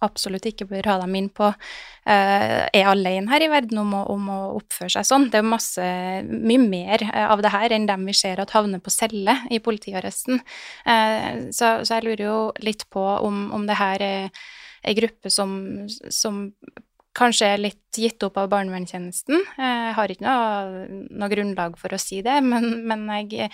absolutt 0.05 0.47
ikke 0.47 0.67
bør 0.69 0.87
ha 0.89 0.97
dem 1.01 1.15
inn 1.19 1.29
på, 1.33 1.49
uh, 1.51 2.61
er 2.65 2.89
alene 2.89 3.31
her 3.31 3.45
i 3.45 3.51
verden 3.51 3.81
om 3.81 3.93
å, 3.97 4.03
om 4.13 4.29
å, 4.31 4.39
oppføre 4.59 4.93
seg 4.95 5.07
sånn. 5.07 5.29
Det 5.33 5.41
er 5.41 5.47
masse, 5.47 5.85
mye 6.29 6.61
mer 6.61 7.03
eh, 7.07 7.25
av 7.25 7.43
det 7.43 7.51
her 7.53 7.75
enn 7.75 7.87
dem 7.89 8.05
vi 8.07 8.15
ser 8.17 8.41
at 8.41 8.53
havner 8.55 8.83
på 8.83 8.93
celle 8.93 9.39
i 9.53 9.61
politiarresten. 9.63 10.41
Uh, 10.87 11.49
så, 11.51 11.79
så, 11.83 11.97
jeg 11.97 12.07
lurer 12.07 12.25
jo 12.27 12.39
litt 12.65 12.87
på 12.93 13.03
om, 13.03 13.47
om 13.55 13.67
det 13.67 13.79
her 13.81 14.05
er 14.05 14.45
ei 14.85 14.93
gruppe 14.97 15.31
som, 15.33 15.55
som 16.13 16.45
kanskje 17.15 17.47
er 17.53 17.61
litt 17.61 17.97
gitt 17.97 18.23
opp 18.27 18.37
av 18.37 18.49
barnevernstjenesten. 18.51 19.45
Jeg 19.57 19.93
har 19.97 20.11
ikke 20.11 20.25
noe, 20.25 21.03
noe 21.15 21.31
grunnlag 21.31 21.77
for 21.79 21.95
å 21.95 21.99
si 22.01 22.19
det, 22.25 22.35
men, 22.43 22.83
men 22.87 23.05
jeg, 23.23 23.49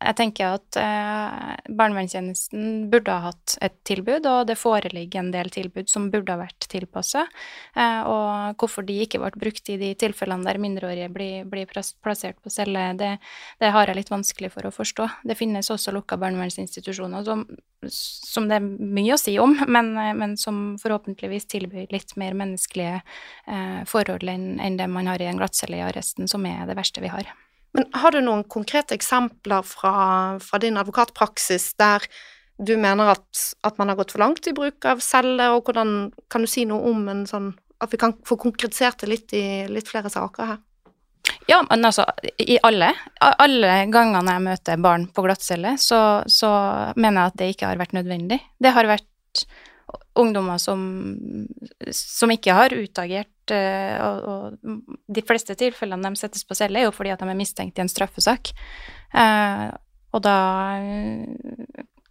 jeg, 0.00 0.16
tenker 0.18 0.56
at 0.58 0.78
eh, 0.80 1.72
barnevernstjenesten 1.72 2.88
burde 2.92 3.14
ha 3.14 3.30
hatt 3.30 3.56
et 3.64 3.76
tilbud, 3.86 4.26
og 4.28 4.48
det 4.48 4.56
foreligger 4.60 5.22
en 5.22 5.30
del 5.34 5.50
tilbud 5.54 5.88
som 5.90 6.10
burde 6.12 6.34
ha 6.34 6.40
vært 6.40 6.66
tilpassa. 6.70 7.24
Eh, 7.76 8.00
og 8.10 8.58
hvorfor 8.60 8.86
de 8.86 8.98
ikke 9.04 9.20
ble 9.22 9.30
brukt 9.46 9.70
i 9.72 9.78
de 9.80 9.92
tilfellene 9.98 10.46
der 10.46 10.60
mindreårige 10.62 11.10
blir, 11.14 11.46
blir 11.50 11.70
plassert 11.70 12.40
på 12.42 12.52
celle, 12.52 12.90
det, 12.98 13.14
det, 13.62 13.72
har 13.74 13.88
jeg 13.88 14.00
litt 14.00 14.12
vanskelig 14.12 14.52
for 14.54 14.68
å 14.68 14.74
forstå. 14.74 15.08
Det 15.30 15.38
finnes 15.38 15.70
også 15.72 15.94
lukka 15.94 16.18
barnevernsinstitusjoner 16.20 17.24
som, 17.26 17.46
som, 17.88 18.50
det 18.50 18.58
er 18.58 18.68
mye 18.98 19.16
å 19.16 19.20
si 19.20 19.38
om, 19.42 19.56
men, 19.76 19.94
men 20.18 20.36
som 20.40 20.74
forhåpentligvis 20.82 21.48
tilbyr 21.54 21.88
litt 21.94 22.16
mer 22.20 22.36
menneskelige 22.38 23.00
eh, 23.00 23.80
forhold 23.88 24.28
enn, 24.28 24.54
enn 24.60 24.78
det 24.80 24.90
man 24.90 25.08
har 25.10 25.22
i 25.22 25.30
en 25.30 25.40
glattcelle 25.40 25.80
i 25.80 25.86
arresten, 25.86 26.28
som 26.30 26.44
er 26.50 26.66
det 26.68 26.78
verste 26.78 27.04
vi 27.04 27.12
har. 27.12 27.32
Men 27.74 27.88
har 27.98 28.14
du 28.14 28.20
noen 28.22 28.44
konkrete 28.50 28.94
eksempler 28.94 29.66
fra, 29.66 29.94
fra 30.42 30.60
din 30.62 30.78
advokatpraksis 30.78 31.72
der 31.80 32.06
du 32.54 32.76
mener 32.78 33.10
at, 33.16 33.40
at, 33.66 33.78
man 33.80 33.90
har 33.90 33.98
gått 33.98 34.14
for 34.14 34.22
langt 34.22 34.46
i 34.46 34.54
bruk 34.54 34.86
av 34.86 35.00
celle, 35.02 35.48
og 35.50 35.66
hvordan 35.66 36.12
kan 36.30 36.44
du 36.44 36.50
si 36.50 36.62
noe 36.70 36.86
om 36.92 37.08
en 37.10 37.24
sånn 37.26 37.50
At 37.82 37.90
vi 37.90 37.98
kan 37.98 38.14
få 38.24 38.36
konkretisert 38.38 39.02
det 39.02 39.08
litt 39.10 39.32
i 39.34 39.66
litt 39.68 39.90
flere 39.90 40.08
saker 40.08 40.46
her. 40.46 40.60
Ja, 41.50 41.58
men 41.66 41.84
altså, 41.84 42.04
i 42.38 42.56
alle, 42.64 42.92
alle 43.20 43.72
gangene 43.92 44.36
jeg 44.36 44.44
møter 44.44 44.80
barn 44.80 45.08
på 45.12 45.24
glattcelle, 45.26 45.74
så, 45.82 46.22
så 46.30 46.50
mener 46.94 47.18
jeg 47.18 47.32
at 47.32 47.38
det 47.40 47.48
ikke 47.52 47.72
har 47.72 47.80
vært 47.82 47.96
nødvendig. 47.96 48.38
Det 48.62 48.72
har 48.72 48.88
vært 48.88 49.44
ungdommer 50.16 50.62
som, 50.62 50.86
som 51.90 52.32
ikke 52.32 52.56
har 52.56 52.76
utagert, 52.78 53.33
og, 53.52 54.28
og, 54.30 54.84
de 55.06 55.24
fleste 55.26 55.56
tilfellene 55.58 56.14
de 56.14 56.20
settes 56.20 56.46
på 56.46 56.56
celle, 56.58 56.80
er 56.80 56.88
jo 56.88 56.94
fordi 56.94 57.12
at 57.14 57.20
de 57.22 57.28
er 57.28 57.38
mistenkt 57.38 57.78
i 57.78 57.84
en 57.84 57.92
straffesak. 57.92 58.54
Eh, 59.14 59.66
og 60.14 60.22
da 60.22 60.38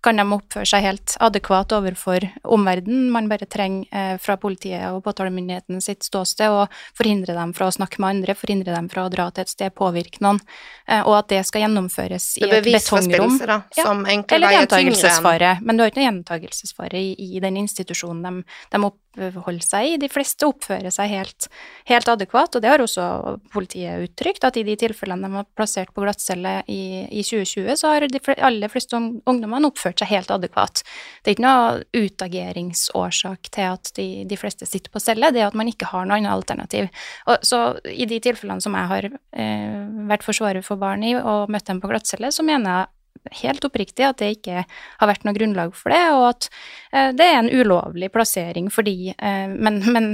kan 0.04 0.20
de 0.20 0.26
oppføre 0.36 0.68
seg 0.68 0.84
helt 0.84 1.16
adekvat 1.24 1.74
overfor 1.78 2.26
omverdenen. 2.44 3.08
Man 3.14 3.30
bare 3.32 3.48
trenger 3.50 3.88
eh, 3.96 4.16
fra 4.22 4.36
politiet 4.42 4.84
og 4.92 5.04
påtalemyndigheten 5.06 5.80
sitt 5.84 6.04
ståsted 6.04 6.52
å 6.52 6.66
forhindre 6.98 7.36
dem 7.38 7.54
fra 7.56 7.70
å 7.70 7.74
snakke 7.74 8.02
med 8.04 8.18
andre, 8.18 8.36
forhindre 8.38 8.76
dem 8.76 8.90
fra 8.92 9.06
å 9.08 9.12
dra 9.14 9.30
til 9.32 9.46
et 9.46 9.54
sted, 9.54 9.74
påvirke 9.78 10.24
noen, 10.26 10.42
eh, 10.88 11.02
og 11.02 11.22
at 11.22 11.32
det 11.32 11.44
skal 11.48 11.66
gjennomføres 11.66 12.28
i 12.42 12.50
et 12.50 12.68
betongrom. 12.68 13.38
Da, 13.40 13.62
som 13.78 14.04
ja, 14.10 14.20
eller 14.36 14.58
gjentagelsesfare. 14.58 15.56
Men 15.64 15.80
du 15.80 15.86
har 15.86 15.94
ikke 15.94 16.02
noe 16.02 16.10
gjentagelsesfare 16.10 17.00
i, 17.00 17.16
i, 17.30 17.40
den 17.44 17.62
institusjonen 17.64 18.28
de, 18.28 18.60
de 18.76 18.84
oppholder 19.18 19.66
seg 19.66 19.88
i. 19.88 19.98
De 20.02 20.10
fleste 20.12 20.48
oppfører 20.48 20.94
seg 20.94 21.12
helt, 21.12 21.48
helt, 21.90 22.10
adekvat, 22.10 22.56
og 22.56 22.64
det 22.64 22.72
har 22.72 22.84
også 22.84 23.06
politiet 23.54 24.08
uttrykt, 24.08 24.46
at 24.48 24.58
i 24.60 24.66
de 24.68 24.76
tilfellene 24.80 25.28
de 25.28 25.40
har 25.40 25.48
plassert 25.58 25.94
på 25.94 26.04
glattcelle 26.06 26.56
i, 26.72 27.06
i 27.10 27.24
2020, 27.26 27.76
så 27.80 27.94
har 27.94 28.08
de 28.08 28.22
aller 28.38 28.72
fleste 28.72 28.98
ungdommene 28.98 29.70
oppført 29.70 30.02
seg 30.02 30.12
helt 30.14 30.34
adekvat. 30.34 30.84
Det 31.22 31.32
er 31.32 31.38
ikke 31.38 31.48
noe 31.48 31.84
utageringsårsak 32.04 33.52
til 33.54 33.70
at 33.76 33.94
de, 34.00 34.08
de 34.30 34.40
fleste 34.40 34.68
sitter 34.70 34.94
på 34.94 35.04
celle, 35.04 35.32
det 35.34 35.44
er 35.44 35.52
at 35.52 35.60
man 35.60 35.70
ikke 35.72 35.92
har 35.92 36.08
noe 36.08 36.20
annet 36.20 36.34
alternativ. 36.34 36.90
Og, 37.28 37.38
så 37.46 37.64
i 37.90 38.08
de 38.10 38.20
tilfellene 38.24 38.64
som 38.64 38.76
jeg 38.78 38.92
har 38.92 39.10
eh, 39.12 39.80
vært 40.10 40.26
forsvarer 40.26 40.66
for 40.66 40.82
barn 40.82 41.06
i 41.06 41.16
og 41.20 41.52
møtt 41.54 41.70
dem 41.70 41.82
på 41.84 41.92
glattcelle, 41.92 42.32
så 42.34 42.46
mener 42.46 42.78
jeg 42.78 42.92
helt 43.32 43.66
oppriktig 43.66 44.06
at 44.08 44.20
det 44.22 44.32
ikke 44.38 44.64
har 44.66 45.10
vært 45.10 45.26
noe 45.26 45.36
grunnlag 45.38 45.74
for 45.78 45.94
det, 45.94 46.02
og 46.16 46.26
at 46.30 46.48
eh, 46.92 47.12
det 47.16 47.28
er 47.28 47.40
en 47.40 47.52
ulovlig 47.52 48.12
plassering 48.14 48.70
fordi 48.74 49.14
eh, 49.14 49.48
Men, 49.54 49.82
men 49.94 50.14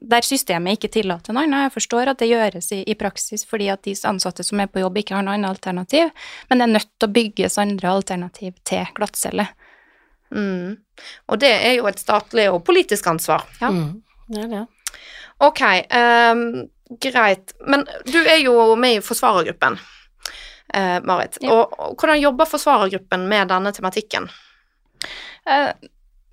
der 0.00 0.24
systemet 0.24 0.78
ikke 0.78 0.92
tillater 0.96 1.34
noe 1.34 1.44
annet. 1.44 1.66
Jeg 1.66 1.74
forstår 1.76 2.10
at 2.10 2.22
det 2.22 2.30
gjøres 2.30 2.70
i, 2.72 2.82
i, 2.88 2.96
praksis 2.98 3.44
fordi 3.46 3.68
at 3.72 3.84
de 3.84 3.94
ansatte 4.08 4.44
som 4.46 4.60
er 4.60 4.70
på 4.72 4.82
jobb, 4.82 4.98
ikke 4.98 5.16
har 5.16 5.26
noe 5.26 5.36
annet 5.36 5.52
alternativ, 5.52 6.10
men 6.48 6.60
det 6.60 6.66
er 6.66 6.74
nødt 6.78 6.90
til 6.98 7.08
å 7.08 7.14
bygges 7.18 7.58
andre 7.62 7.92
alternativ 7.92 8.54
til 8.64 8.86
glattcelle. 8.96 9.48
Mm. 10.34 10.76
Og 11.30 11.40
det 11.42 11.52
er 11.52 11.76
jo 11.78 11.88
et 11.90 12.00
statlig 12.00 12.48
og 12.50 12.62
politisk 12.66 13.06
ansvar. 13.10 13.46
Ja. 13.60 13.70
Mm. 13.70 14.02
Det 14.28 14.46
er 14.46 14.50
det. 14.50 14.64
Ok, 15.44 15.60
um, 15.92 16.44
greit. 17.02 17.54
Men 17.66 17.84
du 18.06 18.18
er 18.22 18.40
jo 18.42 18.74
med 18.80 18.98
i 18.98 19.04
forsvarergruppen 19.04 19.78
eh, 20.74 20.98
Marit. 21.06 21.38
Ja. 21.42 21.54
Og, 21.54 21.74
og, 21.78 21.96
hvordan 21.98 22.20
jobber 22.22 22.50
forsvarergruppen 22.50 23.28
med 23.30 23.50
denne 23.52 23.72
tematikken? 23.76 24.28
Eh, 25.46 25.70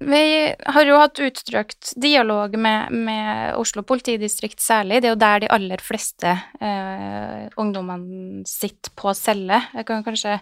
vi 0.01 0.53
har 0.65 0.87
jo 0.87 0.97
hatt 0.97 1.19
utstrøkt 1.21 1.91
dialog 2.01 2.55
med, 2.57 2.89
med, 3.05 3.53
Oslo 3.61 3.83
politidistrikt 3.85 4.61
særlig. 4.63 5.01
Det 5.01 5.11
er 5.11 5.13
jo 5.13 5.21
der 5.21 5.43
de 5.43 5.51
aller 5.53 5.83
fleste 5.83 6.31
eh, 6.57 7.45
ungdommene 7.61 8.41
sitter 8.49 8.93
på 8.97 9.13
celle. 9.17 9.61
Jeg 9.75 9.85
kan 9.85 10.01
kanskje 10.07 10.39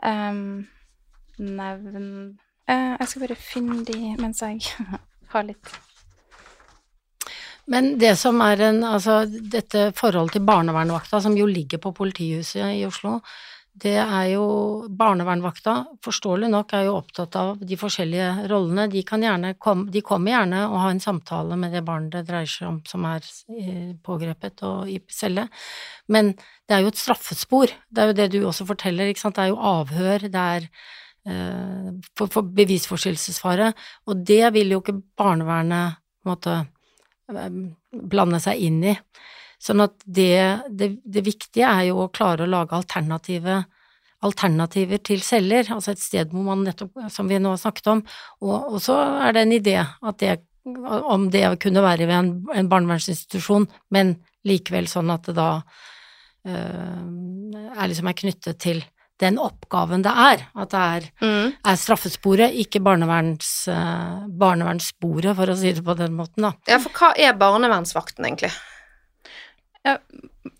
um, 0.00 0.64
nevne 1.36 2.02
eh, 2.64 2.96
Jeg 2.96 3.10
skal 3.10 3.26
bare 3.26 3.36
finne 3.36 3.84
de 3.84 4.14
mens 4.20 4.40
jeg 4.46 4.64
har 5.34 5.44
litt 5.44 5.76
men 7.70 7.94
det 7.98 8.16
som 8.18 8.40
er 8.44 8.66
en 8.70 8.82
Altså, 8.84 9.22
dette 9.26 9.90
forholdet 9.96 10.38
til 10.38 10.46
barnevernvakta, 10.48 11.20
som 11.22 11.36
jo 11.38 11.46
ligger 11.46 11.78
på 11.82 11.94
politihuset 11.96 12.74
i 12.74 12.84
Oslo, 12.88 13.20
det 13.80 13.96
er 14.02 14.24
jo 14.32 14.44
Barnevernvakta, 14.98 15.74
forståelig 16.04 16.48
nok, 16.50 16.72
er 16.74 16.88
jo 16.88 16.96
opptatt 16.98 17.36
av 17.38 17.60
de 17.64 17.76
forskjellige 17.78 18.48
rollene. 18.50 18.88
De 18.90 19.02
kan 19.06 19.22
gjerne 19.22 19.54
kom, 19.62 19.84
de 19.92 20.02
kommer 20.04 20.34
gjerne 20.34 20.64
og 20.66 20.80
ha 20.82 20.90
en 20.90 21.02
samtale 21.02 21.56
med 21.56 21.72
det 21.76 21.84
barnet 21.86 22.12
det 22.16 22.24
dreier 22.28 22.50
seg 22.50 22.68
om 22.68 22.80
som 22.88 23.06
er 23.08 23.22
eh, 23.54 23.92
pågrepet 24.04 24.64
og 24.66 24.90
i 24.90 24.98
celle, 25.14 25.46
men 26.10 26.34
det 26.34 26.76
er 26.76 26.84
jo 26.84 26.90
et 26.90 27.00
straffespor. 27.00 27.72
Det 27.88 28.02
er 28.02 28.10
jo 28.10 28.18
det 28.18 28.28
du 28.34 28.40
også 28.42 28.66
forteller, 28.68 29.10
ikke 29.10 29.22
sant. 29.22 29.38
Det 29.38 29.46
er 29.46 29.54
jo 29.54 29.62
avhør, 29.70 30.26
det 30.26 30.44
er 30.58 30.68
eh, 31.30 31.88
for, 32.18 32.26
for 32.26 32.52
bevisforstyrrelsesfare, 32.60 33.72
og 34.10 34.26
det 34.26 34.42
vil 34.58 34.74
jo 34.74 34.82
ikke 34.82 34.98
barnevernet 35.18 35.96
på 36.20 36.28
en 36.28 36.34
måte 36.34 36.58
blande 37.90 38.40
seg 38.42 38.62
inn 38.66 38.80
i. 38.92 38.94
Sånn 39.60 39.82
at 39.84 39.98
det, 40.04 40.64
det, 40.72 40.94
det 41.04 41.24
viktige 41.26 41.68
er 41.68 41.90
jo 41.90 42.04
å 42.04 42.12
klare 42.12 42.46
å 42.46 42.50
lage 42.50 42.76
alternative 42.76 43.62
alternativer 44.24 45.00
til 45.04 45.22
celler, 45.24 45.68
altså 45.72 45.94
et 45.94 46.02
sted 46.02 46.32
hvor 46.32 46.44
man 46.44 46.64
nettopp, 46.66 46.92
som 47.12 47.28
vi 47.28 47.38
nå 47.40 47.54
har 47.54 47.60
snakket 47.60 47.90
om, 47.92 48.02
og, 48.44 48.56
og 48.74 48.82
så 48.84 48.98
er 49.24 49.36
det 49.36 49.44
en 49.46 49.54
idé 49.56 49.76
det, 50.20 50.34
om 51.08 51.28
det 51.32 51.46
kunne 51.62 51.84
være 51.84 52.08
ved 52.08 52.16
en, 52.18 52.32
en 52.52 52.68
barnevernsinstitusjon, 52.68 53.64
men 53.96 54.18
likevel 54.48 54.88
sånn 54.92 55.12
at 55.12 55.28
det 55.28 55.36
da 55.38 55.48
øh, 56.48 57.00
er 57.72 57.88
liksom 57.88 58.10
er 58.12 58.18
knyttet 58.20 58.60
til 58.60 58.84
den 59.20 59.38
oppgaven 59.40 60.04
det 60.04 60.12
er. 60.12 60.44
At 60.56 60.72
det 60.72 60.82
er, 60.96 61.08
mm. 61.20 61.54
er 61.72 61.80
straffesporet, 61.80 62.56
ikke 62.64 62.82
barneverns, 62.84 63.52
uh, 63.70 64.26
barnevernssporet, 64.40 65.32
for 65.38 65.52
å 65.52 65.58
si 65.60 65.74
det 65.76 65.84
på 65.86 65.96
den 65.98 66.16
måten, 66.18 66.48
da. 66.48 66.54
Ja, 66.70 66.80
for 66.82 66.94
hva 66.96 67.12
er 67.20 67.38
barnevernsvakten, 67.40 68.26
egentlig? 68.28 68.52
Ja, 69.84 69.96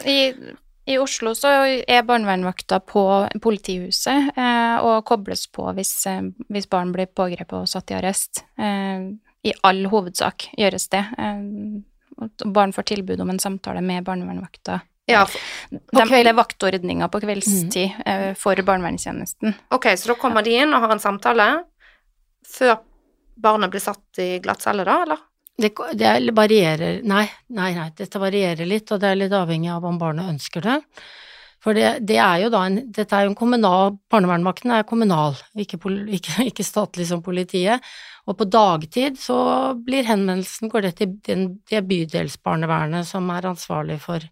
i, 0.08 0.32
i 0.90 0.98
Oslo 0.98 1.34
så 1.36 1.50
er 1.68 2.06
barnevernvakta 2.08 2.80
på 2.88 3.04
politihuset 3.42 4.32
eh, 4.32 4.76
og 4.80 5.04
kobles 5.08 5.44
på 5.52 5.66
hvis, 5.76 5.92
eh, 6.08 6.22
hvis, 6.48 6.68
barn 6.72 6.92
blir 6.94 7.10
pågrepet 7.12 7.56
og 7.58 7.68
satt 7.68 7.92
i 7.92 7.98
arrest. 7.98 8.44
Eh, 8.58 9.10
I 9.46 9.54
all 9.66 9.84
hovedsak 9.92 10.50
gjøres 10.58 10.88
det. 10.92 11.04
Eh, 11.20 12.40
barn 12.48 12.72
får 12.76 12.88
tilbud 12.94 13.20
om 13.20 13.30
en 13.32 13.42
samtale 13.42 13.84
med 13.84 14.08
barnevernvakta 14.08 14.80
ja, 15.10 15.24
de, 15.70 15.80
det 16.10 16.20
er 16.20 16.36
vaktordninga 16.38 17.08
på 17.12 17.22
kveldstid 17.22 17.98
mm. 18.00 18.38
for 18.38 18.60
barnevernstjenesten. 18.66 19.56
Ok, 19.76 19.90
så 19.98 20.12
da 20.12 20.18
kommer 20.20 20.46
de 20.46 20.56
inn 20.62 20.74
og 20.74 20.86
har 20.86 20.94
en 20.96 21.02
samtale 21.02 21.50
før 22.50 22.78
barnet 23.40 23.72
blir 23.72 23.82
satt 23.82 24.20
i 24.22 24.38
glattcelle, 24.42 24.84
da, 24.84 25.02
eller? 25.04 25.26
Det, 25.60 25.74
det, 25.98 26.32
varierer 26.32 27.02
Nei, 27.04 27.26
nei, 27.52 27.72
nei, 27.76 27.90
dette 27.96 28.20
varierer 28.20 28.68
litt, 28.68 28.88
og 28.92 29.00
det 29.02 29.10
er 29.10 29.18
litt 29.20 29.34
avhengig 29.36 29.72
av 29.72 29.84
om 29.84 29.98
barnet 30.00 30.30
ønsker 30.32 30.64
det. 30.64 30.78
For 31.60 31.76
det, 31.76 32.06
det 32.08 32.16
er 32.16 32.46
jo 32.46 32.52
da 32.52 32.62
en 32.68 32.78
Dette 32.88 33.16
er 33.16 33.26
jo 33.26 33.34
en 33.34 33.36
kommunal 33.38 33.98
Barnevernvakten 34.12 34.72
er 34.72 34.86
kommunal, 34.88 35.36
ikke, 35.52 35.80
ikke, 36.18 36.46
ikke, 36.48 36.66
statlig 36.66 37.10
som 37.10 37.24
politiet. 37.24 37.84
Og 38.28 38.38
på 38.38 38.46
dagtid 38.48 39.18
så 39.20 39.40
blir 39.76 40.08
henvendelsen 40.08 40.72
går 40.72 40.88
det 40.88 40.94
til 41.00 41.12
den, 41.26 41.46
det 41.68 41.84
bydelsbarnevernet 41.88 43.08
som 43.08 43.28
er 43.34 43.50
ansvarlig 43.50 43.98
for 44.02 44.24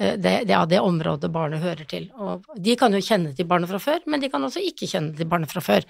det, 0.00 0.16
det, 0.24 0.32
ja, 0.48 0.64
det 0.66 0.80
området 0.80 1.28
barnet 1.32 1.60
hører 1.60 1.84
til. 1.84 2.06
Og 2.16 2.46
de 2.56 2.76
kan 2.80 2.94
jo 2.96 3.02
kjenne 3.04 3.34
til 3.36 3.48
barnet 3.48 3.68
fra 3.68 3.80
før, 3.82 4.00
men 4.08 4.22
de 4.22 4.30
kan 4.32 4.44
også 4.46 4.62
ikke 4.64 4.88
kjenne 4.88 5.12
til 5.16 5.28
barnet 5.28 5.52
fra 5.52 5.60
før. 5.60 5.84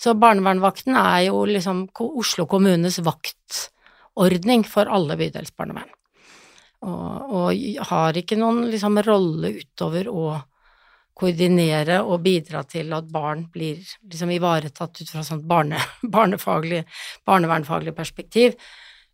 Så 0.00 0.14
barnevernvakten 0.16 0.96
er 0.96 1.26
jo 1.26 1.42
liksom 1.50 1.88
Oslo 2.08 2.46
kommunes 2.48 3.00
vaktordning 3.04 4.64
for 4.64 4.88
alle 4.88 5.18
bydelsbarnevern. 5.20 5.92
Og, 6.88 7.32
og 7.34 7.86
har 7.90 8.16
ikke 8.16 8.38
noen 8.38 8.68
liksom 8.70 9.00
rolle 9.04 9.52
utover 9.58 10.08
å 10.08 10.28
koordinere 11.18 11.98
og 12.06 12.22
bidra 12.22 12.62
til 12.70 12.92
at 12.94 13.08
barn 13.10 13.48
blir 13.52 13.80
liksom 14.06 14.30
ivaretatt 14.30 15.02
ut 15.02 15.10
fra 15.10 15.24
sånt 15.26 15.44
barne, 15.50 15.80
barnefaglig, 16.16 16.84
barnevernfaglig 17.26 17.96
perspektiv 17.98 18.54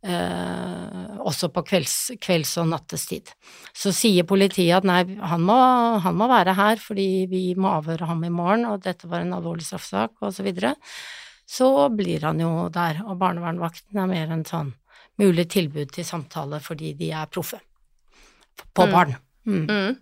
eh, 0.05 1.17
også 1.25 1.51
på 1.55 1.65
kvelds, 1.67 1.97
kvelds- 2.23 2.57
og 2.63 2.69
nattestid. 2.71 3.33
Så 3.77 3.93
sier 3.97 4.29
politiet 4.29 4.77
at 4.79 4.87
nei, 4.89 5.03
han 5.19 5.45
må, 5.45 5.59
han 6.05 6.17
må, 6.19 6.29
være 6.31 6.57
her 6.59 6.81
fordi 6.83 7.27
vi 7.31 7.45
må 7.59 7.73
avhøre 7.79 8.09
ham 8.11 8.25
i 8.27 8.33
morgen, 8.33 8.69
og 8.71 8.85
dette 8.85 9.11
var 9.11 9.25
en 9.25 9.37
alvorlig 9.37 9.67
straffesak, 9.67 10.17
og 10.21 10.35
så 10.37 10.47
videre. 10.47 10.75
Så 11.45 11.69
blir 11.93 12.25
han 12.25 12.41
jo 12.41 12.71
der, 12.73 13.03
og 13.05 13.19
barnevernvakten 13.21 14.01
er 14.01 14.11
mer 14.11 14.33
en 14.33 14.47
sånn 14.49 14.73
mulig 15.21 15.47
tilbud 15.53 15.93
til 15.95 16.07
samtale 16.07 16.59
fordi 16.63 16.95
de 16.99 17.13
er 17.15 17.31
proffe 17.31 17.61
på 18.75 18.87
mm. 18.87 18.91
barn. 18.91 19.15
Mm. 19.45 19.67
Mm. 19.69 19.97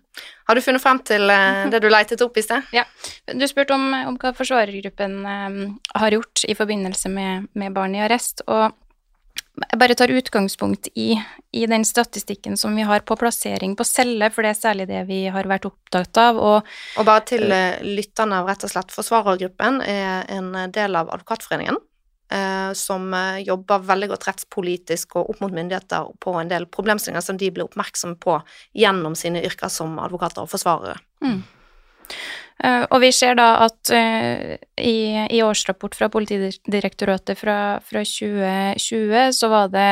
Har 0.47 0.55
du 0.55 0.61
funnet 0.63 0.81
frem 0.81 1.01
til 1.03 1.27
uh, 1.27 1.65
det 1.71 1.81
du 1.83 1.89
leitet 1.91 2.21
opp 2.23 2.37
i 2.39 2.45
sted? 2.45 2.69
Ja. 2.75 2.85
Du 3.27 3.43
spurte 3.49 3.75
om, 3.75 3.89
om 4.07 4.17
hva 4.19 4.31
forsvarergruppen 4.37 5.19
um, 5.25 5.59
har 5.99 6.15
gjort 6.15 6.45
i 6.47 6.55
forbindelse 6.57 7.11
med, 7.11 7.49
med 7.59 7.75
barn 7.75 7.97
i 7.97 8.03
arrest. 8.05 8.45
Og 8.47 8.71
jeg 9.53 9.77
bare 9.77 9.95
tar 9.97 10.09
utgangspunkt 10.09 10.87
i, 10.97 11.13
i, 11.53 11.65
den 11.69 11.83
statistikken 11.85 12.57
som 12.57 12.73
vi 12.75 12.85
har 12.87 13.03
på 13.05 13.17
plassering 13.19 13.75
på 13.77 13.85
celle, 13.85 14.31
for 14.33 14.45
det 14.45 14.53
er 14.53 14.59
særlig 14.59 14.87
det 14.89 15.03
vi 15.09 15.19
har 15.33 15.45
vært 15.49 15.67
opptatt 15.69 16.17
av. 16.17 16.39
Og, 16.41 16.71
og 16.97 17.07
bare 17.07 17.25
til 17.29 17.45
uh, 17.53 17.77
lytterne 17.85 18.41
av 18.41 18.49
rett 18.49 18.65
og 18.65 18.73
slett 18.73 18.93
Forsvarergruppen 18.95 19.81
er 19.85 20.25
en 20.33 20.53
del 20.73 20.97
av 20.97 21.13
Advokatforeningen. 21.13 21.77
eh, 22.33 22.73
som 22.73 23.13
eh, 23.13 23.43
jobber 23.45 23.83
veldig 23.85 24.07
godt 24.09 24.27
rettspolitisk 24.27 25.17
og 25.19 25.29
opp 25.29 25.41
mot 25.43 25.53
myndigheter 25.53 26.07
på 26.23 26.33
en 26.39 26.49
del 26.49 26.65
problemstillinger 26.65 27.21
som 27.21 27.37
de 27.37 27.51
blir 27.53 27.67
oppmerksomme 27.67 28.17
på 28.17 28.39
gjennom 28.73 29.13
sine 29.19 29.43
yrker 29.45 29.69
som 29.69 29.99
advokater 30.01 30.41
og 30.41 30.49
forsvarere. 30.49 30.97
Mm. 31.21 31.43
Uh, 32.61 32.85
og 32.93 33.01
vi 33.01 33.09
ser 33.15 33.37
da 33.39 33.47
at 33.65 33.91
uh, 33.91 34.53
i, 34.77 34.97
i, 35.33 35.41
årsrapport 35.43 35.97
fra 35.97 36.09
Politidirektoratet 36.13 37.39
fra, 37.39 37.57
fra 37.81 38.03
2020 38.05 39.33
så 39.33 39.49
var 39.51 39.71
det 39.73 39.89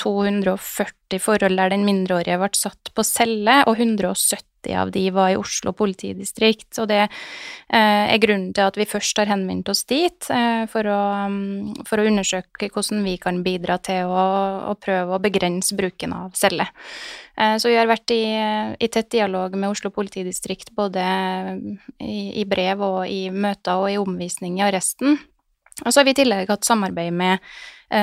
240 0.00 1.20
forhold 1.20 1.58
der 1.58 1.72
den 1.72 1.84
mindreårige 1.86 2.38
ble 2.40 2.50
satt 2.56 2.92
på 2.94 3.04
celle, 3.06 3.62
og 3.66 3.76
170 3.76 4.48
av 4.78 4.92
de 4.94 5.08
var 5.10 5.32
i 5.32 5.36
Oslo 5.36 5.72
politidistrikt. 5.74 6.78
Og 6.78 6.86
det 6.90 7.00
eh, 7.02 8.04
er 8.14 8.20
grunnen 8.22 8.52
til 8.54 8.68
at 8.68 8.78
vi 8.78 8.86
først 8.86 9.18
har 9.18 9.30
henvendt 9.32 9.68
oss 9.72 9.82
dit, 9.90 10.28
eh, 10.30 10.64
for, 10.70 10.86
å, 10.86 11.00
um, 11.26 11.72
for, 11.88 11.98
å, 11.98 12.06
undersøke 12.06 12.70
hvordan 12.70 13.02
vi 13.06 13.16
kan 13.22 13.42
bidra 13.42 13.78
til 13.82 14.12
å, 14.12 14.26
å 14.70 14.76
prøve 14.78 15.16
å 15.16 15.22
begrense 15.22 15.76
bruken 15.78 16.14
av 16.14 16.38
celle. 16.38 16.68
Eh, 17.34 17.56
så 17.58 17.72
vi 17.72 17.80
har 17.80 17.90
vært 17.90 18.14
i, 18.14 18.22
i, 18.78 18.92
tett 18.92 19.10
dialog 19.16 19.56
med 19.58 19.72
Oslo 19.74 19.90
politidistrikt 19.94 20.72
både 20.78 21.02
i, 21.98 22.40
i 22.42 22.46
brev 22.48 22.86
og 22.86 23.02
i 23.10 23.26
møter 23.34 23.82
og 23.82 23.90
i 23.90 24.00
omvisning 24.00 24.60
i 24.60 24.66
arresten. 24.68 25.18
Og 25.82 25.90
så 25.90 26.00
har 26.00 26.06
vi 26.06 26.14
i 26.14 26.20
tillegg 26.22 26.50
hatt 26.52 26.68
samarbeid 26.68 27.14
med 27.16 27.42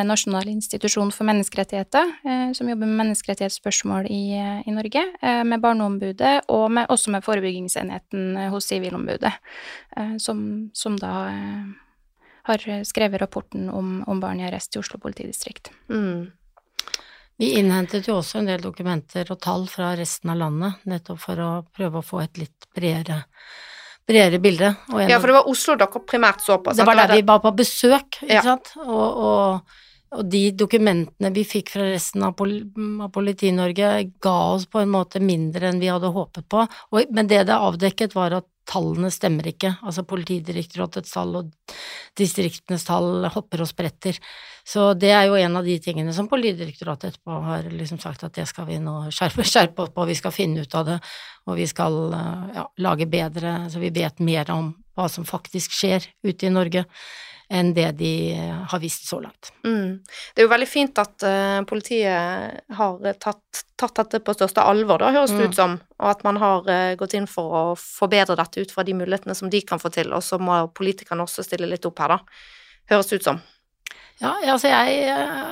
Nasjonal 0.05 0.47
institusjon 0.51 1.11
for 1.11 1.25
menneskerettigheter, 1.29 2.11
eh, 2.23 2.51
som 2.53 2.69
jobber 2.69 2.87
med 2.87 2.99
menneskerettighetsspørsmål 3.01 4.09
i, 4.11 4.23
eh, 4.37 4.61
i 4.69 4.73
Norge, 4.75 5.03
med 5.43 5.61
Barneombudet, 5.61 6.45
og 6.47 6.71
med, 6.71 6.87
også 6.89 7.11
med 7.11 7.23
forebyggingsenheten 7.25 8.37
hos 8.53 8.67
Sivilombudet, 8.69 9.33
som, 10.17 10.69
som, 10.73 10.97
da 10.97 11.13
har 12.43 12.65
skrevet 12.85 13.21
rapporten 13.21 13.69
om, 13.69 14.03
om 14.07 14.19
barn 14.19 14.39
i 14.39 14.47
arrest 14.47 14.75
i 14.75 14.79
Oslo 14.79 14.99
politidistrikt. 14.99 15.71
Mm. 15.89 16.31
Vi 17.39 17.53
innhentet 17.59 18.07
jo 18.07 18.17
også 18.19 18.41
en 18.41 18.49
del 18.49 18.61
dokumenter 18.61 19.29
og 19.31 19.39
tall 19.39 19.67
fra 19.71 19.93
resten 19.95 20.33
av 20.33 20.41
landet, 20.41 20.81
nettopp 20.83 21.21
for 21.23 21.39
å 21.39 21.49
prøve 21.71 22.01
å 22.01 22.05
få 22.05 22.23
et 22.25 22.41
litt 22.41 22.67
bredere 22.75 23.23
bredere 24.09 24.39
bilde. 24.41 24.73
ja, 25.05 25.19
for 25.19 25.29
det 25.29 25.37
var 25.37 25.51
Oslo 25.51 25.75
dere 25.79 26.01
primært 26.07 26.41
så 26.45 26.57
på? 26.57 26.73
Sant? 26.73 26.81
Det 26.81 26.89
var 26.89 26.99
der 27.03 27.15
vi 27.19 27.27
var 27.27 27.43
på 27.43 27.53
besøk, 27.59 28.21
ikke 28.23 28.39
ja. 28.39 28.43
sant. 28.45 28.73
Og, 28.81 29.07
og, 29.29 29.79
og, 30.15 30.23
de 30.33 30.43
dokumentene 30.57 31.31
vi 31.35 31.45
fikk 31.47 31.73
fra 31.75 31.89
resten 31.91 32.25
av, 32.25 32.33
pol 32.39 32.55
av 33.05 33.11
Politi-Norge 33.13 33.91
ga 34.21 34.37
oss 34.55 34.65
på 34.71 34.81
en 34.81 34.93
måte 34.93 35.21
mindre 35.21 35.69
enn 35.69 35.81
vi 35.81 35.91
hadde 35.91 36.13
håpet 36.15 36.49
på. 36.49 36.65
Og, 36.65 37.13
men 37.13 37.29
det 37.29 37.45
det 37.51 37.57
avdekket, 37.57 38.17
var 38.17 38.39
at 38.41 38.49
tallene 38.69 39.09
stemmer 39.13 39.49
ikke. 39.51 39.73
Altså 39.81 40.05
Politidirektoratets 40.07 41.13
tall 41.15 41.35
og 41.39 41.51
distriktenes 42.17 42.85
tall 42.87 43.27
hopper 43.33 43.63
og 43.65 43.69
spretter. 43.69 44.19
Så 44.69 44.91
det 44.99 45.09
er 45.15 45.25
jo 45.29 45.37
en 45.39 45.57
av 45.57 45.65
de 45.65 45.77
tingene 45.81 46.13
som 46.15 46.29
Politidirektoratet 46.29 47.13
etterpå 47.13 47.39
har 47.47 47.69
liksom 47.73 48.01
sagt 48.03 48.25
at 48.27 48.35
det 48.37 48.45
skal 48.49 48.67
vi 48.69 48.77
nå 48.83 48.97
skjerpe, 49.15 49.45
skjerpe 49.47 49.87
opp 49.87 49.95
på, 49.95 50.05
vi 50.09 50.17
skal 50.19 50.35
finne 50.35 50.65
ut 50.65 50.77
av 50.77 50.85
det, 50.91 50.99
og 51.49 51.57
vi 51.57 51.65
skal 51.69 51.97
ja, 52.55 52.67
lage 52.85 53.09
bedre, 53.09 53.55
så 53.71 53.81
vi 53.81 53.93
vet 53.95 54.21
mer 54.21 54.51
om 54.53 54.73
hva 54.97 55.07
som 55.09 55.25
faktisk 55.25 55.73
skjer 55.73 56.05
ute 56.27 56.47
i 56.47 56.53
Norge 56.53 56.85
enn 57.49 57.71
det 57.73 57.87
de 57.97 58.13
har 58.69 58.81
visst 58.81 59.07
så 59.09 59.19
langt. 59.23 59.51
Mm. 59.65 59.99
Det 60.05 60.41
er 60.41 60.45
jo 60.45 60.51
veldig 60.51 60.69
fint 60.69 61.01
at 61.01 61.25
uh, 61.25 61.59
politiet 61.69 62.61
har 62.77 63.13
tatt, 63.17 63.63
tatt, 63.73 63.95
dette 63.97 64.21
på 64.21 64.35
største 64.37 64.61
alvor, 64.61 65.01
da, 65.01 65.09
høres 65.15 65.33
det 65.33 65.41
mm. 65.41 65.49
ut 65.49 65.57
som, 65.57 65.77
og 65.97 66.11
at 66.11 66.25
man 66.27 66.37
har 66.41 66.69
uh, 66.69 66.95
gått 66.99 67.17
inn 67.17 67.29
for 67.29 67.55
å 67.57 67.63
forbedre 67.79 68.37
dette 68.37 68.61
ut 68.61 68.73
fra 68.73 68.85
de 68.85 68.93
mulighetene 68.97 69.37
som 69.37 69.49
de 69.49 69.63
kan 69.65 69.81
få 69.81 69.91
til, 69.95 70.13
og 70.13 70.21
så 70.25 70.37
må 70.41 70.61
politikerne 70.77 71.25
også 71.25 71.47
stille 71.47 71.69
litt 71.71 71.89
opp 71.89 72.03
her, 72.05 72.19
da. 72.19 72.43
Høres 72.93 73.09
det 73.09 73.21
ut 73.21 73.31
som. 73.31 73.41
Ja, 74.19 74.33
altså 74.51 74.67
jeg 74.67 74.95
eh, 75.07 75.51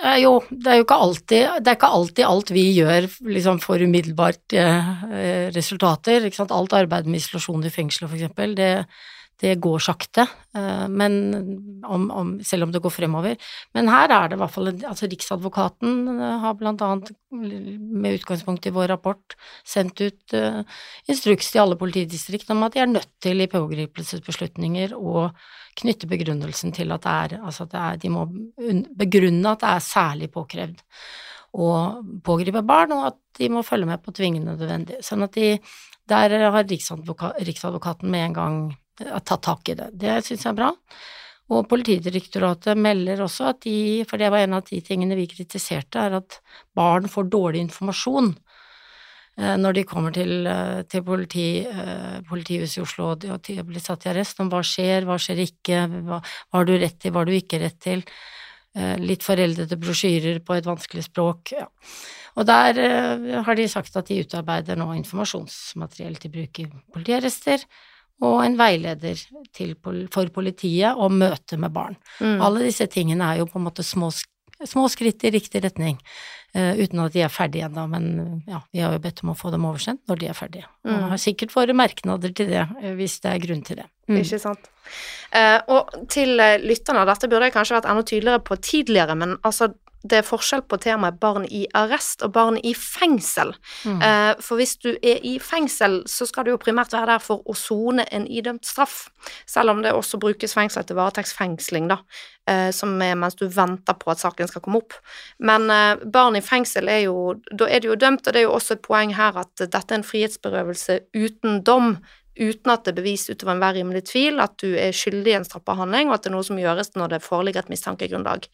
er 0.00 0.20
jo 0.22 0.38
Det 0.48 0.70
er 0.70 0.78
jo 0.78 0.84
ikke 0.86 0.96
alltid 1.04 1.58
Det 1.60 1.68
er 1.68 1.76
ikke 1.76 1.90
alltid 1.92 2.24
alt 2.24 2.52
vi 2.54 2.62
gjør 2.72 3.08
liksom 3.28 3.58
for 3.60 3.84
umiddelbart 3.84 4.54
eh, 4.56 5.50
resultater. 5.52 6.24
Ikke 6.24 6.40
sant? 6.40 6.54
Alt 6.56 6.72
arbeid 6.78 7.10
med 7.10 7.20
isolasjon 7.20 7.66
i 7.68 7.72
fengsel, 7.74 8.08
for 8.08 8.16
eksempel, 8.16 8.56
det 8.56 8.70
det 9.40 9.54
går 9.62 9.80
sakte, 9.82 10.26
eh, 10.54 10.84
men 10.88 11.14
om, 11.84 12.10
om, 12.10 12.32
selv 12.46 12.66
om 12.66 12.72
det 12.72 12.82
går 12.82 12.94
fremover. 12.94 13.48
Men 13.74 13.90
her 13.90 14.12
er 14.12 14.28
det 14.28 14.36
i 14.36 14.42
hvert 14.42 14.54
fall 14.54 14.70
altså 14.74 15.08
Riksadvokaten 15.10 15.96
eh, 16.12 16.36
har 16.44 16.58
blant 16.60 16.84
annet, 16.86 17.10
med 17.32 18.18
utgangspunkt 18.20 18.68
i 18.68 18.74
vår 18.74 18.90
rapport, 18.92 19.34
sendt 19.64 20.02
ut 20.04 20.34
uh, 20.36 20.60
instruks 21.08 21.48
til 21.48 21.62
alle 21.62 21.78
politidistrikt 21.80 22.50
om 22.52 22.60
at 22.66 22.74
de 22.74 22.82
er 22.82 22.90
nødt 22.90 23.08
til 23.24 23.40
i 23.40 23.48
pågripelsesbeslutninger 23.48 24.92
å 24.92 25.30
knytte 25.80 26.10
begrunnelsen 26.10 26.74
til 26.76 26.92
at 26.92 27.06
det 27.06 27.14
er 27.22 27.36
Altså 27.40 27.64
at 27.64 27.78
er, 27.80 27.96
de 28.02 28.10
må 28.12 28.26
begrunne 29.00 29.54
at 29.54 29.64
det 29.64 29.70
er 29.70 29.86
særlig 29.86 30.28
påkrevd 30.34 30.84
å 31.56 31.70
pågripe 32.24 32.62
barn, 32.68 32.92
og 32.96 33.08
at 33.10 33.18
de 33.40 33.48
må 33.52 33.64
følge 33.64 33.88
med 33.88 34.04
på 34.04 34.12
tvingende 34.16 34.54
nødvendig. 34.54 35.00
Sånn 35.04 35.24
at 35.24 35.34
de 35.36 35.56
Der 36.08 36.32
har 36.50 36.64
Riksadvokaten 36.66 38.10
med 38.10 38.24
en 38.26 38.32
gang 38.34 38.56
tatt 39.00 39.42
tak 39.42 39.72
i 39.72 39.76
det. 39.78 39.90
Det 39.96 40.20
syns 40.26 40.44
jeg 40.44 40.52
er 40.52 40.58
bra. 40.58 40.72
Og 41.52 41.66
Politidirektoratet 41.68 42.78
melder 42.78 43.24
også 43.24 43.50
at 43.50 43.60
de, 43.66 44.04
for 44.08 44.20
det 44.20 44.30
var 44.32 44.44
en 44.44 44.56
av 44.58 44.64
de 44.68 44.78
tingene 44.84 45.18
vi 45.18 45.28
kritiserte, 45.30 46.00
er 46.00 46.16
at 46.20 46.38
barn 46.76 47.08
får 47.10 47.28
dårlig 47.32 47.64
informasjon 47.66 48.30
eh, 48.32 49.56
når 49.60 49.76
de 49.76 49.84
kommer 49.88 50.14
til, 50.16 50.46
eh, 50.48 50.82
til 50.88 51.04
politi, 51.04 51.48
eh, 51.66 52.22
politihuset 52.28 52.78
i 52.80 52.84
Oslo 52.86 53.10
og 53.12 53.50
blir 53.68 53.84
satt 53.84 54.06
i 54.06 54.12
arrest, 54.14 54.40
om 54.40 54.52
hva 54.52 54.62
skjer, 54.64 55.08
hva 55.08 55.18
skjer 55.20 55.44
ikke, 55.44 55.84
hva 56.08 56.22
har 56.22 56.68
du 56.68 56.74
rett 56.78 56.98
til, 57.02 57.12
hva 57.12 57.24
har 57.24 57.30
du 57.32 57.36
ikke 57.36 57.60
rett 57.64 57.80
til. 57.82 58.06
Litt 58.72 59.20
foreldede 59.20 59.76
brosjyrer 59.76 60.38
på 60.40 60.54
et 60.56 60.64
vanskelig 60.64 61.02
språk. 61.04 61.50
Ja. 61.52 61.66
Og 62.40 62.46
der 62.48 62.78
har 63.44 63.58
de 63.58 63.66
sagt 63.68 63.98
at 64.00 64.08
de 64.08 64.22
utarbeider 64.24 64.78
nå 64.80 64.86
informasjonsmateriell 64.96 66.16
til 66.16 66.32
bruk 66.32 66.60
i 66.62 66.64
politiarrester 66.94 67.66
og 68.22 68.42
en 68.44 68.58
veileder 68.58 69.18
til, 69.54 69.74
for 70.12 70.34
politiet 70.34 70.98
om 70.98 71.18
møte 71.18 71.58
med 71.60 71.74
barn. 71.74 71.96
Mm. 72.20 72.38
Alle 72.44 72.68
disse 72.68 72.86
tingene 72.90 73.32
er 73.32 73.42
jo 73.42 73.48
på 73.50 73.58
en 73.58 73.66
måte 73.66 73.84
små, 73.86 74.12
små 74.62 74.86
skritt 74.92 75.24
i 75.26 75.32
riktig 75.34 75.64
retning, 75.64 75.98
uh, 76.54 76.72
uten 76.78 77.02
at 77.02 77.16
de 77.16 77.24
er 77.26 77.32
ferdige 77.32 77.66
ennå, 77.66 77.88
men 77.90 78.06
ja, 78.46 78.62
vi 78.70 78.84
har 78.84 78.94
jo 78.94 79.02
bedt 79.02 79.24
om 79.24 79.34
å 79.34 79.38
få 79.38 79.50
dem 79.54 79.66
oversendt 79.68 80.04
når 80.10 80.22
de 80.22 80.30
er 80.30 80.38
ferdige. 80.38 80.70
Mm. 80.86 80.94
Og 80.94 81.08
har 81.14 81.24
sikkert 81.24 81.56
våre 81.56 81.76
merknader 81.76 82.34
til 82.36 82.52
det, 82.52 82.66
eh, 82.82 82.94
hvis 82.98 83.18
det 83.24 83.32
er 83.32 83.42
grunn 83.42 83.66
til 83.66 83.82
det. 83.82 83.88
Mm. 84.10 84.20
Ikke 84.22 84.42
sant. 84.42 84.70
Uh, 85.34 85.58
og 85.72 85.94
til 86.12 86.36
lytterne, 86.62 87.06
dette 87.08 87.30
burde 87.30 87.50
jeg 87.50 87.56
kanskje 87.56 87.80
vært 87.80 87.90
enda 87.90 88.06
tydeligere 88.06 88.44
på 88.46 88.60
tidligere, 88.62 89.18
men 89.18 89.38
altså 89.42 89.72
det 90.02 90.18
er 90.18 90.26
forskjell 90.26 90.64
på 90.66 90.78
temaet 90.82 91.18
barn 91.22 91.44
i 91.46 91.62
arrest 91.78 92.24
og 92.26 92.32
barn 92.34 92.58
i 92.58 92.74
fengsel. 92.76 93.52
Mm. 93.86 94.00
Eh, 94.02 94.30
for 94.42 94.58
hvis 94.58 94.74
du 94.82 94.90
er 94.94 95.22
i 95.26 95.36
fengsel, 95.42 96.00
så 96.10 96.26
skal 96.28 96.46
du 96.46 96.52
jo 96.52 96.60
primært 96.62 96.94
være 96.94 97.14
der 97.14 97.22
for 97.22 97.44
å 97.46 97.56
sone 97.56 98.06
en 98.10 98.26
idømt 98.26 98.66
straff, 98.66 99.06
selv 99.46 99.74
om 99.74 99.82
det 99.84 99.94
også 99.94 100.20
brukes 100.22 100.56
fengsel 100.58 100.86
til 100.86 100.98
varetektsfengsling, 100.98 101.86
da, 101.92 102.00
eh, 102.50 102.70
som 102.74 102.96
er 103.02 103.14
mens 103.18 103.38
du 103.38 103.46
venter 103.46 103.98
på 103.98 104.10
at 104.10 104.22
saken 104.22 104.50
skal 104.50 104.64
komme 104.64 104.82
opp. 104.82 104.98
Men 105.38 105.70
eh, 105.70 106.02
barn 106.02 106.38
i 106.38 106.44
fengsel 106.44 106.90
er 106.90 107.04
jo 107.06 107.12
Da 107.52 107.66
er 107.68 107.80
det 107.80 107.88
jo 107.88 107.94
dømt, 107.96 108.26
og 108.26 108.34
det 108.34 108.40
er 108.40 108.48
jo 108.48 108.56
også 108.56 108.74
et 108.74 108.82
poeng 108.82 109.12
her 109.14 109.36
at 109.38 109.52
dette 109.60 109.92
er 109.92 110.00
en 110.00 110.06
frihetsberøvelse 110.06 110.98
uten 111.14 111.62
dom 111.62 111.96
uten 112.38 112.72
at 112.72 112.86
det 112.86 112.94
er 112.94 113.00
bevist 113.02 113.30
utover 113.30 113.52
enhver 113.54 113.76
rimelig 113.76 114.06
tvil 114.08 114.40
at 114.40 114.54
du 114.62 114.72
er 114.72 114.94
skyldig 114.96 115.34
i 115.34 115.36
en 115.36 115.44
straffehandling, 115.44 116.08
og 116.08 116.16
at 116.16 116.24
det 116.24 116.30
er 116.32 116.36
noe 116.36 116.46
som 116.46 116.60
gjøres 116.60 116.94
når 116.96 117.14
det 117.14 117.24
foreligger 117.26 117.66
et 117.66 117.72
mistankegrunnlag. 117.72 118.48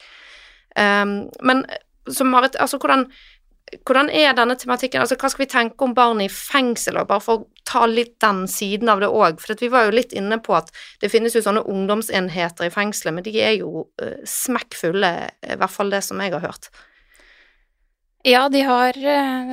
Um, 0.79 1.18
men 1.43 1.64
som 2.09 2.31
Marit, 2.33 2.57
altså 2.62 2.79
hvordan, 2.81 3.07
hvordan 3.85 4.11
er 4.14 4.33
denne 4.37 4.57
tematikken? 4.59 5.03
Altså, 5.03 5.18
hva 5.20 5.31
skal 5.33 5.45
vi 5.45 5.51
tenke 5.53 5.85
om 5.85 5.95
barn 5.97 6.22
i 6.24 6.31
fengsel, 6.33 7.01
og 7.01 7.09
bare 7.11 7.24
for 7.24 7.43
å 7.43 7.66
ta 7.68 7.85
litt 7.91 8.16
den 8.24 8.45
siden 8.51 8.91
av 8.93 9.03
det 9.03 9.11
òg? 9.12 9.43
For 9.43 9.59
vi 9.61 9.70
var 9.72 9.89
jo 9.89 9.97
litt 9.99 10.14
inne 10.16 10.41
på 10.45 10.57
at 10.57 10.70
det 11.03 11.11
finnes 11.12 11.37
jo 11.37 11.45
sånne 11.45 11.66
ungdomsenheter 11.68 12.68
i 12.68 12.74
fengselet, 12.74 13.16
men 13.16 13.26
de 13.26 13.35
er 13.43 13.59
jo 13.61 13.89
uh, 14.03 14.14
smekkfulle, 14.24 15.12
i 15.45 15.59
hvert 15.59 15.74
fall 15.74 15.93
det 15.93 16.05
som 16.07 16.22
jeg 16.24 16.37
har 16.37 16.47
hørt. 16.47 16.70
Ja, 18.26 18.49
de 18.51 18.61
har 18.66 18.97
eh, 18.99 19.53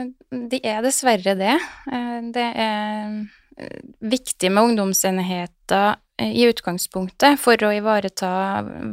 De 0.50 0.60
er 0.66 0.80
dessverre 0.84 1.36
det. 1.38 1.54
Eh, 1.92 2.16
det 2.34 2.48
er 2.60 3.20
viktig 4.04 4.50
med 4.52 4.72
ungdomsenheter 4.72 6.02
i 6.22 6.46
utgangspunktet 6.48 7.40
for 7.42 7.60
å 7.66 7.74
ivareta 7.76 8.30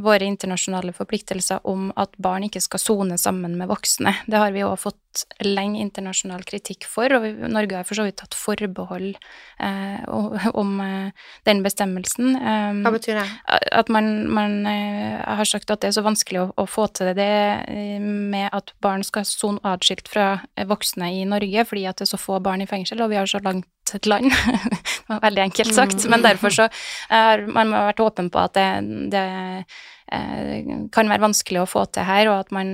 våre 0.03 0.27
internasjonale 0.27 0.91
forpliktelser 0.95 1.63
om 1.69 1.87
at 1.99 2.11
barn 2.19 2.49
ikke 2.49 2.61
skal 2.63 2.81
sone 2.83 3.17
sammen 3.21 3.55
med 3.59 3.69
voksne. 3.71 4.11
Det 4.27 4.41
har 4.41 4.51
vi 4.51 4.65
òg 4.67 4.75
fått 4.81 4.99
lenge 5.45 5.81
internasjonal 5.81 6.43
kritikk 6.47 6.87
for, 6.89 7.13
og 7.13 7.25
Norge 7.53 7.77
har 7.77 7.87
for 7.87 7.99
så 7.99 8.05
vidt 8.07 8.17
tatt 8.19 8.35
forbehold 8.37 9.13
eh, 9.13 10.03
om 10.51 10.73
eh, 10.83 11.27
den 11.47 11.61
bestemmelsen. 11.65 12.33
Um, 12.35 12.81
Hva 12.85 12.93
betyr 12.95 13.21
det? 13.21 13.27
At 13.71 13.91
man, 13.93 14.09
man 14.33 14.63
eh, 14.69 15.21
har 15.21 15.47
sagt 15.49 15.71
at 15.71 15.83
det 15.83 15.91
er 15.91 15.97
så 15.99 16.05
vanskelig 16.05 16.43
å, 16.43 16.47
å, 16.57 16.67
få 16.69 16.89
til 16.91 17.11
det 17.11 17.15
det 17.21 17.99
med 18.01 18.49
at 18.51 18.73
barn 18.83 19.05
skal 19.05 19.27
sone 19.29 19.61
atskilt 19.67 20.09
fra 20.11 20.41
voksne 20.69 21.11
i 21.21 21.23
Norge, 21.29 21.67
fordi 21.69 21.85
at 21.89 22.01
det 22.01 22.07
er 22.07 22.15
så 22.15 22.21
få 22.21 22.41
barn 22.43 22.65
i 22.65 22.69
fengsel, 22.69 23.03
og 23.03 23.13
vi 23.13 23.21
har 23.21 23.29
så 23.29 23.41
langt 23.45 23.69
et 23.97 24.07
land. 24.09 24.31
det 25.03 25.11
var 25.11 25.23
veldig 25.25 25.43
enkelt 25.49 25.75
sagt. 25.75 26.07
Men 26.11 26.23
derfor 26.25 26.53
så 26.53 26.69
har 27.09 27.45
man 27.51 27.73
vært 27.75 28.03
åpen 28.03 28.31
på 28.33 28.41
at 28.41 28.55
det, 28.55 28.67
det 29.13 29.25
kan 30.93 31.09
være 31.09 31.25
vanskelig 31.25 31.63
å 31.63 31.69
få 31.69 31.85
til 31.91 32.07
her, 32.07 32.31
og 32.31 32.43
at 32.45 32.53
man 32.55 32.69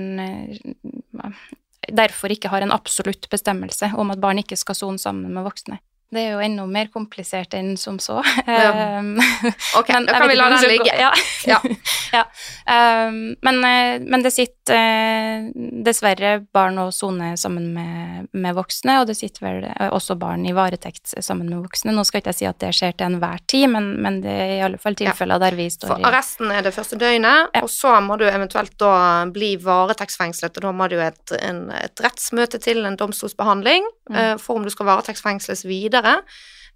derfor 1.90 2.32
ikke 2.32 2.50
har 2.52 2.62
en 2.62 2.74
absolutt 2.74 3.28
bestemmelse 3.32 3.92
om 3.98 4.12
at 4.12 4.20
barn 4.22 4.42
ikke 4.42 4.58
skal 4.60 4.78
sone 4.78 5.00
sammen 5.00 5.32
med 5.34 5.46
voksne. 5.46 5.80
Det 6.10 6.24
er 6.24 6.32
jo 6.34 6.40
enda 6.42 6.64
mer 6.66 6.88
komplisert 6.90 7.54
enn 7.54 7.76
som 7.78 8.00
så. 8.02 8.18
Ja. 8.46 8.98
ok, 9.78 9.78
ok, 9.78 9.90
da 10.08 10.16
kan 10.18 10.28
vi 10.28 10.36
la 10.38 10.48
den 10.50 10.66
ligge. 10.66 10.90
Ja. 10.98 11.10
ja. 11.46 11.60
ja. 12.18 12.24
Um, 12.66 13.36
men, 13.46 13.60
eh, 13.64 14.00
men, 14.02 14.24
det 14.24 14.32
sitter 14.34 14.74
eh, 14.74 15.46
dessverre 15.86 16.32
barn 16.50 16.80
og 16.82 16.90
sone 16.94 17.36
sammen 17.38 17.68
med, 17.76 18.26
med, 18.32 18.56
voksne, 18.58 18.98
og 19.00 19.06
det 19.10 19.16
sitter 19.20 19.46
vel 19.46 19.68
eh, 19.68 19.86
også 19.90 20.16
barn 20.18 20.42
i 20.46 20.54
varetekt 20.56 21.14
sammen 21.14 21.46
med 21.46 21.62
voksne. 21.62 21.94
Nå 21.94 22.04
skal 22.08 22.24
ikke 22.24 22.34
jeg 22.34 22.40
si 22.40 22.48
at 22.50 22.58
det 22.62 22.72
skjer 22.74 22.96
til 22.98 23.06
enhver 23.06 23.44
tid, 23.46 23.68
men, 23.70 23.92
men 24.02 24.18
det 24.24 24.34
er 24.34 24.56
i 24.56 24.64
alle 24.66 24.82
fall 24.82 24.98
tilfeller 24.98 25.38
der 25.42 25.58
vi 25.58 25.68
står 25.70 25.94
For 25.94 26.10
arresten 26.10 26.50
er 26.50 26.66
det 26.66 26.74
første 26.74 26.98
døgnet, 26.98 27.54
og 27.62 27.70
så 27.70 27.94
må 28.02 28.18
du 28.18 28.26
eventuelt 28.26 28.74
da 28.82 28.94
bli 29.30 29.52
varetektsfengslet, 29.62 30.58
og 30.58 30.66
da 30.66 30.74
må 30.74 30.90
du 30.90 30.98
et, 31.02 31.36
en, 31.38 31.68
et 31.78 32.02
rettsmøte 32.02 32.58
til, 32.62 32.82
en 32.86 32.98
domstolsbehandling, 32.98 33.86
mm. 34.10 34.18
uh, 34.18 34.34
for 34.42 34.58
om 34.58 34.66
du 34.66 34.74
skal 34.74 34.90
varetektsfengsles 34.90 35.66
videre. 35.68 35.99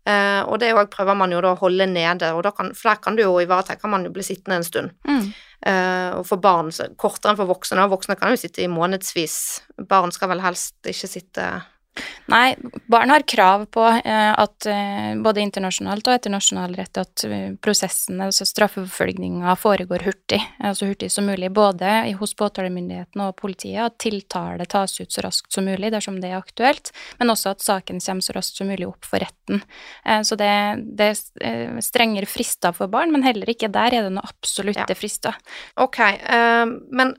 Uh, 0.04 0.42
og 0.52 0.58
det 0.60 0.74
òg 0.76 0.90
prøver 0.92 1.16
man 1.16 1.32
jo 1.32 1.40
da 1.40 1.54
å 1.54 1.60
holde 1.62 1.86
nede, 1.88 2.28
og 2.36 2.44
kan, 2.52 2.74
for 2.76 2.90
der 2.90 2.98
kan 3.00 3.16
du 3.16 3.22
jo 3.22 3.38
i 3.40 3.48
varetekt 3.48 3.80
kan 3.80 3.94
man 3.94 4.04
jo 4.04 4.12
bli 4.12 4.24
sittende 4.26 4.58
en 4.60 4.66
stund. 4.66 4.92
Mm. 5.08 5.30
Uh, 5.64 6.10
og 6.18 6.26
for 6.28 6.42
barn 6.44 6.68
kortere 7.00 7.32
enn 7.32 7.38
for 7.40 7.48
voksne, 7.48 7.86
og 7.86 7.94
voksne 7.94 8.18
kan 8.20 8.34
jo 8.34 8.40
sitte 8.40 8.60
i 8.60 8.68
månedsvis. 8.68 9.38
Barn 9.88 10.12
skal 10.12 10.34
vel 10.34 10.44
helst 10.44 10.76
ikke 10.90 11.08
sitte 11.08 11.48
Nei, 12.26 12.56
barn 12.90 13.10
har 13.12 13.22
krav 13.28 13.66
på 13.70 13.84
eh, 13.84 14.32
at 14.32 14.66
eh, 14.66 15.12
både 15.22 15.42
internasjonalt 15.44 16.08
og 16.08 16.16
etter 16.16 16.32
nasjonal 16.32 16.74
rett 16.78 16.98
at 16.98 17.22
prosessene, 17.22 17.58
prosessen, 17.64 18.22
altså 18.24 18.46
straffeforfølgninga, 18.48 19.54
foregår 19.60 20.06
hurtig, 20.06 20.40
altså 20.58 20.88
hurtig 20.88 21.10
som 21.12 21.28
mulig. 21.28 21.50
Både 21.54 21.90
hos 22.18 22.34
påtalemyndigheten 22.38 23.22
og 23.26 23.36
politiet, 23.38 23.82
at 23.84 23.98
tiltale 24.02 24.66
tas 24.70 24.96
ut 25.00 25.12
så 25.12 25.24
raskt 25.26 25.52
som 25.54 25.68
mulig 25.68 25.92
dersom 25.94 26.18
det 26.22 26.32
er 26.32 26.40
aktuelt, 26.40 26.90
men 27.20 27.30
også 27.34 27.54
at 27.54 27.64
saken 27.64 28.02
kommer 28.02 28.26
så 28.26 28.36
raskt 28.36 28.58
som 28.58 28.72
mulig 28.72 28.88
opp 28.88 29.06
for 29.06 29.22
retten. 29.22 29.62
Så 30.24 30.38
det, 30.40 30.50
det 30.98 31.10
er 31.12 31.80
strengere 31.84 32.28
frister 32.28 32.74
for 32.76 32.90
barn, 32.92 33.12
men 33.14 33.26
heller 33.26 33.50
ikke 33.50 33.70
der 33.72 33.94
er 33.94 34.06
det 34.06 34.14
noe 34.16 34.26
absolutte 34.26 34.86
ja. 34.88 34.98
frister. 34.98 35.36
Ok, 35.80 36.00
men 36.94 37.14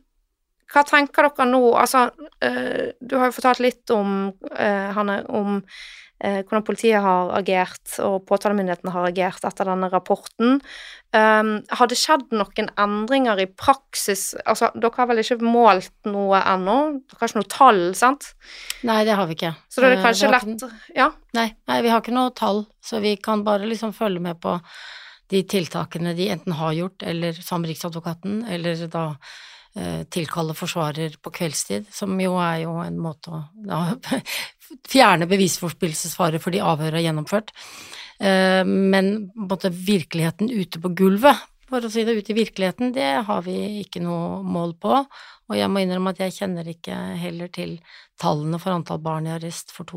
hva 0.76 0.84
tenker 0.88 1.30
dere 1.30 1.47
nå? 1.47 1.61
Altså, 1.80 2.09
uh, 2.43 2.88
du 2.99 3.19
har 3.19 3.30
jo 3.30 3.38
fortalt 3.38 3.63
litt 3.63 3.93
om, 3.95 4.34
uh, 4.51 4.89
Hanne, 4.97 5.21
om 5.32 5.61
uh, 5.61 6.41
hvordan 6.41 6.65
politiet 6.67 7.03
har 7.03 7.32
agert, 7.38 7.84
og 8.03 8.26
påtalemyndigheten 8.28 8.91
har 8.91 9.07
agert 9.07 9.47
etter 9.47 9.71
denne 9.71 9.89
rapporten. 9.93 10.59
Um, 11.15 11.53
har 11.71 11.88
det 11.88 11.99
skjedd 11.99 12.36
noen 12.36 12.67
endringer 12.82 13.39
i 13.39 13.47
praksis? 13.47 14.34
Altså, 14.43 14.73
dere 14.76 14.99
har 14.99 15.09
vel 15.13 15.23
ikke 15.23 15.39
målt 15.45 15.93
noe 16.11 16.43
ennå? 16.43 16.78
Dere 17.05 17.21
har 17.21 17.32
ikke 17.32 17.39
noe 17.39 17.53
tall, 17.55 17.82
sant? 17.95 18.34
Nei, 18.88 18.99
det 19.07 19.15
har 19.15 19.32
vi 19.32 19.39
ikke. 19.39 19.55
Så 19.71 19.80
da 19.80 19.89
er 19.89 19.95
det 19.95 20.03
kanskje 20.03 20.34
lett 20.34 20.53
ikke, 20.57 20.71
Ja? 20.97 21.09
Nei, 21.39 21.49
nei, 21.71 21.82
vi 21.86 21.95
har 21.95 22.03
ikke 22.03 22.15
noe 22.15 22.36
tall, 22.36 22.65
så 22.84 22.99
vi 23.03 23.15
kan 23.15 23.47
bare 23.47 23.67
liksom 23.71 23.95
følge 23.95 24.23
med 24.28 24.43
på 24.43 24.59
de 25.32 25.41
tiltakene 25.49 26.13
de 26.13 26.30
enten 26.36 26.53
har 26.59 26.76
gjort, 26.76 27.01
eller 27.01 27.34
som 27.41 27.63
Riksadvokaten, 27.65 28.43
eller 28.51 28.84
da 28.91 29.07
Eh, 29.15 29.55
tilkalle 30.09 30.53
forsvarer 30.55 31.17
på 31.19 31.34
kveldstid, 31.36 31.89
som 31.91 32.13
jo 32.21 32.38
er 32.39 32.61
jo 32.63 32.78
en 32.80 32.99
måte 33.01 33.34
å 33.34 33.41
ja, 33.67 34.21
fjerne 34.93 35.28
bevisforspillelsesfare 35.30 36.39
fordi 36.43 36.63
avhøret 36.63 37.01
er 37.01 37.07
gjennomført. 37.09 37.51
Eh, 38.19 38.63
men 38.65 39.32
måte, 39.36 39.69
virkeligheten 39.69 40.51
ute 40.51 40.82
på 40.82 40.93
gulvet, 40.95 41.43
for 41.65 41.82
å 41.82 41.89
si 41.89 42.05
det 42.05 42.13
ute 42.13 42.32
i 42.32 42.38
virkeligheten, 42.38 42.93
det 42.93 43.26
har 43.26 43.41
vi 43.45 43.82
ikke 43.82 44.03
noe 44.03 44.43
mål 44.45 44.76
på. 44.82 44.99
Og 45.49 45.57
jeg 45.57 45.69
må 45.71 45.82
innrømme 45.82 46.13
at 46.13 46.21
jeg 46.21 46.36
kjenner 46.38 46.67
ikke 46.69 46.95
heller 47.17 47.49
til 47.53 47.80
tallene 48.21 48.59
for 48.61 48.76
antall 48.76 49.01
barn 49.03 49.28
i 49.28 49.34
arrest 49.34 49.73
for 49.73 49.88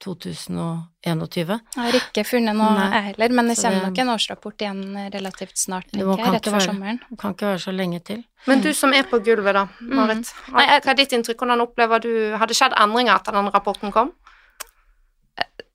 2021. 0.00 1.58
Jeg 1.76 1.82
har 1.84 1.98
ikke 1.98 2.24
funnet 2.28 2.56
noe, 2.56 2.86
jeg 2.94 3.06
heller, 3.10 3.34
men 3.36 3.50
det 3.50 3.56
kommer 3.60 3.86
nok 3.86 4.00
en 4.02 4.12
årsrapport 4.14 4.64
igjen 4.64 4.82
relativt 5.14 5.60
snart, 5.60 5.88
tenker 5.92 6.22
jeg, 6.24 6.34
rett 6.36 6.50
før 6.54 6.66
sommeren. 6.66 7.00
Det 7.10 7.20
kan 7.20 7.36
ikke 7.36 7.50
være 7.52 7.62
så 7.66 7.74
lenge 7.76 8.00
til. 8.10 8.24
Men 8.48 8.64
du 8.64 8.70
som 8.76 8.94
er 8.96 9.08
på 9.10 9.20
gulvet, 9.24 9.54
da, 9.56 9.66
mm. 9.80 9.94
Marit. 9.98 10.32
Hva 10.48 10.66
er 10.80 10.98
ditt 10.98 11.12
inntrykk? 11.16 11.44
Hvordan 11.44 11.64
opplever 11.66 12.00
du 12.00 12.10
Har 12.40 12.48
det 12.48 12.56
skjedd 12.56 12.76
endringer 12.80 13.18
etter 13.18 13.36
den 13.36 13.52
rapporten 13.52 13.92
kom? 13.94 14.14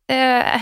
Eh, 0.08 0.62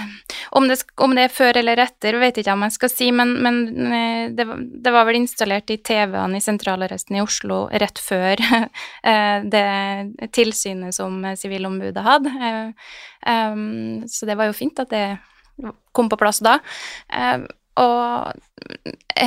om, 0.52 0.68
det, 0.68 0.78
om, 0.96 1.16
det, 1.16 1.26
er 1.28 1.34
før 1.36 1.58
eller 1.60 1.82
etter, 1.84 2.16
vet 2.22 2.38
ikke 2.40 2.54
om 2.56 2.62
jeg 2.64 2.76
skal 2.78 2.92
si, 2.92 3.10
men, 3.12 3.34
men 3.44 3.58
eh, 3.92 4.22
det, 4.32 4.46
det, 4.86 4.94
var 4.96 5.04
vel 5.10 5.20
installert 5.20 5.74
i 5.74 5.82
TV-ene 5.84 6.40
i 6.40 6.44
sentralarresten 6.44 7.18
i 7.20 7.24
Oslo 7.24 7.66
rett 7.84 8.00
før 8.00 8.40
eh, 9.12 9.44
det 9.44 10.30
tilsynet 10.36 10.96
som 10.96 11.20
Sivilombudet 11.40 12.06
hadde. 12.06 12.54
Um, 13.28 14.04
så 14.08 14.28
det 14.28 14.40
var 14.40 14.48
jo 14.48 14.56
fint 14.56 14.80
at 14.84 14.92
det 14.92 15.06
kom 15.92 16.10
på 16.10 16.20
plass 16.20 16.40
da. 16.44 16.58
Eh, 17.12 17.44
og 17.80 18.34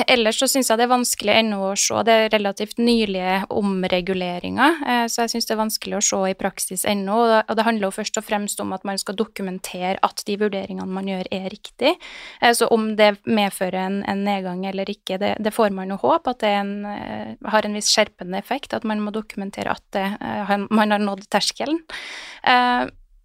ellers 0.07 0.38
så 0.38 0.47
syns 0.51 0.68
jeg 0.70 0.78
det 0.78 0.84
er 0.86 0.92
vanskelig 0.92 1.34
ennå 1.34 1.59
å 1.68 1.72
se. 1.78 1.99
Det 2.07 2.14
er 2.14 2.30
relativt 2.32 2.78
nylige 2.82 3.40
omreguleringer, 3.55 4.80
eh, 4.86 5.05
så 5.11 5.24
jeg 5.24 5.34
syns 5.34 5.49
det 5.49 5.55
er 5.57 5.61
vanskelig 5.61 5.99
å 5.99 6.05
se 6.05 6.20
i 6.30 6.36
praksis 6.38 6.86
ennå. 6.88 7.18
Og 7.42 7.53
det 7.59 7.66
handler 7.66 7.88
jo 7.88 7.97
først 7.99 8.20
og 8.20 8.26
fremst 8.26 8.62
om 8.62 8.74
at 8.76 8.86
man 8.86 9.01
skal 9.03 9.18
dokumentere 9.18 9.97
at 10.07 10.22
de 10.28 10.38
vurderingene 10.40 10.99
man 10.99 11.11
gjør, 11.11 11.30
er 11.34 11.49
riktig. 11.53 11.97
Eh, 12.40 12.55
så 12.57 12.70
om 12.74 12.92
det 12.99 13.16
medfører 13.26 13.80
en, 13.86 14.03
en 14.07 14.22
nedgang 14.26 14.64
eller 14.68 14.90
ikke, 14.90 15.18
det, 15.22 15.36
det, 15.42 15.55
får 15.55 15.74
man 15.74 15.90
jo 15.94 15.99
håpe 16.03 16.34
at 16.34 16.42
det 16.44 16.53
en, 16.61 16.76
eh, 16.90 17.34
har 17.51 17.66
en 17.66 17.76
viss 17.76 17.90
skjerpende 17.94 18.38
effekt. 18.38 18.76
At 18.76 18.86
man 18.86 19.03
må 19.03 19.14
dokumentere 19.14 19.74
at 19.74 19.84
det, 19.97 20.07
man 20.70 20.94
har 20.94 21.03
nådd 21.03 21.26
terskelen. 21.32 21.82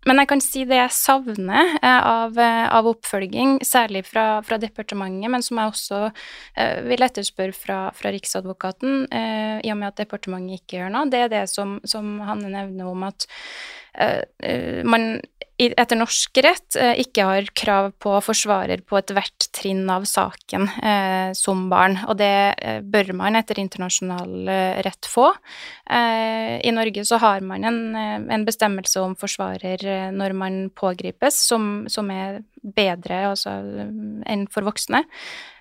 Men 0.10 0.18
jeg 0.18 0.30
kan 0.32 0.42
si 0.42 0.64
det 0.66 0.80
jeg 0.80 0.94
savner 0.98 1.76
eh, 1.78 2.06
av, 2.10 2.38
eh, 2.42 2.68
av, 2.74 2.88
oppfølging, 2.90 3.60
særlig 3.66 4.02
fra, 4.08 4.42
fra, 4.46 4.58
departementet, 4.62 5.30
men 5.30 5.46
som 5.46 5.60
jeg 5.62 5.74
også 5.76 6.00
eh, 6.10 6.80
vil 6.88 7.06
etterspørre 7.06 7.54
fra, 7.54 7.80
fra 7.94 8.14
Riksadvokaten, 8.16 9.04
eh, 9.14 9.60
i 9.62 9.74
og 9.74 9.78
med 9.78 9.92
at 9.92 10.02
departementet 10.02 10.64
ikke 10.64 10.80
gjør 10.80 10.96
noe, 10.96 11.12
det 11.12 11.22
er 11.28 11.34
det 11.36 11.44
som, 11.54 11.78
som 11.86 12.16
Hanne 12.26 12.50
nevner 12.50 12.90
om 12.90 13.06
at 13.06 13.28
eh, 13.94 14.24
eh, 14.42 14.82
man 14.82 15.20
etter 15.70 16.00
norsk 16.00 16.40
rett 16.44 16.78
eh, 16.80 16.94
ikke 17.04 17.26
har 17.28 17.50
krav 17.58 17.92
på 18.02 18.16
forsvarer 18.26 18.82
på 18.88 18.98
ethvert 19.00 19.48
trinn 19.54 19.84
av 19.92 20.08
saken 20.10 20.68
eh, 20.82 21.32
som 21.38 21.68
barn, 21.72 22.00
og 22.08 22.18
det 22.22 22.34
eh, 22.58 22.80
bør 22.82 23.14
man 23.18 23.38
etter 23.40 23.62
internasjonal 23.62 24.50
eh, 24.50 24.82
rett 24.86 25.10
få. 25.10 25.30
Eh, 25.86 26.58
I 26.66 26.74
Norge 26.74 27.06
så 27.08 27.20
har 27.22 27.44
man 27.46 27.68
en, 27.68 27.82
en, 27.96 28.46
bestemmelse 28.48 29.02
om 29.04 29.14
forsvarer 29.20 30.12
når 30.16 30.34
man 30.38 30.62
pågripes, 30.76 31.38
som, 31.52 31.86
som 31.92 32.10
er 32.14 32.42
bedre 32.62 33.24
altså, 33.32 33.54
enn 34.30 34.46
for 34.52 34.66
voksne. 34.68 35.04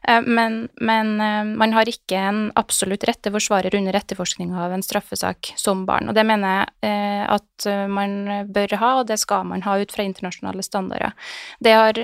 Eh, 0.08 0.20
men, 0.26 0.68
men, 0.80 1.12
eh, 1.20 1.44
man 1.44 1.74
har 1.76 1.88
ikke 1.88 2.20
en 2.30 2.42
absolutt 2.60 3.04
rette 3.08 3.32
forsvarer 3.32 3.74
under 3.76 3.96
etterforskninga 3.96 4.60
av 4.66 4.76
en 4.76 4.84
straffesak 4.84 5.52
som 5.60 5.84
barn. 5.88 6.10
Og 6.10 6.16
det 6.16 6.26
mener 6.28 6.56
jeg 6.60 6.92
eh, 6.92 7.24
at 7.30 7.68
man 7.92 8.46
bør 8.52 8.76
ha, 8.80 8.94
og 9.00 9.10
det 9.10 9.20
skal 9.20 9.44
man 9.48 9.64
ha 9.66 9.76
ut 9.80 9.92
fra 9.92 10.06
internasjonale 10.06 10.64
standarder. 10.64 11.12
Det 11.60 11.76
har 11.76 12.00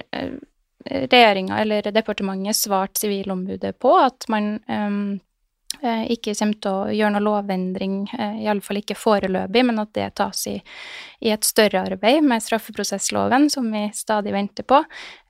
regjeringa 0.87 1.63
eller 1.63 1.89
departementet 1.91 2.59
svart 2.59 3.01
Sivilombudet 3.01 3.73
på, 3.83 3.95
at 3.99 4.29
man 4.31 4.59
ikke 6.13 6.35
kommer 6.37 6.61
til 6.63 6.73
å 6.73 6.95
gjøre 6.95 7.15
noe 7.17 7.25
lovendring, 7.27 7.99
iallfall 8.45 8.81
ikke 8.83 8.99
foreløpig, 8.99 9.65
men 9.69 9.83
at 9.83 9.93
det 9.97 10.09
tas 10.21 10.47
i, 10.51 10.57
i 11.25 11.33
et 11.35 11.47
større 11.47 11.85
arbeid 11.87 12.25
med 12.27 12.45
straffeprosessloven, 12.45 13.49
som 13.53 13.69
vi 13.73 13.87
stadig 13.97 14.35
venter 14.35 14.67
på. 14.67 14.83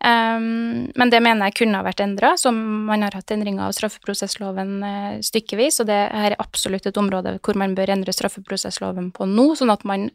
Um, 0.07 0.93
men 0.95 1.11
det 1.11 1.23
mener 1.25 1.49
jeg 1.49 1.57
kunne 1.63 1.79
ha 1.81 1.87
vært 1.87 2.03
endra, 2.05 2.35
som 2.39 2.57
man 2.87 3.03
har 3.03 3.15
hatt 3.17 3.33
endringer 3.33 3.65
av 3.65 3.73
straffeprosessloven 3.75 4.75
uh, 4.85 5.15
stykkevis, 5.25 5.81
og 5.83 5.89
det 5.89 5.97
her 6.13 6.35
er 6.35 6.43
absolutt 6.43 6.87
et 6.87 7.01
område 7.01 7.37
hvor 7.41 7.59
man 7.59 7.75
bør 7.75 7.95
endre 7.95 8.15
straffeprosessloven 8.15 9.09
på 9.17 9.27
nå, 9.31 9.49
sånn 9.59 9.73
at 9.73 9.87
man 9.89 10.09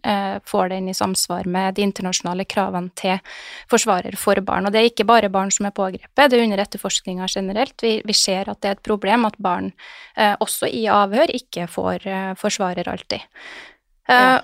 får 0.47 0.71
den 0.71 0.89
i 0.91 0.95
samsvar 0.95 1.47
med 1.49 1.75
de 1.77 1.83
internasjonale 1.85 2.45
kravene 2.49 2.91
til 2.99 3.19
forsvarer 3.71 4.15
for 4.19 4.39
barn. 4.45 4.67
Og 4.67 4.73
det 4.73 4.81
er 4.81 4.89
ikke 4.91 5.07
bare 5.07 5.31
barn 5.33 5.51
som 5.53 5.67
er 5.67 5.75
pågrepet, 5.75 6.31
det 6.31 6.37
er 6.37 6.45
under 6.45 6.61
etterforskninga 6.63 7.27
generelt. 7.31 7.75
Vi, 7.81 7.97
vi, 8.05 8.15
ser 8.15 8.51
at 8.51 8.61
det 8.61 8.69
er 8.69 8.77
et 8.77 8.85
problem 8.85 9.25
at 9.27 9.37
barn, 9.41 9.71
uh, 10.19 10.30
også 10.39 10.69
i 10.71 10.85
avhør, 10.91 11.33
ikke 11.33 11.67
får 11.67 12.07
forsvarer 12.39 12.87
alltid. 12.91 13.19
Ja. 14.09 14.39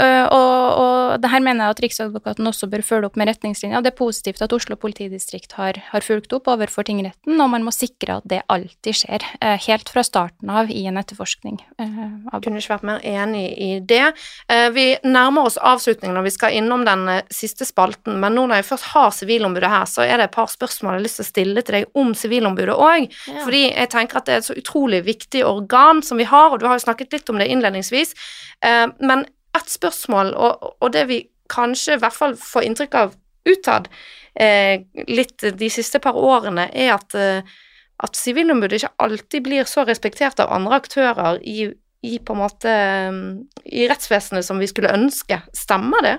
Øh, 0.00 0.26
og, 0.34 0.58
og 0.82 1.22
det 1.22 1.30
her 1.32 1.42
mener 1.44 1.64
jeg 1.64 1.76
at 1.76 1.82
Riksadvokaten 1.84 2.50
også 2.50 2.68
bør 2.70 2.84
følge 2.86 3.08
opp 3.08 3.18
med 3.20 3.30
retningslinjer. 3.30 3.82
Det 3.84 3.92
er 3.92 3.98
positivt 3.98 4.42
at 4.44 4.52
Oslo 4.52 4.76
politidistrikt 4.80 5.54
har, 5.58 5.78
har 5.92 6.04
fulgt 6.04 6.32
opp 6.36 6.50
overfor 6.50 6.86
tingretten, 6.88 7.40
og 7.40 7.50
man 7.52 7.66
må 7.66 7.74
sikre 7.74 8.18
at 8.18 8.28
det 8.28 8.42
alltid 8.52 9.00
skjer, 9.00 9.24
uh, 9.42 9.56
helt 9.68 9.92
fra 9.92 10.04
starten 10.06 10.50
av 10.50 10.72
i 10.72 10.84
en 10.90 10.98
etterforskning. 11.00 11.60
Uh, 11.80 12.26
av 12.32 12.42
Kunne 12.44 12.62
ikke 12.62 12.74
vært 12.76 12.88
mer 12.88 13.04
enig 13.06 13.44
i 13.58 13.70
det. 13.80 14.12
Eh, 14.50 14.68
Vi 14.74 14.86
nærmer 15.06 15.48
oss 15.48 15.58
avslutningen 15.58 16.16
når 16.18 16.26
vi 16.28 16.34
skal 16.34 16.58
innom 16.58 16.84
den 16.86 17.06
siste 17.32 17.66
spalten, 17.68 18.18
men 18.22 18.36
nå 18.36 18.46
når 18.46 18.62
jeg 18.62 18.68
først 18.72 18.90
har 18.92 19.10
Sivilombudet 19.14 19.70
her, 19.72 19.86
så 19.90 20.04
er 20.06 20.18
det 20.18 20.28
et 20.28 20.36
par 20.36 20.50
spørsmål 20.50 20.94
jeg 20.94 21.00
har 21.00 21.06
lyst 21.06 21.20
til 21.20 21.26
å 21.26 21.30
stille 21.32 21.64
til 21.64 21.78
deg 21.78 21.98
om 21.98 22.12
Sivilombudet 22.18 22.76
òg. 22.76 23.08
Ja. 23.08 23.42
Fordi 23.46 23.64
jeg 23.68 23.90
tenker 23.94 24.20
at 24.20 24.28
det 24.28 24.36
er 24.36 24.42
et 24.42 24.50
så 24.50 24.58
utrolig 24.58 25.02
viktig 25.06 25.44
organ 25.46 26.02
som 26.04 26.20
vi 26.20 26.28
har, 26.28 26.52
og 26.52 26.60
du 26.60 26.68
har 26.68 26.78
jo 26.78 26.86
snakket 26.86 27.16
litt 27.16 27.32
om 27.32 27.40
det 27.40 27.50
innledningsvis. 27.52 28.14
Eh, 28.64 28.86
Men 29.00 29.26
ett 29.58 29.72
spørsmål, 29.72 30.34
og, 30.34 30.68
og 30.78 30.92
det 30.94 31.06
vi 31.10 31.22
kanskje 31.52 31.96
i 31.96 32.02
hvert 32.02 32.16
fall 32.16 32.36
får 32.38 32.66
inntrykk 32.66 32.98
av 33.00 33.16
utad 33.48 33.88
eh, 34.38 34.84
litt 35.08 35.44
de 35.58 35.70
siste 35.72 36.00
par 36.04 36.18
årene, 36.18 36.68
er 36.72 36.94
at 36.96 37.16
eh, 37.18 37.56
at 38.04 38.18
Sivilombudet 38.18 38.78
ikke 38.78 38.94
alltid 39.02 39.44
blir 39.46 39.66
så 39.66 39.84
respektert 39.86 40.38
av 40.42 40.52
andre 40.54 40.78
aktører 40.78 41.40
i, 41.42 41.66
i 42.06 42.18
måte 42.38 42.74
um, 43.10 43.22
i 43.66 43.88
rettsvesenet 43.90 44.46
som 44.46 44.60
vi 44.62 44.68
skulle 44.70 44.92
ønske. 44.94 45.40
Stemmer 45.56 46.04
det? 46.06 46.16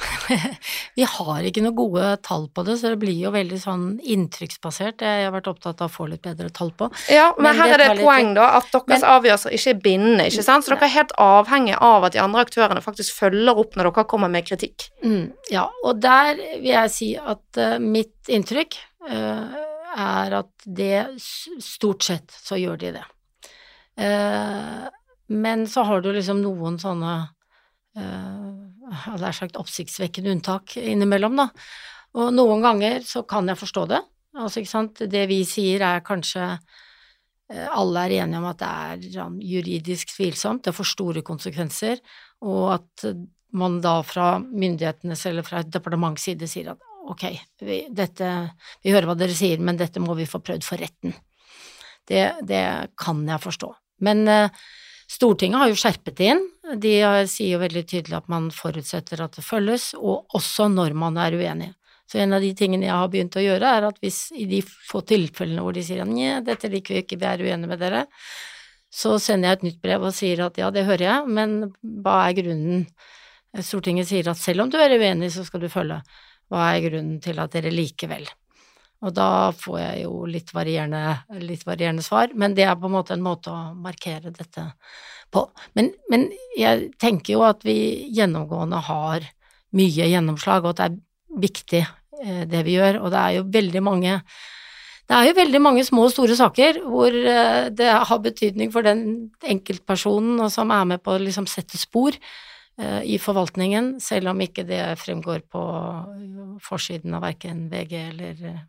Vi 0.98 1.04
har 1.08 1.46
ikke 1.46 1.62
noe 1.64 1.74
gode 1.76 2.06
tall 2.24 2.46
på 2.54 2.64
det, 2.66 2.76
så 2.80 2.92
det 2.92 2.98
blir 3.02 3.16
jo 3.18 3.32
veldig 3.34 3.58
sånn 3.60 3.84
inntrykksbasert. 4.00 5.04
Jeg 5.04 5.26
har 5.26 5.34
vært 5.34 5.50
opptatt 5.52 5.82
av 5.82 5.90
å 5.90 5.92
få 5.92 6.06
litt 6.10 6.22
bedre 6.24 6.50
tall 6.54 6.72
på. 6.78 6.88
Ja, 7.12 7.30
men, 7.36 7.50
Men 7.50 7.60
her 7.60 7.72
det 7.72 7.74
er 7.74 7.82
det 7.82 7.88
et 7.88 8.00
litt 8.00 8.08
poeng, 8.08 8.32
da, 8.38 8.48
at 8.58 8.70
deres 8.72 8.88
Men- 8.92 9.08
avgjørelser 9.16 9.56
ikke 9.58 9.74
er 9.74 9.82
bindende, 9.86 10.28
ikke 10.30 10.46
sant? 10.46 10.66
Så 10.66 10.74
dere 10.74 10.88
er 10.88 10.94
helt 10.96 11.12
avhengig 11.22 11.76
av 11.80 12.08
at 12.08 12.16
de 12.16 12.22
andre 12.22 12.46
aktørene 12.46 12.84
faktisk 12.84 13.18
følger 13.18 13.62
opp 13.64 13.76
når 13.76 13.90
dere 13.90 14.06
kommer 14.14 14.32
med 14.32 14.48
kritikk. 14.48 14.88
Mm, 15.04 15.32
ja, 15.52 15.66
og 15.84 16.00
der 16.02 16.34
vil 16.38 16.72
jeg 16.72 16.94
si 16.94 17.12
at 17.18 17.60
uh, 17.60 17.76
mitt 17.82 18.32
inntrykk 18.32 18.78
uh, 19.10 19.60
er 19.92 20.38
at 20.40 20.66
det 20.66 21.04
stort 21.20 22.06
sett 22.06 22.32
så 22.32 22.58
gjør 22.60 22.80
de 22.80 22.96
det. 22.96 23.06
Uh, 24.00 24.88
men 25.32 25.66
så 25.68 25.84
har 25.88 26.02
du 26.04 26.10
liksom 26.12 26.40
noen 26.42 26.78
sånne 26.80 27.14
hadde 28.00 29.26
jeg 29.26 29.36
sagt 29.36 29.58
oppsiktsvekkende 29.60 30.32
unntak 30.32 30.76
innimellom, 30.80 31.36
da. 31.42 31.48
Og 32.18 32.32
noen 32.34 32.64
ganger 32.64 33.04
så 33.06 33.24
kan 33.28 33.48
jeg 33.48 33.60
forstå 33.60 33.84
det. 33.92 34.00
Altså, 34.36 34.60
ikke 34.60 34.72
sant, 34.72 35.02
det 35.12 35.26
vi 35.28 35.42
sier 35.48 35.84
er 35.84 36.04
kanskje 36.04 36.44
eh, 36.52 37.68
alle 37.68 38.06
er 38.06 38.14
enige 38.22 38.40
om 38.40 38.48
at 38.48 38.60
det 38.62 38.70
er 38.70 39.02
sånn, 39.18 39.38
juridisk 39.44 40.14
tvilsomt, 40.14 40.64
det 40.64 40.76
får 40.76 40.88
store 40.88 41.24
konsekvenser, 41.26 42.00
og 42.48 42.62
at 42.78 43.06
eh, 43.08 43.20
man 43.60 43.80
da 43.84 43.98
fra 44.08 44.38
myndighetenes 44.40 45.26
eller 45.28 45.44
fra 45.44 45.60
et 45.60 45.72
departements 45.72 46.24
side 46.24 46.48
sier 46.48 46.72
at 46.72 46.88
ok, 47.12 47.26
vi, 47.66 47.82
dette, 47.92 48.28
vi 48.80 48.94
hører 48.94 49.10
hva 49.10 49.16
dere 49.18 49.36
sier, 49.36 49.60
men 49.60 49.76
dette 49.76 50.00
må 50.00 50.16
vi 50.16 50.28
få 50.28 50.40
prøvd 50.40 50.64
for 50.64 50.80
retten. 50.80 51.12
Det, 52.08 52.22
det 52.48 52.62
kan 52.98 53.20
jeg 53.28 53.42
forstå. 53.42 53.68
Men 54.06 54.24
eh, 54.32 54.62
Stortinget 55.12 55.60
har 55.60 55.68
jo 55.68 55.76
skjerpet 55.76 56.20
inn. 56.24 56.40
De 56.80 56.92
sier 57.28 57.56
jo 57.56 57.60
veldig 57.60 57.82
tydelig 57.90 58.16
at 58.16 58.30
man 58.32 58.48
forutsetter 58.54 59.20
at 59.20 59.36
det 59.36 59.44
følges, 59.44 59.92
og 59.98 60.30
også 60.38 60.70
når 60.72 60.96
man 60.96 61.18
er 61.20 61.36
uenig. 61.36 61.72
Så 62.08 62.20
en 62.22 62.32
av 62.36 62.44
de 62.44 62.52
tingene 62.56 62.88
jeg 62.88 62.96
har 62.96 63.10
begynt 63.12 63.36
å 63.36 63.44
gjøre, 63.44 63.74
er 63.76 63.88
at 63.88 64.00
hvis 64.02 64.26
i 64.36 64.46
de 64.48 64.60
få 64.62 65.02
tilfellene 65.08 65.64
hvor 65.64 65.76
de 65.76 65.84
sier 65.84 66.02
at 66.04 66.48
dette 66.48 66.70
liker 66.72 66.96
vi 66.96 67.04
ikke, 67.04 67.20
vi 67.20 67.28
er 67.28 67.44
uenige 67.44 67.70
med 67.70 67.80
dere, 67.80 68.02
så 68.92 69.16
sender 69.22 69.48
jeg 69.48 69.58
et 69.58 69.66
nytt 69.68 69.80
brev 69.84 70.04
og 70.04 70.16
sier 70.16 70.44
at 70.44 70.60
ja, 70.60 70.68
det 70.72 70.84
hører 70.88 71.06
jeg, 71.06 71.30
men 71.38 71.56
hva 72.04 72.18
er 72.26 72.36
grunnen? 72.42 72.86
Stortinget 73.60 74.08
sier 74.08 74.28
at 74.32 74.40
selv 74.40 74.64
om 74.64 74.72
du 74.72 74.78
er 74.80 74.92
uenig, 74.96 75.32
så 75.32 75.44
skal 75.44 75.60
du 75.60 75.68
følge. 75.72 76.00
Hva 76.52 76.70
er 76.72 76.84
grunnen 76.86 77.18
til 77.24 77.40
at 77.40 77.52
dere 77.52 77.72
likevel? 77.72 78.28
Og 79.02 79.14
da 79.16 79.50
får 79.58 79.78
jeg 79.80 80.04
jo 80.04 80.26
litt 80.30 80.52
varierende, 80.54 81.16
litt 81.42 81.64
varierende 81.66 82.04
svar, 82.06 82.30
men 82.38 82.54
det 82.54 82.68
er 82.68 82.78
på 82.78 82.86
en 82.86 82.94
måte 82.94 83.16
en 83.16 83.24
måte 83.24 83.50
å 83.50 83.72
markere 83.74 84.30
dette 84.30 84.68
på. 85.34 85.46
Men, 85.78 85.90
men 86.12 86.28
jeg 86.58 86.92
tenker 87.02 87.34
jo 87.34 87.42
at 87.46 87.66
vi 87.66 87.74
gjennomgående 88.14 88.82
har 88.86 89.26
mye 89.74 90.08
gjennomslag, 90.12 90.62
og 90.62 90.74
at 90.74 90.80
det 90.82 90.88
er 90.88 91.42
viktig 91.42 91.82
eh, 91.82 92.42
det 92.46 92.62
vi 92.68 92.76
gjør, 92.76 93.00
og 93.02 93.14
det 93.14 93.22
er 93.22 93.38
jo 93.40 93.46
veldig 93.58 93.84
mange 93.84 94.18
det 95.10 95.18
er 95.18 95.26
jo 95.26 95.34
veldig 95.36 95.60
mange 95.60 95.82
små 95.84 96.06
og 96.06 96.12
store 96.14 96.36
saker 96.38 96.78
hvor 96.86 97.12
eh, 97.12 97.66
det 97.74 97.90
har 97.90 98.20
betydning 98.22 98.70
for 98.72 98.86
den 98.86 99.32
enkeltpersonen 99.42 100.46
som 100.52 100.70
er 100.72 100.86
med 100.88 101.02
på 101.02 101.16
å 101.16 101.20
liksom 101.20 101.48
sette 101.50 101.80
spor 101.80 102.16
i 103.04 103.18
forvaltningen, 103.20 103.94
selv 104.02 104.32
om 104.32 104.40
ikke 104.42 104.64
det 104.68 104.82
fremgår 105.02 105.44
på 105.52 105.62
forsiden 106.62 107.14
av 107.16 107.24
verken 107.26 107.66
VG 107.72 107.96
eller 108.08 108.44
eh, 108.50 108.60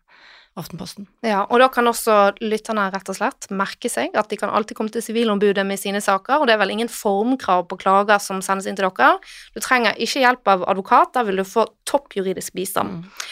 Aftenposten. 0.54 1.08
Ja, 1.26 1.48
og 1.50 1.58
da 1.64 1.66
kan 1.74 1.90
også 1.90 2.16
lytterne 2.46 2.84
rett 2.94 3.08
og 3.10 3.16
slett 3.18 3.48
merke 3.50 3.90
seg 3.90 4.14
at 4.14 4.28
de 4.30 4.38
kan 4.38 4.52
alltid 4.54 4.78
komme 4.78 4.94
til 4.94 5.02
Sivilombudet 5.02 5.64
med 5.66 5.82
sine 5.82 5.98
saker, 5.98 6.38
og 6.38 6.46
det 6.46 6.54
er 6.54 6.60
vel 6.62 6.76
ingen 6.76 6.92
formkrav 6.94 7.66
på 7.72 7.80
klager 7.82 8.22
som 8.22 8.44
sendes 8.46 8.68
inn 8.70 8.78
til 8.78 8.86
dere. 8.86 9.16
Du 9.58 9.64
trenger 9.66 9.98
ikke 9.98 10.22
hjelp 10.22 10.52
av 10.54 10.68
advokat, 10.70 11.16
da 11.18 11.26
vil 11.26 11.42
du 11.42 11.48
få 11.48 11.66
topp 11.90 12.14
juridisk 12.20 12.54
bistand. 12.54 13.02
Mm. 13.02 13.26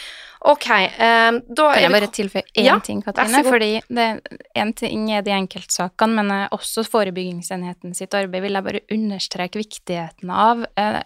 Ok, 0.44 0.66
um, 0.98 1.36
da 1.54 1.68
Kan 1.70 1.84
jeg 1.84 1.92
bare 1.94 2.06
tilføye 2.10 2.42
én 2.58 2.64
Ja, 2.66 2.78
ting, 2.82 2.98
Katrine? 3.04 3.44
Fordi 3.46 3.68
en 4.58 4.72
ting 4.74 5.04
er 5.14 5.22
de 5.22 5.30
enkeltsakene, 5.36 6.16
men 6.18 6.32
eh, 6.34 6.48
også 6.50 6.82
forebyggingsenheten 6.88 7.94
sitt 7.94 8.14
arbeid 8.18 8.42
vil 8.42 8.58
jeg 8.58 8.66
bare 8.66 8.80
understreke 8.90 9.60
viktigheten 9.60 10.32
av. 10.34 10.64
Eh, 10.74 10.98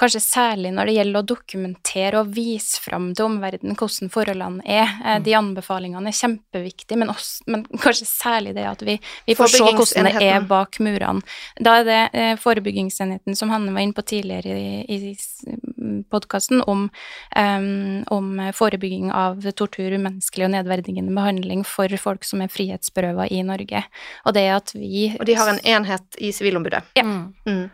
kanskje 0.00 0.22
særlig 0.24 0.72
når 0.74 0.90
det 0.90 0.96
gjelder 0.96 1.22
å 1.22 1.28
dokumentere 1.34 2.22
og 2.24 2.32
vise 2.34 2.82
fram 2.82 3.12
til 3.14 3.28
omverdenen 3.28 3.78
hvordan 3.78 4.10
forholdene 4.10 4.66
er. 4.66 4.90
Eh, 5.04 5.18
Mm. 5.20 5.24
de 5.26 5.32
anbefalingene 5.36 6.08
er 6.08 6.16
kjempeviktige, 6.16 6.96
men, 6.98 7.10
også, 7.10 7.42
men 7.46 7.64
kanskje 7.84 8.06
særlig 8.08 8.54
det 8.56 8.64
at 8.66 8.82
vi, 8.82 8.98
vi 9.26 9.34
får 9.36 9.52
se 9.52 9.58
hvordan 9.64 10.08
det 10.08 10.22
er 10.22 10.40
bak 10.48 10.78
murene. 10.80 11.22
Da 11.60 11.80
er 11.80 11.84
det 11.84 12.00
eh, 12.14 12.34
forebyggingsenheten 12.40 13.36
som 13.36 13.50
Hanne 13.50 13.74
var 13.74 13.84
inne 13.84 13.94
på 13.94 14.02
tidligere 14.02 14.56
i, 14.58 14.94
i 15.12 16.02
podkasten, 16.10 16.62
om, 16.66 16.88
um, 17.36 18.04
om 18.10 18.38
forebygging 18.54 18.79
av 19.14 19.44
tortur, 19.56 19.92
umenneskelig 19.92 20.48
og 20.48 20.54
nedverdigende 20.54 21.14
behandling 21.16 21.64
for 21.68 21.92
folk 22.00 22.24
som 22.26 22.44
er 22.44 22.52
frihetsberøva 22.52 23.28
i 23.30 23.42
Norge. 23.46 23.84
Og 24.24 24.36
det 24.36 24.46
at 24.54 24.74
vi 24.74 25.10
Og 25.18 25.26
de 25.28 25.36
har 25.38 25.52
en 25.52 25.62
enhet 25.76 26.18
i 26.18 26.32
Sivilombudet. 26.32 26.82
Ja. 26.98 27.04
Mm. 27.04 27.68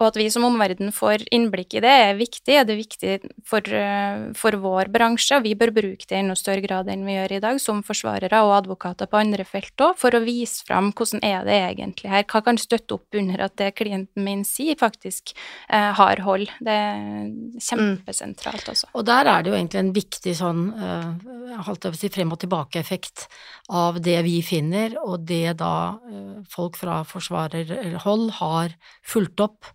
Mm. 0.00 0.02
Og 0.02 0.06
at 0.08 0.16
vi 0.16 0.28
som 0.32 0.46
omverden 0.48 0.92
får 0.96 1.26
innblikk 1.34 1.76
i 1.76 1.82
det, 1.84 1.92
er 2.08 2.16
viktig. 2.18 2.56
og 2.60 2.66
Det 2.66 2.74
er 2.74 2.80
viktig 2.80 3.32
for, 3.44 3.60
eh, 3.60 4.32
for 4.34 4.56
vår 4.56 4.88
bransje, 4.92 5.36
og 5.36 5.44
vi 5.44 5.54
bør 5.54 5.72
bruke 5.76 6.06
det 6.08 6.16
i 6.16 6.20
enda 6.20 6.34
større 6.34 6.64
grad 6.64 6.88
enn 6.88 7.04
vi 7.04 7.16
gjør 7.18 7.36
i 7.36 7.40
dag, 7.40 7.60
som 7.60 7.82
forsvarere 7.82 8.40
og 8.42 8.56
advokater 8.64 9.06
på 9.10 9.20
andre 9.20 9.44
felt 9.44 9.76
òg, 9.76 9.96
for 10.00 10.10
å 10.10 10.24
vise 10.24 10.64
fram 10.64 10.92
hvordan 10.92 11.20
er 11.22 11.44
det 11.44 11.58
egentlig 11.76 12.10
her. 12.10 12.24
Hva 12.24 12.42
kan 12.44 12.56
støtte 12.56 12.96
opp 12.96 13.14
under 13.14 13.44
at 13.44 13.56
det 13.60 13.74
klienten 13.76 14.24
min 14.24 14.44
sier, 14.44 14.78
faktisk 14.80 15.34
eh, 15.68 15.92
har 15.92 16.24
hold. 16.24 16.48
Det 16.60 16.72
er 16.72 17.30
kjempesentralt, 17.60 18.68
altså. 18.72 18.88
Og 18.94 19.04
der 19.04 19.28
er 19.28 19.42
det 19.42 19.52
jo 19.52 19.58
egentlig 19.58 19.82
en 19.84 19.92
viktig 19.96 20.36
sånn, 20.38 20.64
eh, 20.80 21.60
holdt 21.66 21.84
jeg 21.84 21.92
på 21.92 21.98
å 21.98 22.00
si, 22.00 22.12
frem 22.14 22.32
og 22.32 22.40
tilbake-effekt 22.40 23.26
av 23.70 24.00
det 24.00 24.18
vi 24.24 24.40
finner, 24.44 24.96
og 25.04 25.26
det 25.28 25.58
da 25.60 25.98
eh, 26.08 26.40
folk 26.50 26.78
fra 26.80 27.02
forsvarerhold 27.04 28.30
har 28.40 28.74
fulgt 29.06 29.44
opp, 29.44 29.68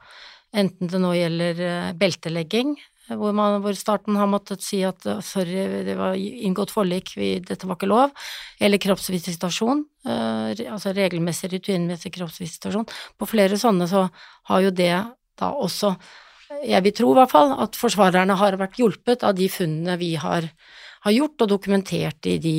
enten 0.56 0.92
det 0.92 1.02
nå 1.02 1.14
gjelder 1.16 1.62
eh, 1.66 1.94
beltelegging, 2.00 2.76
eh, 3.10 3.16
hvor, 3.20 3.36
man, 3.38 3.60
hvor 3.64 3.78
starten 3.78 4.18
har 4.20 4.30
måttet 4.32 4.64
si 4.66 4.82
at 4.88 5.06
eh, 5.10 5.22
sorry, 5.26 5.66
det 5.88 5.98
var 6.00 6.18
inngått 6.18 6.74
forlik, 6.74 7.16
vi, 7.20 7.36
dette 7.44 7.68
var 7.70 7.80
ikke 7.80 7.92
lov, 7.92 8.14
eller 8.64 8.82
kroppsvisitasjon, 8.82 9.86
eh, 10.08 10.66
altså 10.72 10.96
regelmessig, 10.96 11.52
rutinemessig 11.56 12.14
kroppsvisitasjon. 12.18 12.88
På 13.20 13.30
flere 13.30 13.60
sånne 13.62 13.90
så 13.92 14.08
har 14.52 14.66
jo 14.68 14.76
det 14.76 14.94
da 15.36 15.52
også 15.52 15.96
jeg 16.66 16.84
vil 16.86 16.94
tro 16.96 17.12
i 17.12 17.18
hvert 17.18 17.32
fall 17.32 17.54
at 17.64 17.78
forsvarerne 17.78 18.36
har 18.38 18.58
vært 18.60 18.78
hjulpet 18.80 19.24
av 19.26 19.34
de 19.38 19.48
funnene 19.52 19.98
vi 20.00 20.14
har, 20.20 20.46
har 21.06 21.14
gjort 21.14 21.46
og 21.46 21.52
dokumentert 21.52 22.30
i 22.30 22.38
de 22.42 22.58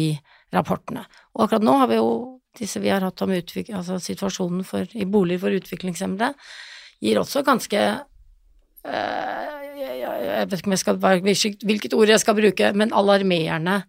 rapportene. 0.54 1.04
Og 1.36 1.46
akkurat 1.46 1.66
nå 1.66 1.76
har 1.80 1.90
vi 1.90 2.00
jo 2.00 2.10
disse 2.56 2.80
vi 2.80 2.90
har 2.90 3.04
hatt 3.04 3.22
om 3.22 3.34
altså 3.34 3.98
situasjonen 4.00 4.64
for, 4.64 4.88
i 4.96 5.04
boliger 5.04 5.44
for 5.44 5.56
utviklingshemmede, 5.58 6.32
gir 7.02 7.20
også 7.20 7.42
ganske 7.46 7.82
øh, 8.86 9.56
jeg, 9.76 10.50
vet 10.50 10.58
ikke 10.58 10.70
om 10.70 10.76
jeg 10.76 10.82
skal, 10.82 11.00
hvilket, 11.00 11.64
hvilket 11.64 11.94
ord 11.96 12.12
jeg 12.12 12.22
skal 12.22 12.38
bruke, 12.38 12.72
men 12.72 12.94
alarmerende 12.94 13.80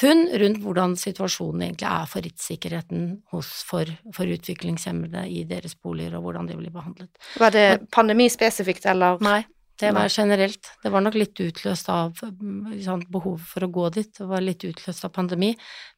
funn 0.00 0.28
rundt 0.42 0.60
hvordan 0.62 0.96
situasjonen 0.98 1.64
egentlig 1.66 1.88
er 1.88 2.10
for 2.10 2.24
rettssikkerheten 2.24 3.06
hos, 3.32 3.50
for, 3.66 3.90
for 4.14 4.30
utviklingshemmede 4.30 5.24
i 5.28 5.44
deres 5.48 5.74
boliger, 5.74 6.16
og 6.18 6.26
hvordan 6.26 6.50
de 6.50 6.58
blir 6.58 6.74
behandlet. 6.74 7.10
Var 7.40 7.54
det 7.54 7.66
pandemispesifikt, 7.92 8.86
eller? 8.92 9.18
Nei, 9.24 9.42
det 9.80 9.90
var 9.96 10.08
generelt. 10.12 10.70
Det 10.82 10.90
var 10.92 11.04
nok 11.04 11.16
litt 11.16 11.40
utløst 11.40 11.88
av 11.92 12.18
sånn, 12.20 13.04
behov 13.12 13.40
for 13.52 13.64
å 13.64 13.70
gå 13.72 13.88
dit, 13.96 14.10
det 14.18 14.26
var 14.28 14.44
litt 14.44 14.64
utløst 14.68 15.06
av 15.08 15.14
pandemi. 15.16 15.54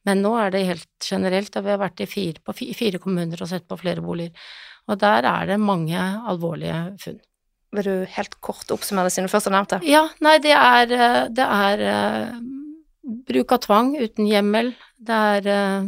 Men 0.07 0.23
nå 0.23 0.33
er 0.39 0.53
det 0.53 0.63
helt 0.69 1.09
generelt, 1.09 1.55
og 1.57 1.67
vi 1.67 1.73
har 1.73 1.81
vært 1.81 2.03
i 2.03 2.09
fire, 2.09 2.39
på 2.43 2.55
fire 2.55 3.01
kommuner 3.03 3.43
og 3.43 3.51
sett 3.51 3.67
på 3.67 3.79
flere 3.81 4.03
boliger. 4.05 4.33
Og 4.91 4.99
der 4.99 5.27
er 5.27 5.53
det 5.53 5.59
mange 5.61 5.99
alvorlige 5.99 6.79
funn. 7.03 7.21
Vil 7.73 7.87
du 7.87 8.09
helt 8.15 8.35
kort 8.45 8.69
oppsummere 8.73 9.09
det 9.09 9.15
siden 9.15 9.29
du 9.29 9.33
først 9.33 9.49
har 9.49 9.55
nevnt 9.55 9.75
det? 9.75 9.81
Ja, 9.89 10.03
nei, 10.21 10.37
det 10.43 10.53
er, 10.53 10.91
eh, 10.93 11.21
det 11.33 11.45
er 11.45 11.85
uh, 11.87 12.35
bruk 13.29 13.55
av 13.55 13.63
tvang 13.65 13.95
uten 13.97 14.29
hjemmel. 14.29 14.75
Det 15.01 15.21
er 15.37 15.49
uh, 15.49 15.87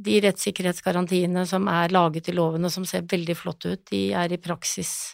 de 0.00 0.18
rettssikkerhetsgarantiene 0.24 1.44
som 1.46 1.68
er 1.70 1.94
laget 1.94 2.32
i 2.32 2.34
loven 2.34 2.66
og 2.66 2.74
som 2.74 2.86
ser 2.88 3.06
veldig 3.08 3.36
flott 3.38 3.68
ut, 3.68 3.84
de 3.92 4.08
er 4.16 4.34
i 4.34 4.40
praksis 4.42 5.12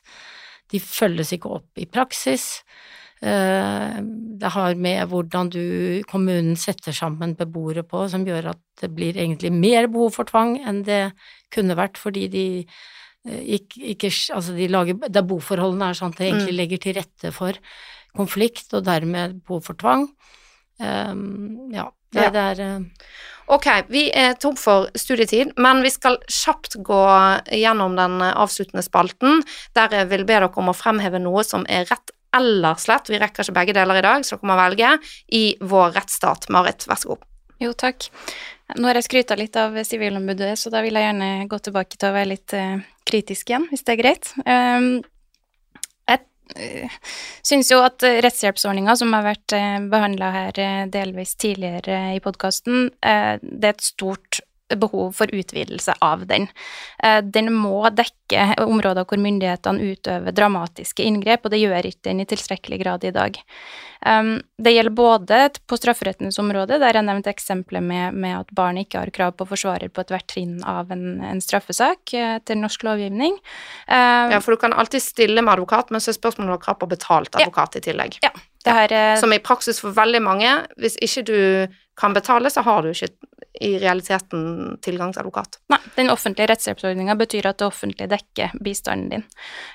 De 0.72 0.82
følges 0.82 1.32
ikke 1.36 1.52
opp 1.58 1.80
i 1.80 1.88
praksis. 1.90 2.64
Uh, 3.22 3.96
det 4.40 4.50
har 4.52 4.76
med 4.76 5.06
hvordan 5.08 5.48
du, 5.54 5.62
kommunen 6.10 6.58
setter 6.60 6.92
sammen 6.96 7.36
beboere 7.38 7.86
på, 7.86 8.04
som 8.12 8.26
gjør 8.28 8.52
at 8.52 8.60
det 8.82 8.90
blir 8.92 9.16
egentlig 9.16 9.54
mer 9.54 9.88
behov 9.88 10.18
for 10.18 10.28
tvang 10.28 10.58
enn 10.60 10.82
det 10.84 11.00
kunne 11.54 11.78
vært, 11.78 11.96
fordi 11.96 12.26
de 12.28 12.46
ikke, 13.26 13.80
ikke, 13.92 14.10
altså 14.34 14.54
de 14.54 14.68
lager, 14.70 14.98
der 15.10 15.24
boforholdene 15.26 15.90
er 15.90 15.98
sånn 15.98 16.12
at 16.14 16.20
det 16.20 16.28
egentlig 16.28 16.52
mm. 16.52 16.58
legger 16.60 16.82
til 16.82 16.96
rette 16.98 17.32
for 17.34 17.58
konflikt, 18.16 18.68
og 18.76 18.84
dermed 18.86 19.40
behov 19.46 19.64
for 19.66 19.78
tvang. 19.80 20.06
Um, 20.82 21.70
ja, 21.72 21.88
det, 22.12 22.26
ja. 22.28 22.30
det 22.34 22.44
er 22.52 22.62
uh... 22.66 23.10
Ok, 23.56 23.66
vi 23.94 24.08
er 24.10 24.34
tom 24.42 24.56
for 24.58 24.88
studietid, 24.98 25.52
men 25.62 25.84
vi 25.84 25.92
skal 25.94 26.18
kjapt 26.26 26.80
gå 26.82 27.02
gjennom 27.54 27.94
den 27.94 28.18
avsluttende 28.26 28.82
spalten, 28.82 29.44
der 29.78 29.94
jeg 29.94 30.10
vil 30.10 30.24
be 30.26 30.34
dere 30.34 30.50
om 30.50 30.72
å 30.72 30.74
fremheve 30.74 31.20
noe 31.22 31.44
som 31.46 31.62
er 31.70 31.86
rett 31.86 32.10
eller 32.36 32.74
slett, 32.80 33.08
vi 33.10 33.20
rekker 33.22 33.46
ikke 33.46 33.54
begge 33.56 33.76
deler 33.76 34.00
i 34.00 34.04
dag, 34.04 34.26
så 34.26 34.36
dere 34.36 34.50
må 34.50 34.58
velge, 34.58 34.92
i 35.32 35.44
vår 35.62 35.94
rettsstat. 35.96 36.50
Marit, 36.52 36.88
vær 36.90 37.00
så 37.00 37.14
god. 37.14 37.26
Jo, 37.62 37.72
takk. 37.72 38.08
Nå 38.76 38.90
har 38.90 38.98
jeg 38.98 39.06
skryta 39.06 39.36
litt 39.38 39.56
av 39.60 39.76
Sivilombudet, 39.86 40.56
så 40.58 40.72
da 40.74 40.82
vil 40.84 40.98
jeg 40.98 41.06
gjerne 41.06 41.46
gå 41.48 41.60
tilbake 41.62 41.96
til 41.96 42.10
å 42.10 42.16
være 42.16 42.32
litt 42.34 42.56
uh, 42.58 42.82
kritisk 43.06 43.52
igjen, 43.52 43.68
hvis 43.70 43.86
det 43.86 43.94
er 43.94 44.02
greit. 44.02 44.32
Um, 44.42 44.88
syns 47.46 47.70
jo 47.72 47.80
at 47.84 48.02
rettshjelpsordninga, 48.02 48.94
som 48.98 49.14
har 49.16 49.24
vært 49.26 49.56
uh, 49.56 49.78
behandla 49.92 50.32
her 50.34 50.60
uh, 50.62 50.82
delvis 50.92 51.34
tidligere 51.40 52.16
i 52.16 52.20
podkasten, 52.24 52.90
det 52.96 53.70
er 53.70 53.74
et 53.74 53.84
stort 53.84 54.40
behov 54.74 55.12
for 55.14 55.30
utvidelse 55.34 55.94
av 56.02 56.24
den. 56.26 56.48
Den 57.22 57.52
må 57.54 57.86
dekke 57.94 58.56
områder 58.64 59.06
hvor 59.06 59.20
myndighetene 59.22 59.92
utøver 59.92 60.34
dramatiske 60.34 61.04
inngrep, 61.06 61.46
og 61.46 61.54
det 61.54 61.60
gjør 61.62 61.86
ikke 61.86 62.08
den 62.08 62.24
i 62.24 62.26
tilstrekkelig 62.28 62.80
grad 62.82 63.06
i 63.06 63.12
dag. 63.14 63.38
Um, 64.06 64.42
det 64.62 64.72
gjelder 64.74 64.94
både 64.94 65.38
på 65.66 65.78
strafferettens 65.78 66.38
område, 66.38 66.78
der 66.78 66.98
jeg 66.98 67.06
nevnte 67.06 67.32
eksempelet 67.32 67.82
med, 67.82 68.14
med, 68.14 68.42
at 68.42 68.52
barn 68.54 68.78
ikke 68.80 69.00
har 69.00 69.12
krav 69.14 69.32
på 69.38 69.46
forsvarer 69.48 69.90
på 69.90 70.04
ethvert 70.04 70.28
trinn 70.30 70.58
av 70.68 70.92
en, 70.94 71.06
en 71.24 71.40
straffesak 71.42 72.12
etter 72.14 72.58
norsk 72.60 72.84
lovgivning. 72.86 73.38
Um, 73.88 74.34
ja, 74.34 74.42
for 74.42 74.54
du 74.54 74.62
kan 74.62 74.76
alltid 74.76 75.02
stille 75.02 75.42
med 75.42 75.56
advokat, 75.56 75.90
men 75.90 76.04
så 76.04 76.12
er 76.12 76.20
spørsmålet 76.20 76.46
om 76.46 76.52
du 76.52 76.58
har 76.58 76.66
krav 76.68 76.78
på 76.82 76.90
betalt 76.92 77.40
advokat 77.40 77.78
ja. 77.78 77.82
i 77.82 77.88
tillegg. 77.88 78.20
Ja. 78.26 78.34
Her, 78.66 78.90
Som 79.20 79.30
i 79.30 79.38
praksis 79.38 79.78
for 79.78 79.94
veldig 79.94 80.18
mange, 80.26 80.52
hvis 80.82 80.96
ikke 80.98 81.22
du 81.28 81.36
kan 81.96 82.14
betale, 82.16 82.50
så 82.52 82.60
har 82.66 82.84
du 82.84 82.90
ikke 82.92 83.08
i 83.60 83.78
realiteten 83.80 84.76
tilgangsadvokat. 84.84 85.60
Nei, 85.72 85.78
den 85.96 86.10
offentlige 86.12 86.50
rettshjelpsordninga 86.50 87.16
betyr 87.16 87.48
at 87.48 87.60
det 87.60 87.68
offentlige 87.70 88.10
dekker 88.12 88.52
bistanden 88.64 89.08
din. 89.14 89.24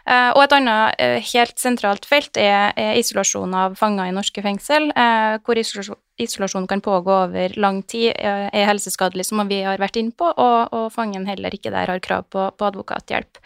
Uh, 0.06 0.30
og 0.36 0.44
et 0.44 0.56
annet 0.60 1.02
uh, 1.02 1.18
helt 1.32 1.58
sentralt 1.62 2.06
felt 2.06 2.38
er, 2.38 2.76
isolasjon 3.02 3.56
av 3.58 3.80
fanger 3.80 4.12
i 4.12 4.16
norske 4.16 4.44
fengsel, 4.46 4.92
uh, 4.94 5.42
hvor 5.42 5.58
isolasjon, 5.58 5.98
isolasjon 6.24 6.68
kan 6.70 6.84
pågå 6.84 7.16
over 7.26 7.56
lang 7.60 7.82
tid, 7.84 8.14
er 8.18 8.68
helseskadelig, 8.70 9.28
som 9.30 9.44
vi 9.50 9.62
har 9.66 9.82
vært 9.82 10.00
inne 10.02 10.16
på, 10.16 10.30
og, 10.32 10.74
og 10.76 10.92
fangen 10.94 11.28
heller 11.30 11.54
ikke 11.54 11.74
der 11.74 11.92
har 11.92 12.04
krav 12.04 12.28
på, 12.32 12.50
på 12.58 12.70
advokathjelp. 12.70 13.42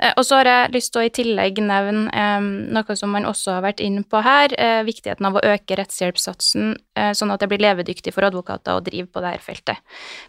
Eh, 0.00 0.12
og 0.16 0.24
så 0.24 0.40
har 0.40 0.48
jeg 0.48 0.74
lyst 0.76 0.92
til 0.94 1.02
å 1.02 1.06
i 1.06 1.12
tillegg 1.12 1.60
nevne 1.64 2.08
eh, 2.16 2.48
noe 2.74 2.96
som 2.96 3.12
man 3.14 3.28
også 3.28 3.58
har 3.58 3.64
vært 3.66 3.82
inne 3.84 4.02
på 4.08 4.22
her, 4.24 4.54
eh, 4.56 4.80
viktigheten 4.86 5.28
av 5.28 5.36
å 5.36 5.44
øke 5.52 5.78
rettshjelpssatsen 5.80 6.76
sånn 7.16 7.30
at 7.32 7.40
det 7.40 7.46
blir 7.48 7.62
levedyktig 7.62 8.12
for 8.12 8.26
advokater 8.26 8.76
å 8.76 8.82
drive 8.84 9.06
på 9.08 9.22
dette 9.24 9.40
feltet. 9.40 9.78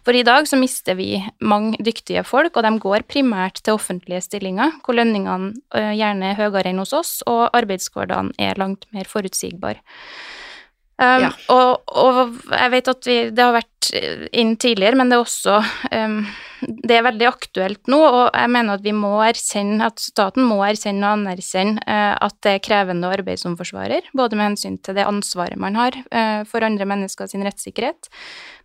For 0.06 0.16
i 0.16 0.22
dag 0.24 0.46
så 0.48 0.56
mister 0.56 0.96
vi 0.96 1.18
mange 1.44 1.76
dyktige 1.84 2.22
folk, 2.24 2.56
og 2.56 2.64
de 2.64 2.70
går 2.80 3.04
primært 3.04 3.60
til 3.60 3.76
offentlige 3.76 4.22
stillinger, 4.24 4.78
hvor 4.80 4.96
lønningene 4.96 5.52
gjerne 5.92 6.30
er 6.30 6.38
høyere 6.38 6.72
enn 6.72 6.80
hos 6.80 6.94
oss, 6.96 7.12
og 7.28 7.50
arbeidshverdagen 7.58 8.32
er 8.40 8.56
langt 8.62 8.88
mer 8.96 9.10
forutsigbar. 9.10 9.82
Um, 11.02 11.24
ja. 11.24 11.30
og, 11.50 11.82
og, 11.98 12.36
jeg 12.52 12.72
vet 12.76 12.90
at 12.92 13.06
vi, 13.08 13.18
det 13.34 13.42
har 13.42 13.56
vært 13.56 13.88
inn 14.38 14.54
tidligere, 14.60 14.98
men 15.00 15.10
det 15.10 15.16
er 15.18 15.24
også 15.24 15.56
um, 15.90 16.20
Det 16.62 16.94
er 16.94 17.04
veldig 17.06 17.26
aktuelt 17.26 17.90
nå, 17.90 17.98
og 17.98 18.24
jeg 18.30 18.50
mener 18.54 18.78
at 18.78 18.84
vi 18.84 18.92
må 18.94 19.16
erkjenne 19.24 19.88
at 19.90 19.98
staten 20.02 20.44
må 20.46 20.60
erkjenne 20.62 21.08
og 21.08 21.18
anerkjenne 21.18 21.82
uh, 21.82 22.14
at 22.22 22.36
det 22.44 22.54
er 22.56 22.62
krevende 22.62 23.10
å 23.10 23.36
som 23.40 23.56
forsvarer, 23.58 24.06
både 24.14 24.38
med 24.38 24.52
hensyn 24.52 24.78
til 24.78 24.96
det 24.98 25.06
ansvaret 25.08 25.58
man 25.58 25.78
har 25.78 25.96
uh, 26.14 26.42
for 26.48 26.62
andre 26.62 26.86
mennesker 26.88 27.30
sin 27.30 27.42
rettssikkerhet, 27.46 28.10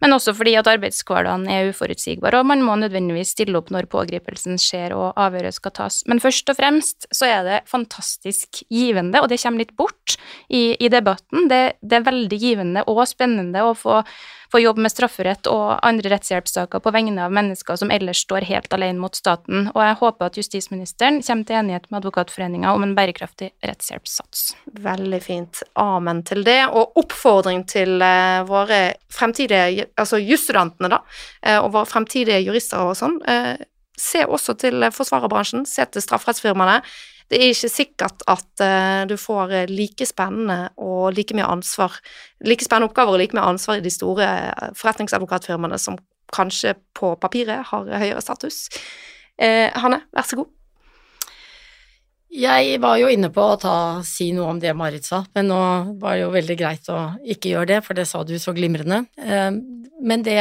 men 0.03 0.13
også 0.13 0.35
fordi 0.37 0.55
at 0.59 0.69
arbeidshverdagen 0.69 1.47
er 1.49 1.71
uforutsigbar, 1.71 2.37
og 2.37 2.47
man 2.51 2.63
må 2.65 2.77
nødvendigvis 2.83 3.33
stille 3.33 3.57
opp 3.57 3.71
når 3.73 3.89
pågripelsen 3.91 4.61
skjer 4.61 4.93
og 4.97 5.17
avhøret 5.17 5.57
skal 5.57 5.73
tas. 5.81 6.03
Men 6.09 6.21
først 6.23 6.49
og 6.53 6.59
fremst 6.59 7.09
så 7.09 7.29
er 7.29 7.45
det 7.47 7.61
fantastisk 7.69 8.63
givende, 8.69 9.21
og 9.23 9.31
det 9.31 9.41
kommer 9.41 9.65
litt 9.65 9.75
bort 9.79 10.17
i, 10.49 10.75
i 10.77 10.91
debatten. 10.93 11.49
Det, 11.49 11.79
det 11.81 11.99
er 12.01 12.09
veldig 12.09 12.41
givende 12.41 12.85
og 12.91 13.05
spennende 13.09 13.65
å 13.65 13.73
få 13.77 14.03
få 14.51 14.61
jobbe 14.61 14.83
med 14.85 14.93
strafferett 14.93 15.47
og 15.51 15.77
andre 15.85 16.11
rettshjelpssaker 16.13 16.81
på 16.83 16.93
vegne 16.95 17.25
av 17.25 17.33
mennesker 17.35 17.79
som 17.79 17.91
ellers 17.93 18.21
står 18.25 18.47
helt 18.49 18.73
alene 18.73 19.01
mot 19.01 19.15
staten, 19.15 19.69
og 19.73 19.81
jeg 19.83 19.97
håper 20.01 20.29
at 20.29 20.39
justisministeren 20.39 21.21
kommer 21.25 21.47
til 21.47 21.59
enighet 21.59 21.87
med 21.89 21.99
Advokatforeninga 22.01 22.73
om 22.75 22.85
en 22.85 22.95
bærekraftig 22.97 23.51
rettshjelpssats. 23.65 24.45
Veldig 24.87 25.21
fint. 25.23 25.63
Amen 25.79 26.23
til 26.27 26.45
det, 26.47 26.59
og 26.71 26.97
oppfordring 26.99 27.65
til 27.69 27.97
uh, 28.03 28.45
våre 28.47 28.81
fremtidige, 29.13 29.89
altså 29.97 30.21
jusstudentene, 30.21 30.91
da, 30.95 31.01
uh, 31.47 31.59
og 31.65 31.73
våre 31.75 31.89
fremtidige 31.89 32.43
jurister 32.45 32.87
og 32.87 32.97
sånn. 32.99 33.19
Uh, 33.27 33.55
se 33.97 34.23
også 34.29 34.53
til 34.61 34.85
forsvarerbransjen, 34.93 35.65
se 35.65 35.85
til 35.89 36.03
strafferettsfirmaene 36.05 36.81
det 37.27 37.39
er 37.39 37.51
ikke 37.51 37.71
sikkert 37.71 38.23
at 38.31 38.63
uh, 38.63 39.03
du 39.09 39.17
får 39.19 39.53
eh, 39.53 39.71
like 39.71 40.05
spennende 40.07 40.69
og 40.79 41.15
like 41.17 41.35
mye 41.35 41.47
ansvar, 41.47 41.97
like 42.45 42.63
spennende 42.63 42.87
oppgaver 42.87 43.15
og 43.15 43.21
like 43.21 43.35
mye 43.35 43.47
ansvar 43.51 43.81
i 43.81 43.83
de 43.83 43.91
store 43.91 44.27
eh, 44.27 44.69
forretningsadvokatfirmaene 44.79 45.79
som 45.81 45.99
kanskje 46.33 46.75
på 46.95 47.15
papiret 47.19 47.67
har 47.69 47.89
høyere 47.99 48.23
status. 48.23 48.67
Eh, 49.39 49.67
Hanne, 49.75 50.05
vær 50.15 50.27
så 50.27 50.39
god. 50.39 50.53
Jeg 52.37 52.79
var 52.83 52.97
jo 52.99 53.07
inne 53.11 53.29
på 53.33 53.43
å 53.43 53.59
ta, 53.59 53.75
si 54.05 54.29
noe 54.35 54.51
om 54.51 54.59
det 54.61 54.75
Marit 54.75 55.07
sa, 55.07 55.21
men 55.35 55.47
nå 55.49 55.59
var 56.01 56.15
det 56.15 56.25
jo 56.25 56.33
veldig 56.33 56.57
greit 56.59 56.89
å 56.91 56.99
ikke 57.23 57.53
gjøre 57.53 57.69
det, 57.71 57.77
for 57.85 57.97
det 57.97 58.03
sa 58.07 58.21
du 58.27 58.35
så 58.37 58.51
glimrende. 58.53 59.05
Men 59.15 60.25
det, 60.27 60.35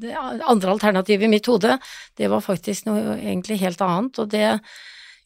det 0.00 0.14
andre 0.14 0.72
alternativet 0.76 1.26
i 1.26 1.32
mitt 1.34 1.50
hode, 1.50 1.74
det 2.16 2.30
var 2.30 2.46
faktisk 2.46 2.86
noe 2.86 3.18
egentlig 3.18 3.58
helt 3.60 3.82
annet, 3.84 4.22
og 4.22 4.30
det 4.32 4.46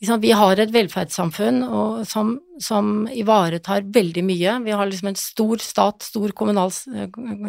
vi 0.00 0.32
har 0.36 0.60
et 0.60 0.72
velferdssamfunn 0.72 1.62
og, 1.64 2.02
som, 2.08 2.34
som, 2.60 3.06
ivaretar 3.08 3.86
veldig 3.94 4.24
mye. 4.24 4.58
Vi 4.66 4.74
har 4.76 4.86
liksom 4.86 5.08
en 5.08 5.16
stor 5.16 5.62
stat, 5.64 6.02
stor 6.02 6.34
kommunal, 6.36 6.70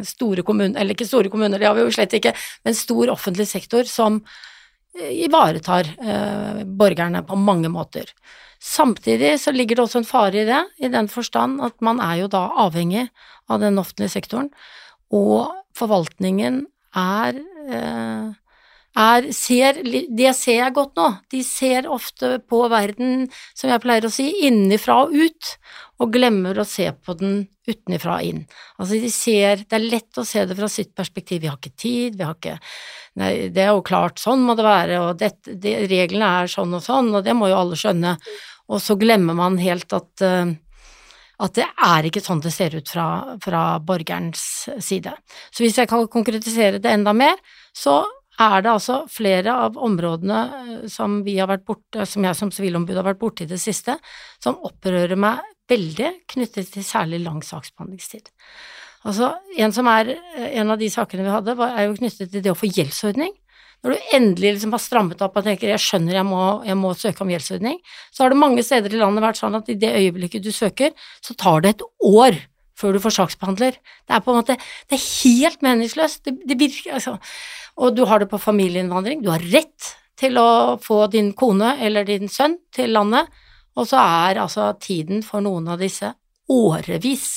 store 0.07 0.45
kommuner, 0.47 0.79
eller 0.79 0.95
ikke 0.95 1.09
store 1.09 1.29
kommuner, 1.29 1.59
det 1.59 1.67
har 1.67 1.75
vi 1.75 1.83
jo 1.83 1.91
slett 1.91 2.15
ikke, 2.15 2.33
men 2.63 2.77
stor 2.77 3.11
offentlig 3.11 3.49
sektor 3.51 3.83
som 3.83 4.21
eh, 4.95 5.25
ivaretar 5.27 5.91
eh, 5.99 6.63
borgerne 6.63 7.25
på 7.27 7.35
mange 7.35 7.69
måter. 7.69 8.07
Samtidig 8.63 9.35
så 9.43 9.51
ligger 9.51 9.75
det 9.75 9.83
også 9.83 10.01
en 10.01 10.07
fare 10.07 10.41
i 10.41 10.47
det, 10.47 10.63
i 10.79 10.89
den 10.89 11.11
forstand 11.11 11.59
at 11.61 11.75
man 11.83 11.99
er 12.01 12.23
jo 12.23 12.31
da 12.31 12.47
avhengig 12.63 13.09
av 13.51 13.59
den 13.61 13.77
offentlige 13.77 14.15
sektoren, 14.15 14.49
og 15.11 15.51
forvaltningen 15.77 16.63
er 16.95 17.43
eh, 17.67 18.31
er, 18.97 19.27
ser, 19.35 19.81
det 19.83 20.33
ser 20.37 20.61
jeg 20.61 20.75
godt 20.75 20.97
nå. 20.97 21.07
De 21.31 21.43
ser 21.45 21.87
ofte 21.91 22.37
på 22.49 22.63
verden, 22.71 23.27
som 23.57 23.71
jeg 23.71 23.83
pleier 23.83 24.07
å 24.07 24.13
si, 24.13 24.27
innenfra 24.47 25.03
og 25.05 25.15
ut, 25.15 25.53
og 26.01 26.13
glemmer 26.13 26.57
å 26.57 26.67
se 26.67 26.89
på 26.91 27.15
den 27.19 27.39
utenfra 27.67 28.19
og 28.19 28.29
inn. 28.29 28.43
Altså 28.77 28.99
de 29.01 29.11
ser, 29.13 29.65
det 29.65 29.77
er 29.77 29.89
lett 29.95 30.19
å 30.19 30.25
se 30.27 30.45
det 30.47 30.57
fra 30.57 30.69
sitt 30.71 30.93
perspektiv, 30.97 31.43
vi 31.43 31.51
har 31.51 31.59
ikke 31.59 31.75
tid, 31.75 32.17
vi 32.19 32.27
har 32.27 32.37
ikke 32.37 32.59
Nei, 33.17 33.47
det 33.49 33.63
er 33.63 33.71
jo 33.73 33.79
klart, 33.81 34.19
sånn 34.21 34.43
må 34.45 34.53
det 34.53 34.61
være, 34.61 34.97
og 35.01 35.17
det, 35.17 35.31
det, 35.49 35.71
reglene 35.89 36.27
er 36.43 36.51
sånn 36.53 36.75
og 36.77 36.83
sånn, 36.85 37.07
og 37.17 37.23
det 37.25 37.33
må 37.33 37.47
jo 37.49 37.55
alle 37.57 37.73
skjønne, 37.79 38.11
og 38.69 38.83
så 38.83 38.93
glemmer 39.01 39.33
man 39.33 39.57
helt 39.57 39.95
at 39.97 40.21
uh, 40.21 40.51
at 41.37 41.53
det 41.53 41.65
er 41.85 42.07
ikke 42.09 42.21
sånn 42.21 42.39
det 42.41 42.51
ser 42.53 42.73
ut 42.77 42.89
fra, 42.89 43.37
fra 43.41 43.63
borgerens 43.85 44.41
side. 44.81 45.13
Så 45.53 45.63
hvis 45.63 45.77
jeg 45.77 45.89
kan 45.89 46.07
konkretisere 46.09 46.81
det 46.81 46.93
enda 46.93 47.13
mer, 47.13 47.37
så 47.73 47.99
er 48.37 48.63
det 48.63 48.71
altså 48.71 49.01
flere 49.09 49.53
av 49.65 49.77
områdene 49.81 50.39
eh, 50.57 50.87
som 50.91 51.21
vi 51.25 51.37
har 51.39 51.49
vært 51.49 51.65
borte, 51.67 52.05
som 52.09 52.25
jeg 52.25 52.37
som 52.37 52.51
sivilombud 52.53 52.97
har 52.97 53.07
vært 53.07 53.21
borte 53.21 53.45
i 53.45 53.49
det 53.49 53.59
siste, 53.61 53.97
som 54.43 54.59
opprører 54.67 55.17
meg 55.19 55.41
veldig 55.67 56.11
knyttet 56.33 56.71
til 56.73 56.85
særlig 56.85 57.21
lang 57.25 57.41
saksbehandlingstid. 57.43 58.29
Altså, 59.07 59.33
en 59.57 59.73
som 59.75 59.89
er 59.91 60.13
eh, 60.15 60.53
en 60.61 60.73
av 60.73 60.79
de 60.81 60.89
sakene 60.93 61.25
vi 61.25 61.33
hadde, 61.33 61.57
var, 61.57 61.75
er 61.75 61.89
jo 61.89 61.97
knyttet 61.99 62.31
til 62.33 62.45
det 62.45 62.53
å 62.53 62.57
få 62.57 62.69
gjeldsordning. 62.69 63.33
Når 63.85 63.93
du 63.93 64.13
endelig 64.17 64.53
liksom 64.55 64.73
har 64.73 64.81
strammet 64.81 65.21
opp 65.21 65.35
og 65.37 65.45
tenker 65.45 65.69
jeg 65.69 65.81
skjønner 65.83 66.17
jeg 66.17 66.25
må, 66.25 66.43
jeg 66.65 66.77
må 66.79 66.93
søke 66.97 67.21
om 67.23 67.31
gjeldsordning, 67.31 67.77
så 68.09 68.23
har 68.23 68.33
det 68.33 68.39
mange 68.41 68.65
steder 68.65 68.93
i 68.93 69.01
landet 69.01 69.25
vært 69.25 69.39
sånn 69.39 69.57
at 69.59 69.69
i 69.69 69.77
det 69.77 69.93
øyeblikket 69.99 70.45
du 70.45 70.49
søker, 70.53 70.95
så 71.21 71.37
tar 71.37 71.61
det 71.63 71.75
et 71.75 71.85
år 72.09 72.39
før 72.77 72.95
du 72.95 73.01
får 73.03 73.15
saksbehandler. 73.17 73.77
Det 73.77 74.15
er 74.15 74.23
på 74.23 74.33
en 74.33 74.41
måte 74.41 74.57
det 74.57 74.97
er 74.97 75.05
helt 75.05 75.63
meningsløst. 75.65 76.23
Det, 76.25 76.35
det 76.47 76.59
virker, 76.59 76.97
altså. 76.99 77.17
Og 77.77 77.95
du 77.97 78.05
har 78.09 78.21
det 78.21 78.29
på 78.31 78.41
familieinnvandring. 78.41 79.23
Du 79.25 79.31
har 79.33 79.43
rett 79.53 79.93
til 80.17 80.37
å 80.41 80.77
få 80.81 81.05
din 81.13 81.31
kone 81.37 81.75
eller 81.83 82.07
din 82.07 82.29
sønn 82.31 82.57
til 82.73 82.95
landet, 82.95 83.29
og 83.77 83.85
så 83.85 84.01
er 84.01 84.41
altså 84.41 84.71
tiden 84.81 85.21
for 85.25 85.45
noen 85.45 85.69
av 85.69 85.81
disse 85.81 86.09
årevis. 86.49 87.27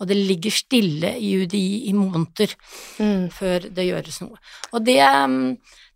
Og 0.00 0.08
det 0.08 0.16
ligger 0.16 0.54
stille 0.54 1.12
i 1.20 1.34
UDI 1.42 1.90
i 1.90 1.92
måneder 1.92 2.54
mm. 3.02 3.26
før 3.34 3.66
det 3.74 3.88
gjøres 3.88 4.20
noe. 4.22 4.38
Og 4.72 4.84
det, 4.86 5.00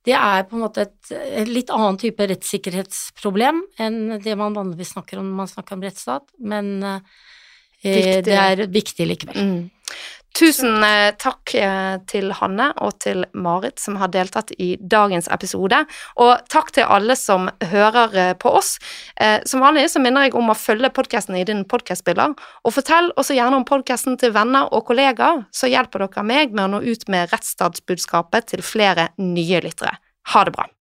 det 0.04 0.16
er 0.18 0.44
på 0.48 0.58
en 0.58 0.64
måte 0.66 0.84
et, 0.84 0.98
et, 1.14 1.48
litt 1.48 1.72
annen 1.72 1.96
type 2.02 2.26
rettssikkerhetsproblem 2.28 3.62
enn 3.80 4.18
det 4.20 4.36
man 4.36 4.58
vanligvis 4.58 4.92
snakker 4.96 5.22
om 5.22 5.30
når 5.30 5.38
man 5.38 5.52
snakker 5.54 5.78
om 5.78 5.86
rettsstat, 5.86 6.26
men 6.42 6.74
eh, 7.84 8.18
det 8.24 8.36
er 8.40 8.66
viktig 8.72 9.06
likevel. 9.08 9.38
Mm. 9.38 9.70
Tusen 10.34 10.82
eh, 10.82 11.12
takk 11.20 11.52
eh, 11.54 11.94
til 12.10 12.32
Hanne 12.34 12.72
og 12.82 12.96
til 13.04 13.22
Marit 13.38 13.78
som 13.78 14.00
har 14.00 14.10
deltatt 14.10 14.50
i 14.58 14.72
dagens 14.80 15.28
episode, 15.30 15.84
og 16.18 16.32
takk 16.50 16.72
til 16.74 16.90
alle 16.90 17.14
som 17.18 17.46
hører 17.70 18.34
på 18.42 18.50
oss. 18.58 18.74
Som 19.46 19.62
vanlig 19.62 19.86
så 19.92 20.02
minner 20.02 20.26
jeg 20.26 20.34
om 20.38 20.50
å 20.50 20.58
følge 20.58 20.90
podkasten 20.96 21.38
i 21.38 21.46
din 21.46 21.62
podkastspiller, 21.70 22.34
og 22.34 22.74
fortell 22.74 23.12
også 23.14 23.38
gjerne 23.38 23.62
om 23.62 23.68
podkasten 23.68 24.18
til 24.18 24.34
venner 24.34 24.72
og 24.74 24.88
kollegaer, 24.90 25.44
så 25.54 25.70
hjelper 25.70 26.08
dere 26.08 26.26
meg 26.26 26.56
med 26.56 26.66
å 26.66 26.70
nå 26.74 26.82
ut 26.82 27.06
med 27.12 27.30
rettsstatsbudskapet 27.30 28.50
til 28.54 28.66
flere 28.66 29.12
nye 29.22 29.62
lyttere. 29.62 30.00
Ha 30.34 30.48
det 30.48 30.56
bra. 30.56 30.73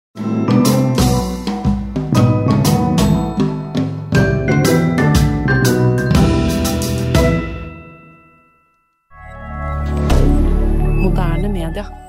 Moderne 11.22 11.47
media. 11.47 12.01